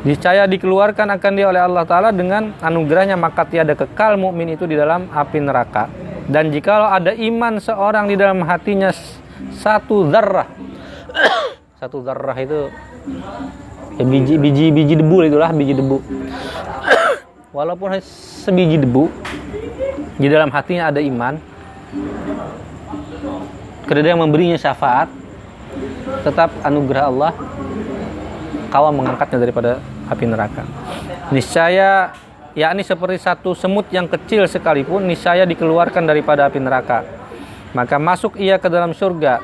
Niscaya 0.06 0.46
dikeluarkan 0.46 1.18
akan 1.18 1.32
dia 1.34 1.50
oleh 1.50 1.58
Allah 1.58 1.82
Ta'ala 1.82 2.10
dengan 2.14 2.54
anugerahnya 2.62 3.18
maka 3.18 3.42
tiada 3.42 3.74
kekal 3.74 4.14
mukmin 4.14 4.54
itu 4.54 4.68
di 4.68 4.78
dalam 4.78 5.08
api 5.10 5.38
neraka. 5.40 5.88
Dan 6.26 6.50
jikalau 6.50 6.90
ada 6.90 7.10
iman 7.10 7.58
seorang 7.58 8.10
di 8.10 8.14
dalam 8.14 8.42
hatinya 8.46 8.90
satu 9.56 10.10
zarrah. 10.10 10.46
Satu 11.76 12.00
zarrah 12.00 12.32
itu 12.40 12.72
ya 13.96 14.04
biji 14.04 14.34
biji 14.36 14.64
biji 14.72 14.94
debu 15.00 15.24
itulah 15.24 15.50
biji 15.52 15.72
debu. 15.76 15.98
Walaupun 17.56 17.96
sebiji 18.00 18.76
debu 18.80 19.08
di 20.16 20.28
dalam 20.28 20.48
hatinya 20.52 20.92
ada 20.92 21.00
iman 21.00 21.36
kepada 23.86 24.02
yang 24.02 24.20
memberinya 24.20 24.58
syafaat 24.58 25.08
tetap 26.26 26.50
anugerah 26.66 27.04
Allah 27.06 27.32
kawa 28.68 28.90
mengangkatnya 28.90 29.38
daripada 29.40 29.72
api 30.10 30.24
neraka. 30.26 30.62
Niscaya 31.30 32.12
yakni 32.56 32.82
seperti 32.82 33.20
satu 33.22 33.54
semut 33.54 33.86
yang 33.94 34.10
kecil 34.10 34.48
sekalipun 34.50 35.06
niscaya 35.06 35.46
dikeluarkan 35.46 36.02
daripada 36.02 36.50
api 36.50 36.58
neraka. 36.58 37.06
Maka 37.76 38.00
masuk 38.00 38.40
ia 38.40 38.56
ke 38.56 38.68
dalam 38.72 38.96
surga 38.96 39.42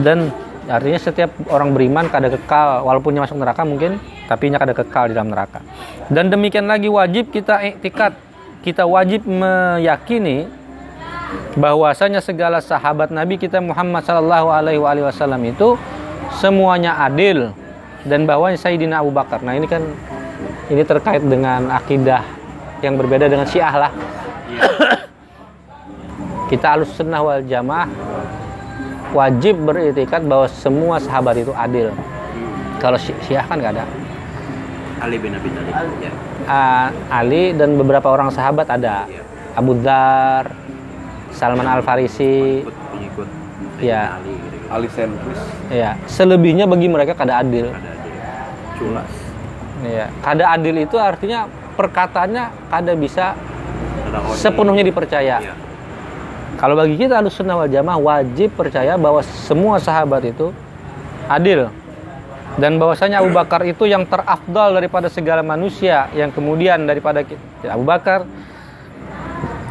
dan 0.00 0.32
Artinya 0.68 1.00
setiap 1.00 1.32
orang 1.48 1.72
beriman 1.72 2.12
kada 2.12 2.28
kekal 2.28 2.84
walaupun 2.84 3.16
dia 3.16 3.24
masuk 3.24 3.40
neraka 3.40 3.64
mungkin 3.64 3.96
tapi 4.28 4.52
nya 4.52 4.60
kada 4.60 4.76
kekal 4.76 5.08
di 5.08 5.16
dalam 5.16 5.32
neraka. 5.32 5.64
Dan 6.12 6.28
demikian 6.28 6.68
lagi 6.68 6.92
wajib 6.92 7.32
kita 7.32 7.64
iktikad. 7.64 8.12
Kita 8.60 8.84
wajib 8.84 9.24
meyakini 9.24 10.44
bahwasanya 11.56 12.20
segala 12.20 12.60
sahabat 12.60 13.08
Nabi 13.08 13.40
kita 13.40 13.64
Muhammad 13.64 14.04
Shallallahu 14.04 14.48
alaihi 14.52 14.80
wasallam 14.80 15.40
itu 15.48 15.80
semuanya 16.36 17.00
adil 17.00 17.56
dan 18.04 18.28
bahwa 18.28 18.52
Sayyidina 18.52 19.00
Abu 19.00 19.08
Bakar. 19.08 19.40
Nah, 19.40 19.56
ini 19.56 19.64
kan 19.64 19.80
ini 20.68 20.84
terkait 20.84 21.24
dengan 21.24 21.72
akidah 21.72 22.20
yang 22.84 23.00
berbeda 23.00 23.26
dengan 23.26 23.48
Syiah 23.48 23.88
lah. 23.88 23.92
kita 26.52 26.76
halus 26.76 26.92
sunnah 26.96 27.20
wal 27.20 27.44
jamaah 27.44 27.88
wajib 29.10 29.54
beritikat 29.62 30.22
bahwa 30.22 30.46
semua 30.48 30.96
sahabat 30.98 31.38
itu 31.38 31.52
adil. 31.52 31.92
Kalau 32.78 32.96
Syi- 32.96 33.18
Syiah 33.24 33.42
kan 33.42 33.58
nggak 33.58 33.74
ada. 33.74 33.84
Ali 34.98 35.16
bin 35.16 35.30
Abi 35.32 35.48
Thalib. 35.50 35.74
Ya. 36.02 36.10
Ah, 36.44 36.86
Ali 37.12 37.54
dan 37.54 37.74
beberapa 37.74 38.08
orang 38.08 38.30
sahabat 38.30 38.66
ada. 38.66 39.06
Iya. 39.06 39.22
Abu 39.54 39.74
Dhar, 39.78 40.54
Salman 41.30 41.66
Al 41.66 41.82
Farisi, 41.82 42.62
Pengikut 42.62 42.76
pengikut 42.94 43.28
Ya. 43.78 44.18
Ali 44.18 44.34
gitu. 44.34 44.56
Ali 44.68 44.88
sentris 44.90 45.40
ya. 45.70 45.90
Selebihnya 46.06 46.66
bagi 46.66 46.86
mereka 46.86 47.14
kada 47.14 47.38
adil. 47.38 47.70
Ada 47.70 47.92
dia. 48.02 48.30
Culas. 48.74 49.12
Ya. 49.82 50.06
Kada 50.18 50.44
adil 50.50 50.76
itu 50.78 50.98
artinya 50.98 51.46
perkataannya 51.74 52.44
kada 52.68 52.92
bisa 52.94 53.38
sepenuhnya 54.34 54.82
dipercaya. 54.82 55.38
Iya. 55.38 55.54
Kalau 56.58 56.74
bagi 56.74 56.98
kita 56.98 57.22
Ahlussunnah 57.22 57.54
wal 57.54 57.70
Jamaah 57.70 58.02
wajib 58.02 58.50
percaya 58.58 58.98
bahwa 58.98 59.22
semua 59.22 59.78
sahabat 59.78 60.26
itu 60.26 60.50
adil. 61.30 61.70
Dan 62.58 62.82
bahwasanya 62.82 63.22
Abu 63.22 63.30
Bakar 63.30 63.62
itu 63.62 63.86
yang 63.86 64.02
terafdal 64.02 64.74
daripada 64.74 65.06
segala 65.06 65.46
manusia 65.46 66.10
yang 66.18 66.34
kemudian 66.34 66.82
daripada 66.90 67.22
ki- 67.22 67.38
Abu 67.70 67.86
Bakar 67.86 68.26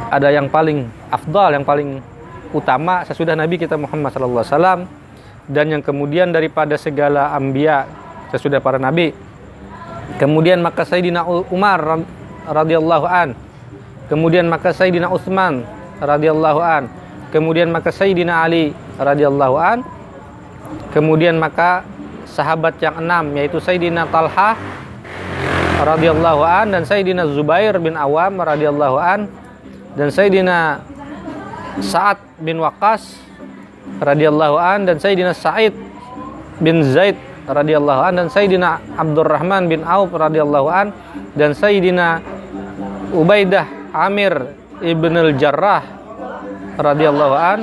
ada 0.08 0.32
yang 0.32 0.48
paling 0.48 0.88
afdal 1.12 1.60
yang 1.60 1.68
paling 1.68 2.00
utama 2.56 3.04
sesudah 3.04 3.36
Nabi 3.36 3.60
kita 3.60 3.76
Muhammad 3.76 4.16
wasallam 4.16 4.88
dan 5.52 5.68
yang 5.68 5.84
kemudian 5.84 6.32
daripada 6.32 6.80
segala 6.80 7.36
ambia 7.36 7.84
sesudah 8.32 8.64
para 8.64 8.80
nabi. 8.80 9.12
Kemudian 10.16 10.64
maka 10.64 10.88
Sayyidina 10.88 11.28
Umar 11.28 11.80
rad- 11.84 12.10
radhiyallahu 12.48 13.06
an. 13.08 13.36
Kemudian 14.08 14.48
maka 14.48 14.72
Sayyidina 14.72 15.12
Utsman 15.12 15.68
radhiyallahu 16.02 16.60
an. 16.62 16.84
Kemudian 17.34 17.70
maka 17.70 17.92
Sayyidina 17.92 18.46
Ali 18.48 18.72
radhiyallahu 18.98 19.56
an. 19.58 19.80
Kemudian 20.92 21.38
maka 21.38 21.84
sahabat 22.28 22.78
yang 22.84 23.02
enam 23.02 23.34
yaitu 23.34 23.58
Sayyidina 23.58 24.06
Talha 24.12 24.54
radhiyallahu 25.82 26.42
an 26.42 26.74
dan 26.74 26.84
Sayyidina 26.84 27.26
Zubair 27.34 27.78
bin 27.78 27.94
Awam 27.96 28.42
radhiyallahu 28.42 28.98
an 28.98 29.20
dan 29.98 30.10
Sayyidina 30.10 30.82
Sa'ad 31.82 32.18
bin 32.42 32.58
Waqqas 32.62 33.18
radhiyallahu 34.02 34.56
an 34.58 34.90
dan 34.90 34.98
Sayyidina 34.98 35.34
Sa'id 35.34 35.74
bin 36.62 36.82
Zaid 36.82 37.18
radhiyallahu 37.46 38.02
an 38.04 38.14
dan 38.26 38.28
Sayyidina 38.28 38.82
Abdurrahman 38.98 39.70
bin 39.70 39.86
Auf 39.86 40.12
radhiyallahu 40.12 40.68
an 40.68 40.88
dan 41.38 41.54
Sayyidina 41.54 42.20
Ubaidah 43.14 43.66
Amir 43.96 44.54
ibn 44.80 45.14
al-Jarrah 45.14 45.84
radhiyallahu 46.78 47.36
an 47.36 47.60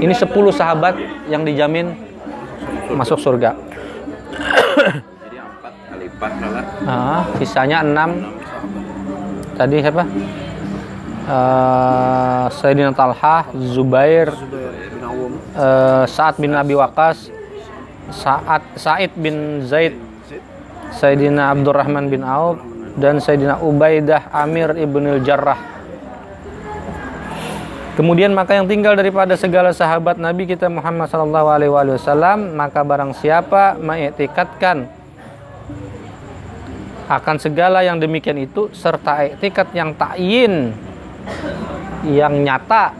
ini 0.00 0.12
10 0.12 0.28
sahabat 0.50 0.94
yang 1.26 1.44
dijamin 1.44 1.92
masuk 2.90 3.16
surga. 3.16 3.52
Jadi 3.54 5.36
empat 5.36 5.74
kali 5.88 6.04
empat 6.06 6.30
adalah 6.38 6.64
Ah, 6.84 7.22
sisanya 7.36 7.78
6 7.80 7.90
enam 7.90 8.10
sahabat. 8.12 9.56
tadi 9.56 9.76
siapa? 9.80 10.02
Eh, 11.24 12.44
Sayyidina 12.52 12.92
Talha, 12.92 13.48
Zubair, 13.56 14.28
eh, 15.56 16.04
Sa'ad 16.04 16.36
bin 16.36 16.52
Abi 16.52 16.76
Waqqas, 16.76 17.32
Sa'ad 18.12 18.60
Sa'id 18.76 19.08
bin 19.16 19.64
Zaid, 19.64 19.96
Sayyidina 20.92 21.48
Abdurrahman 21.50 22.12
bin 22.12 22.20
Auf 22.20 22.60
dan 22.94 23.18
Sayyidina 23.18 23.58
Ubaidah 23.62 24.30
Amir 24.30 24.74
ibnul 24.78 25.22
Jarrah. 25.22 25.58
Kemudian 27.94 28.34
maka 28.34 28.58
yang 28.58 28.66
tinggal 28.66 28.98
daripada 28.98 29.38
segala 29.38 29.70
sahabat 29.70 30.18
Nabi 30.18 30.50
kita 30.50 30.66
Muhammad 30.66 31.06
sallallahu 31.06 31.46
alaihi 31.46 31.70
wasallam 31.70 32.58
maka 32.58 32.82
barang 32.82 33.14
siapa 33.14 33.78
mengiktikadkan 33.78 34.90
akan 37.06 37.36
segala 37.38 37.86
yang 37.86 38.02
demikian 38.02 38.42
itu 38.42 38.66
serta 38.74 39.22
iktikad 39.30 39.70
yang 39.78 39.94
takyin 39.94 40.74
yang 42.02 42.34
nyata 42.42 42.90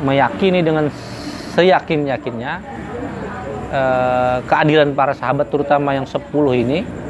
meyakini 0.00 0.64
dengan 0.64 0.88
seyakin-yakinnya 1.52 2.52
eh, 3.76 4.36
keadilan 4.48 4.96
para 4.96 5.12
sahabat 5.12 5.52
terutama 5.52 5.92
yang 5.92 6.08
10 6.08 6.24
ini 6.64 7.03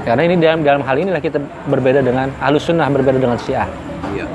karena 0.00 0.22
ini 0.24 0.34
dalam 0.40 0.64
dalam 0.64 0.80
hal 0.80 0.96
inilah 0.96 1.20
kita 1.20 1.36
berbeda 1.68 2.00
dengan 2.00 2.32
ahlus 2.40 2.64
sunnah 2.64 2.88
berbeda 2.88 3.20
dengan 3.20 3.36
syiah. 3.36 3.68
Iya. 4.16 4.26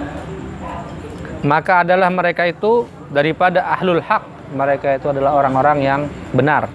maka 1.46 1.86
adalah 1.86 2.10
mereka 2.10 2.46
itu 2.46 2.90
daripada 3.10 3.66
ahlul 3.70 4.02
hak 4.02 4.54
mereka 4.54 4.94
itu 4.98 5.10
adalah 5.10 5.38
orang-orang 5.38 5.78
yang 5.82 6.02
benar. 6.34 6.70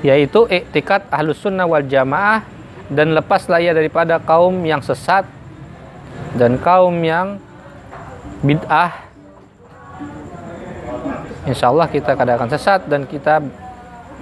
Yaitu 0.00 0.48
iktikad 0.48 1.04
ahlus 1.12 1.40
sunnah 1.40 1.68
wal 1.68 1.84
jamaah 1.84 2.44
dan 2.88 3.12
lepaslah 3.12 3.60
ia 3.60 3.76
daripada 3.76 4.16
kaum 4.16 4.64
yang 4.64 4.80
sesat 4.80 5.28
dan 6.36 6.56
kaum 6.56 6.96
yang 7.04 7.36
bid'ah. 8.40 9.08
Insya 11.44 11.68
Allah 11.68 11.88
kita 11.92 12.16
kadang 12.16 12.40
akan 12.40 12.50
sesat 12.56 12.88
dan 12.88 13.04
kita 13.04 13.44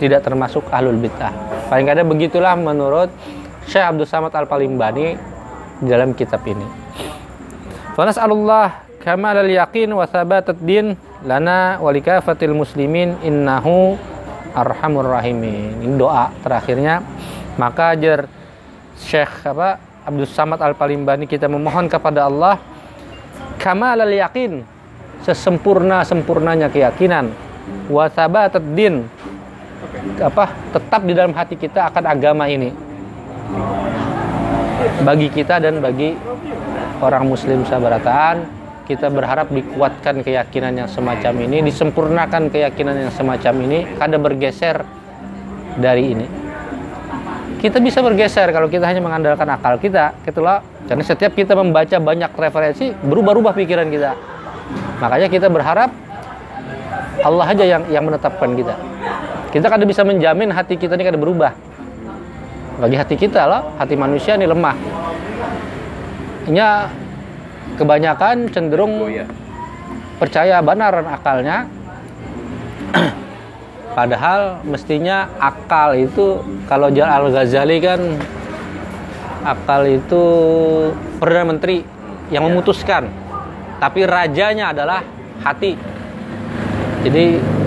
tidak 0.02 0.26
termasuk 0.26 0.66
ahlul 0.70 0.98
bid'ah 0.98 1.57
paling 1.68 1.86
kada 1.86 2.02
begitulah 2.02 2.56
menurut 2.56 3.12
Syekh 3.68 3.84
Abdul 3.84 4.08
Samad 4.08 4.32
Al-Palimbani 4.32 5.16
dalam 5.84 6.16
kitab 6.16 6.42
ini 6.48 6.64
Fanas'alullah 7.98 8.86
kamal 9.02 9.34
al-yaqin 9.42 9.90
wa 9.90 10.06
thabatat 10.06 10.54
din 10.62 10.94
lana 11.26 11.82
wa 11.82 11.90
likafatil 11.90 12.54
muslimin 12.54 13.18
innahu 13.26 13.98
arhamur 14.54 15.18
rahimin. 15.18 15.82
Ini 15.82 15.94
doa 15.98 16.30
terakhirnya. 16.42 17.02
Maka 17.58 17.98
ajar 17.98 18.30
Syekh 18.98 19.50
apa 19.50 19.82
Abdul 20.06 20.30
Samad 20.30 20.62
Al-Palimbani 20.62 21.26
kita 21.26 21.50
memohon 21.50 21.90
kepada 21.90 22.30
Allah 22.30 22.62
kamal 23.58 23.98
al-yaqin 23.98 24.62
sesempurna-sempurnanya 25.26 26.70
keyakinan 26.70 27.34
wa 27.90 28.06
thabatat 28.06 28.62
din 28.78 29.10
apa? 30.22 30.44
Tetap 30.74 31.00
di 31.06 31.12
dalam 31.14 31.32
hati 31.34 31.54
kita 31.54 31.90
akan 31.92 32.04
agama 32.06 32.44
ini. 32.50 32.70
Bagi 35.02 35.28
kita 35.30 35.58
dan 35.62 35.78
bagi 35.82 36.14
orang 37.02 37.24
muslim 37.26 37.62
sabarataan 37.66 38.58
kita 38.88 39.12
berharap 39.12 39.52
dikuatkan 39.52 40.24
keyakinan 40.24 40.72
yang 40.72 40.88
semacam 40.88 41.44
ini 41.44 41.60
disempurnakan 41.60 42.48
keyakinan 42.48 42.96
yang 43.06 43.12
semacam 43.12 43.54
ini 43.68 43.78
kada 44.00 44.16
bergeser 44.16 44.80
dari 45.76 46.04
ini. 46.16 46.26
Kita 47.58 47.82
bisa 47.82 48.00
bergeser 48.00 48.48
kalau 48.54 48.70
kita 48.70 48.86
hanya 48.86 49.02
mengandalkan 49.02 49.50
akal 49.50 49.76
kita 49.76 50.14
itulah 50.24 50.62
karena 50.88 51.04
setiap 51.04 51.36
kita 51.36 51.52
membaca 51.58 52.00
banyak 52.00 52.30
referensi 52.32 52.94
berubah-ubah 52.94 53.52
pikiran 53.52 53.92
kita. 53.92 54.16
Makanya 55.04 55.28
kita 55.28 55.46
berharap 55.52 55.90
Allah 57.18 57.46
aja 57.50 57.64
yang 57.66 57.82
yang 57.92 58.04
menetapkan 58.06 58.56
kita 58.56 58.97
kita 59.48 59.66
kada 59.72 59.84
bisa 59.88 60.04
menjamin 60.04 60.52
hati 60.52 60.76
kita 60.76 60.92
ini 60.96 61.04
kada 61.08 61.16
berubah. 61.16 61.56
Bagi 62.78 62.96
hati 63.00 63.16
kita 63.16 63.42
lah 63.48 63.62
hati 63.80 63.96
manusia 63.96 64.36
ini 64.36 64.44
lemah. 64.44 64.76
Nya 66.48 66.92
kebanyakan 67.80 68.48
cenderung 68.52 69.04
Oh 69.04 69.10
ya. 69.10 69.24
percaya 70.20 70.60
benar 70.60 71.00
akalnya. 71.08 71.64
Padahal 73.96 74.62
mestinya 74.62 75.26
akal 75.40 75.96
itu 75.96 76.44
kalau 76.68 76.92
Jalal 76.92 77.28
Al 77.28 77.34
Ghazali 77.34 77.78
kan 77.82 78.00
akal 79.42 79.88
itu 79.88 80.22
perdana 81.16 81.56
menteri 81.56 81.82
yang 82.28 82.44
memutuskan. 82.46 83.08
Tapi 83.80 84.04
rajanya 84.04 84.76
adalah 84.76 85.00
hati. 85.42 85.74
Jadi 87.06 87.57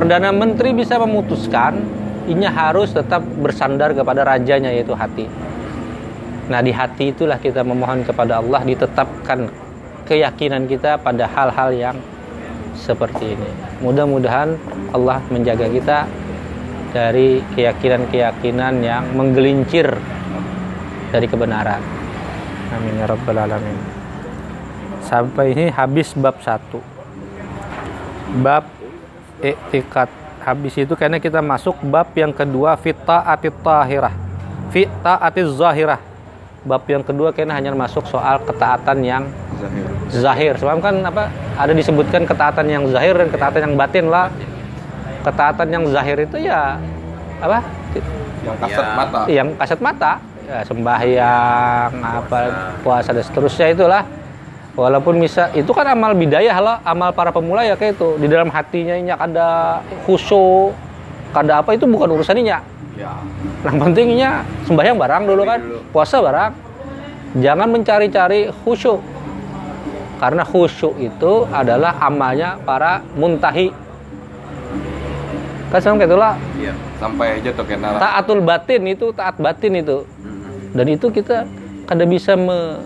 perdana 0.00 0.32
menteri 0.32 0.72
bisa 0.72 0.96
memutuskan 0.96 1.84
ini 2.24 2.48
harus 2.48 2.96
tetap 2.96 3.20
bersandar 3.20 3.92
kepada 3.92 4.24
rajanya 4.24 4.72
yaitu 4.72 4.96
hati 4.96 5.28
Nah 6.50 6.58
di 6.66 6.74
hati 6.74 7.14
itulah 7.14 7.38
kita 7.38 7.62
memohon 7.62 8.02
kepada 8.02 8.42
Allah 8.42 8.66
ditetapkan 8.66 9.46
keyakinan 10.02 10.66
kita 10.66 10.98
pada 10.98 11.30
hal-hal 11.30 11.70
yang 11.70 11.96
seperti 12.74 13.38
ini. 13.38 13.50
Mudah-mudahan 13.78 14.58
Allah 14.90 15.22
menjaga 15.30 15.70
kita 15.70 16.10
dari 16.90 17.38
keyakinan-keyakinan 17.54 18.82
yang 18.82 19.06
menggelincir 19.14 19.94
dari 21.14 21.30
kebenaran. 21.30 21.78
Amin 22.74 22.98
ya 22.98 23.06
rabbal 23.06 23.46
alamin. 23.46 23.78
Sampai 25.06 25.54
ini 25.54 25.70
habis 25.70 26.18
bab 26.18 26.42
1. 26.42 28.42
Bab 28.42 28.79
iktikat 29.40 30.08
habis 30.40 30.72
itu 30.74 30.92
karena 30.96 31.20
kita 31.20 31.40
masuk 31.40 31.76
bab 31.84 32.08
yang 32.16 32.32
kedua 32.32 32.76
fita 32.76 33.24
atit 33.24 33.52
tahirah. 33.60 34.12
Fita 34.70 35.18
atit 35.18 35.44
zahirah. 35.50 36.00
Bab 36.60 36.84
yang 36.84 37.00
kedua 37.00 37.32
kayaknya 37.32 37.56
hanya 37.56 37.70
masuk 37.72 38.04
soal 38.04 38.36
ketaatan 38.44 39.00
yang 39.00 39.24
Zahir. 39.56 39.84
zahir. 40.12 40.52
Sebab 40.56 40.80
kan 40.80 40.94
apa 41.02 41.28
ada 41.56 41.72
disebutkan 41.72 42.24
ketaatan 42.24 42.66
yang 42.68 42.84
zahir 42.88 43.16
dan 43.16 43.28
ketaatan 43.28 43.60
yang 43.68 43.74
batin 43.76 44.06
lah. 44.08 44.28
Ketaatan 45.20 45.68
yang 45.68 45.84
zahir 45.88 46.16
itu 46.20 46.36
ya 46.40 46.76
apa? 47.40 47.64
Yang 48.40 48.56
kasat 48.60 48.84
Ya. 48.84 48.94
mata. 48.96 49.20
Yang 49.28 49.48
kasat 49.60 49.80
mata, 49.80 50.12
ya, 50.44 50.58
sembahyang, 50.64 51.90
apa 52.00 52.38
puasa 52.80 53.12
dan 53.12 53.24
seterusnya 53.24 53.66
itulah. 53.72 54.02
Walaupun 54.78 55.18
bisa 55.18 55.50
itu 55.52 55.68
kan 55.74 55.82
amal 55.90 56.14
bidayah 56.14 56.56
lah, 56.62 56.76
amal 56.86 57.10
para 57.10 57.34
pemula 57.34 57.66
ya 57.66 57.74
kayak 57.74 57.98
itu. 57.98 58.16
Di 58.22 58.26
dalam 58.30 58.48
hatinya 58.54 58.94
ini 58.94 59.10
ada 59.10 59.80
khusyuk, 60.06 60.72
kada 61.34 61.60
apa 61.60 61.74
itu 61.74 61.84
bukan 61.90 62.14
urusannya. 62.14 62.46
Ya. 62.46 63.12
Yang 63.66 63.76
pentingnya 63.76 64.30
sembahyang 64.64 64.96
barang 64.96 65.22
dulu 65.26 65.42
kan, 65.42 65.60
puasa 65.90 66.22
barang. 66.22 66.52
Jangan 67.42 67.68
mencari-cari 67.70 68.50
khusyuk. 68.62 69.02
Karena 70.22 70.44
khusyuk 70.46 70.94
itu 71.00 71.48
adalah 71.50 71.98
amalnya 71.98 72.60
para 72.62 73.02
muntahi. 73.18 73.72
Kan 75.70 75.78
sama 75.78 76.02
kayak 76.02 76.10
itulah 76.10 76.34
Iya. 76.58 76.74
Sampai 76.98 77.40
jatuh 77.40 77.64
ke 77.64 77.74
neraka. 77.78 78.02
taatul 78.02 78.40
batin 78.44 78.82
itu 78.84 79.06
taat 79.16 79.38
batin 79.40 79.72
itu. 79.80 80.04
Mm-mm. 80.20 80.76
Dan 80.76 80.86
itu 80.92 81.06
kita 81.08 81.46
kada 81.88 82.04
bisa 82.04 82.36
me- 82.36 82.84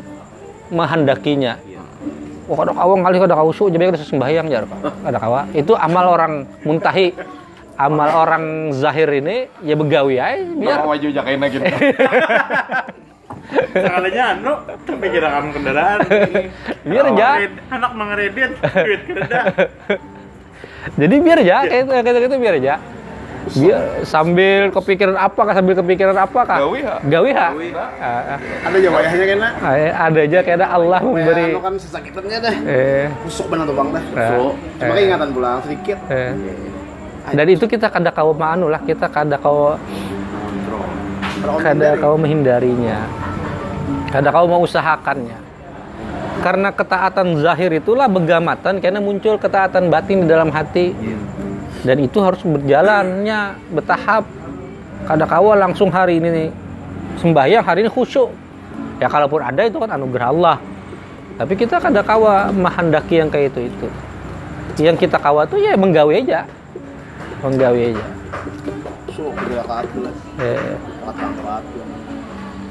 menghendakinya. 0.71 1.59
Iya. 2.45 2.53
Wah 2.53 2.57
kada 2.61 2.73
kawa 2.77 2.95
kali 3.01 3.17
kada 3.17 3.35
khusyuk 3.41 3.69
jadi 3.73 3.85
kada 3.89 4.05
sembahyang 4.05 4.47
jar. 4.53 4.65
Kada 4.69 5.19
kawa. 5.19 5.41
Itu 5.57 5.73
amal 5.77 6.05
orang 6.13 6.33
muntahi. 6.65 7.17
Amal 7.75 8.07
orang 8.07 8.71
zahir 8.71 9.11
ini 9.19 9.51
ya 9.67 9.75
begawi 9.75 10.15
aja 10.23 10.47
biar 10.47 10.79
Biar 10.79 10.87
maju 10.87 11.09
jakainnya 11.11 11.49
gitu. 11.51 11.67
Sekalinya 13.75 14.25
anu 14.31 14.53
sampai 14.87 15.09
kamu 15.11 15.51
kendaraan. 15.51 15.99
Biar 16.87 17.05
aja. 17.11 17.29
Anak 17.75 17.93
mengeredit 17.99 18.51
duit 18.63 19.01
kerja. 19.11 19.41
Jadi 21.03 21.15
biar 21.19 21.39
aja 21.43 21.57
kayak 21.67 21.83
itu 21.83 21.91
kayak 21.91 22.23
gitu 22.31 22.37
biar 22.39 22.55
aja. 22.63 22.75
Biar 23.45 24.01
sambil 24.03 24.73
kepikiran 24.73 25.15
apa 25.15 25.37
kah 25.37 25.55
sambil 25.55 25.77
kepikiran 25.77 26.17
apa 26.17 26.41
kah? 26.43 26.59
Gawi, 26.65 26.81
ha? 26.81 26.97
Gawi 27.05 27.31
ha? 27.31 27.49
Gawi. 27.53 27.69
Ah, 27.77 27.85
ah. 28.35 28.39
Ada 28.41 28.77
aja 28.81 28.89
wayahnya 28.89 29.25
kena. 29.29 29.49
Ah, 29.61 29.77
ada 30.09 30.19
aja 30.25 30.39
kayak 30.41 30.57
ada 30.57 30.67
Allah 30.71 31.01
memberi 31.05 31.53
Anu 31.53 31.61
kan 31.61 31.75
sesakitannya 31.77 32.39
deh. 32.41 32.57
eh, 32.65 33.05
Kusuk 33.21 33.53
benar 33.53 33.69
tuh 33.69 33.77
bang 33.77 33.89
dah. 33.93 34.05
eh, 34.17 34.51
Cuma 34.81 34.93
eh, 34.97 35.05
ingatan 35.05 35.29
pulang 35.31 35.61
sedikit. 35.61 35.99
eh. 36.09 36.33
Dan 37.25 37.47
itu 37.49 37.65
kita 37.65 37.89
kada 37.89 38.09
kau 38.09 38.33
manu 38.33 38.69
lah, 38.69 38.81
kita 38.81 39.09
kada 39.09 39.37
kau 39.37 39.77
Kalau 41.41 41.59
kada 41.61 41.89
kau 41.97 42.15
menghindarinya. 42.17 43.05
Kada 44.09 44.29
kau 44.29 44.49
mengusahakannya. 44.49 45.37
Karena 46.41 46.69
ketaatan 46.69 47.41
zahir 47.41 47.73
itulah 47.73 48.05
begamatan 48.05 48.77
karena 48.77 49.01
muncul 49.01 49.37
ketaatan 49.37 49.89
batin 49.89 50.25
di 50.25 50.29
dalam 50.29 50.49
hati. 50.49 50.93
Dan 51.85 52.01
itu 52.01 52.17
harus 52.25 52.41
berjalannya 52.41 53.61
bertahap. 53.77 54.25
Kada 55.05 55.29
kau 55.29 55.53
langsung 55.53 55.93
hari 55.93 56.17
ini 56.17 56.29
nih 56.33 56.49
sembahyang 57.21 57.61
hari 57.61 57.85
ini 57.85 57.93
khusyuk. 57.93 58.33
Ya 58.97 59.13
kalaupun 59.13 59.45
ada 59.45 59.61
itu 59.69 59.77
kan 59.77 59.93
anugerah 59.93 60.33
Allah. 60.33 60.57
Tapi 61.37 61.53
kita 61.61 61.77
kada 61.77 62.01
kawa 62.01 62.49
menghendaki 62.49 63.21
yang 63.21 63.29
kayak 63.29 63.53
itu 63.53 63.69
itu. 63.69 63.89
Yang 64.81 65.07
kita 65.07 65.21
kawa 65.21 65.45
tuh 65.45 65.61
ya 65.61 65.77
menggawe 65.77 66.09
aja. 66.09 66.49
Menggawe 67.45 67.81
aja. 67.93 68.05
Eh, 70.41 70.75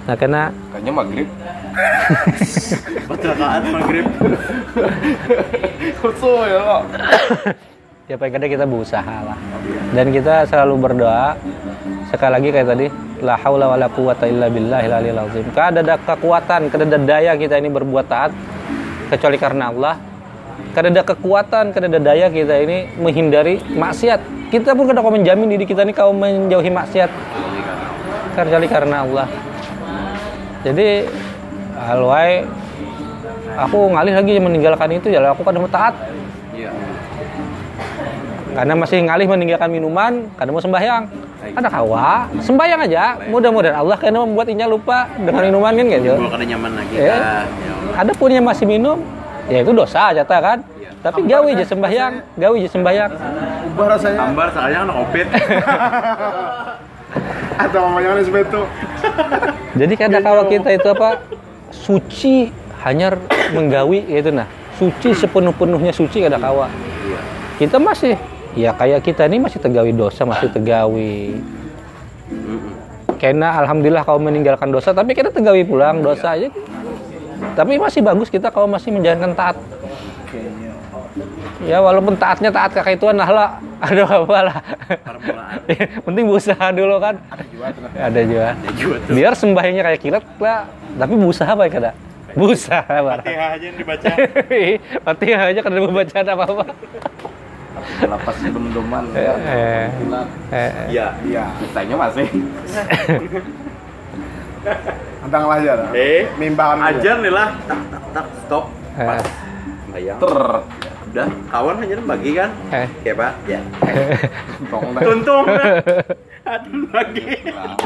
nah 0.03 0.15
karena 0.17 0.51
Kayaknya 0.73 0.91
maghrib. 0.91 1.27
Kecelakaan 3.13 3.61
maghrib. 3.71 4.05
Kusu 6.01 6.33
ya. 6.49 6.81
ya 8.03 8.19
paling 8.19 8.33
kadang 8.35 8.51
kita 8.51 8.65
berusaha 8.67 9.15
lah. 9.23 9.37
Dan 9.95 10.11
kita 10.11 10.43
selalu 10.47 10.75
berdoa 10.75 11.39
sekali 12.11 12.31
lagi 12.35 12.49
kayak 12.51 12.67
tadi 12.67 12.85
la 13.23 13.39
haula 13.39 13.71
wala 13.71 13.87
quwata 13.87 14.27
illa 14.27 14.51
billahil 14.51 14.91
aliyil 14.91 15.19
azim. 15.23 15.45
Kada 15.55 15.79
ada 15.79 15.95
kekuatan 15.95 16.67
kada 16.67 16.83
ada 16.83 16.99
daya 16.99 17.31
kita 17.39 17.55
ini 17.55 17.71
berbuat 17.71 18.05
taat 18.11 18.31
kecuali 19.07 19.37
karena 19.39 19.71
Allah. 19.71 19.95
Kada 20.75 20.91
ada 20.91 21.01
kekuatan 21.05 21.71
kada 21.71 21.87
ada 21.87 21.99
daya 22.03 22.27
kita 22.27 22.59
ini 22.59 22.91
menghindari 22.99 23.63
maksiat. 23.71 24.51
Kita 24.51 24.75
pun 24.75 24.85
kada 24.85 24.99
kau 25.01 25.09
menjamin 25.09 25.47
diri 25.49 25.65
kita 25.65 25.87
ini 25.87 25.95
kau 25.95 26.11
menjauhi 26.11 26.69
maksiat. 26.69 27.09
Kecuali 28.35 28.67
karena 28.67 29.07
Allah. 29.07 29.27
Jadi 30.67 31.07
alwai 31.77 32.43
aku 33.53 33.93
ngalih 33.93 34.13
lagi 34.15 34.33
meninggalkan 34.43 34.89
itu 34.91 35.07
ya 35.07 35.23
aku 35.31 35.47
kada 35.47 35.57
mau 35.63 35.71
taat. 35.71 36.12
Karena 38.53 38.73
masih 38.73 38.97
ngalih 39.01 39.25
meninggalkan 39.25 39.67
minuman 39.67 40.29
karena 40.37 40.49
mau 40.49 40.61
sembahyang. 40.61 41.03
Ada 41.43 41.67
kawa 41.67 42.29
sembahyang 42.39 42.79
aja. 42.85 43.03
Mudah-mudahan 43.27 43.75
Allah 43.75 43.97
karena 43.99 44.21
membuat 44.21 44.47
inya 44.47 44.65
lupa 44.65 45.09
dengan 45.17 45.41
minuman 45.43 45.71
kan 45.73 45.85
gitu. 45.89 46.13
Kada 46.23 46.45
nyaman 46.45 46.71
lagi 46.73 46.93
Eh. 46.95 47.09
Ya. 47.09 47.43
ada 47.93 48.09
pun 48.15 48.31
yang 48.31 48.41
masih 48.41 48.65
minum 48.65 48.97
ya 49.45 49.59
itu 49.59 49.71
dosa 49.73 50.13
jatah 50.13 50.39
kan. 50.39 50.57
Tapi 51.03 51.19
gawe 51.27 51.47
aja 51.51 51.65
sembahyang 51.67 52.13
gawe 52.39 52.55
aja 52.55 52.69
sembahyang. 52.71 53.11
Ubah 53.75 53.85
rasanya. 53.91 54.19
Ambar 54.23 54.47
soalnya 54.55 54.87
kan 54.87 54.91
opit. 54.95 55.27
Atau 57.53 57.79
mamanya 57.85 58.17
kan 58.17 58.23
sebetu. 58.23 58.61
jadi 59.79 59.93
kada 59.93 60.17
kawa 60.19 60.43
kita 60.47 60.69
itu 60.73 60.87
apa 60.89 61.21
suci 61.69 62.49
hanya 62.81 63.13
menggawi 63.51 64.03
gitu 64.07 64.31
nah. 64.31 64.47
Suci 64.73 65.13
sepenuh-penuhnya 65.13 65.93
suci 65.93 66.23
kada 66.23 66.35
kawa 66.35 66.67
Iya. 67.03 67.19
kita 67.61 67.77
masih 67.77 68.17
ya 68.53 68.71
kayak 68.73 69.01
kita 69.01 69.25
ini 69.25 69.41
masih 69.41 69.59
tegawi 69.61 69.91
dosa 69.93 70.25
masih 70.25 70.49
tegawi. 70.53 71.41
Karena 73.17 73.55
alhamdulillah 73.63 74.03
kau 74.03 74.19
meninggalkan 74.19 74.69
dosa 74.69 74.91
tapi 74.91 75.15
kita 75.15 75.31
tegawi 75.33 75.65
pulang 75.65 76.03
dosa 76.03 76.35
aja. 76.37 76.49
Tapi 77.53 77.77
masih 77.77 78.01
bagus 78.01 78.31
kita 78.31 78.49
kalau 78.49 78.69
masih 78.69 78.93
menjalankan 78.93 79.35
taat. 79.35 79.57
Ya 81.63 81.79
walaupun 81.79 82.19
taatnya 82.19 82.51
taat 82.51 82.75
kakak 82.75 82.99
ituan 82.99 83.15
lah 83.15 83.29
lah. 83.29 83.49
Ada 83.83 84.03
apa 84.07 84.39
lah. 84.43 84.57
Penting 86.07 86.25
berusaha 86.27 86.65
dulu 86.71 86.99
kan. 86.99 87.15
Ada 87.95 88.21
juga 88.23 88.49
juga 88.79 88.95
tuh. 89.03 89.13
biar 89.15 89.33
sembahyangnya 89.35 89.83
kayak 89.87 89.99
kilat 90.01 90.25
lah. 90.39 90.67
Tapi 90.99 91.13
berusaha 91.17 91.51
apa 91.51 91.63
ya 91.67 91.93
berusaha 92.33 92.81
Fatihah 92.81 93.49
aja 93.53 93.65
yang 93.69 93.77
dibaca. 93.77 94.09
Fatihah 95.05 95.41
aja 95.53 95.59
kada 95.61 95.77
mau 95.77 95.93
baca 95.93 96.17
apa 96.17 96.43
apa 96.49 96.65
Lapas 98.03 98.35
bendoman. 98.39 99.03
ya. 99.11 99.33
eh, 99.39 99.85
Kilat. 99.95 100.27
eh, 100.49 100.69
Iya. 100.89 101.07
Iya. 101.21 101.43
Kitanya 101.57 101.95
masih. 101.99 102.27
Antang 105.21 105.43
lah 105.45 105.57
aja. 105.57 105.73
Eh, 105.91 106.27
Mimbakan 106.35 106.77
dulu. 106.77 106.89
ajar 106.93 107.15
nih 107.19 107.31
lah. 107.31 107.47
Tak 107.63 107.79
tak 107.89 108.01
tak 108.13 108.25
stop. 108.41 108.65
Eh. 108.93 109.07
Pas. 109.07 109.23
Bayang. 109.89 110.17
Ter. 110.17 110.37
Udah, 111.05 111.29
kawan 111.45 111.75
hanya 111.77 111.95
bagi 112.01 112.31
kan? 112.33 112.49
eh. 112.71 112.87
Oke, 112.89 113.11
Pak. 113.13 113.31
Ya. 113.45 113.59
Tong 114.65 114.87
dah. 114.91 115.01
Tuntung. 115.03 115.45
Aduh 116.43 116.83
bagi. 116.89 117.23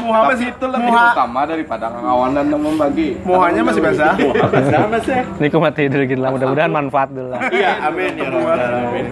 Muha 0.00 0.20
masih 0.26 0.50
itu 0.50 0.66
lebih 0.66 0.88
Muha, 0.88 1.12
utama 1.12 1.40
daripada 1.44 1.86
kawan 1.92 2.32
dan 2.32 2.50
membagi. 2.50 3.14
muhanya 3.22 3.62
masih 3.62 3.78
basah. 3.80 4.18
Wah, 4.18 4.50
sama 4.66 4.98
sih. 4.98 5.14
Ini 5.14 5.46
aku 5.46 5.58
mati 5.60 5.86
dulu 5.86 6.04
gitu 6.04 6.18
lah 6.18 6.30
mudah-mudahan 6.32 6.72
manfaat 6.80 7.08
dulu 7.12 7.28
lah 7.30 7.40
Iya, 7.48 7.86
amin 7.86 8.12
ya 8.16 8.26
rabbal 8.26 8.58
alamin. 8.58 9.04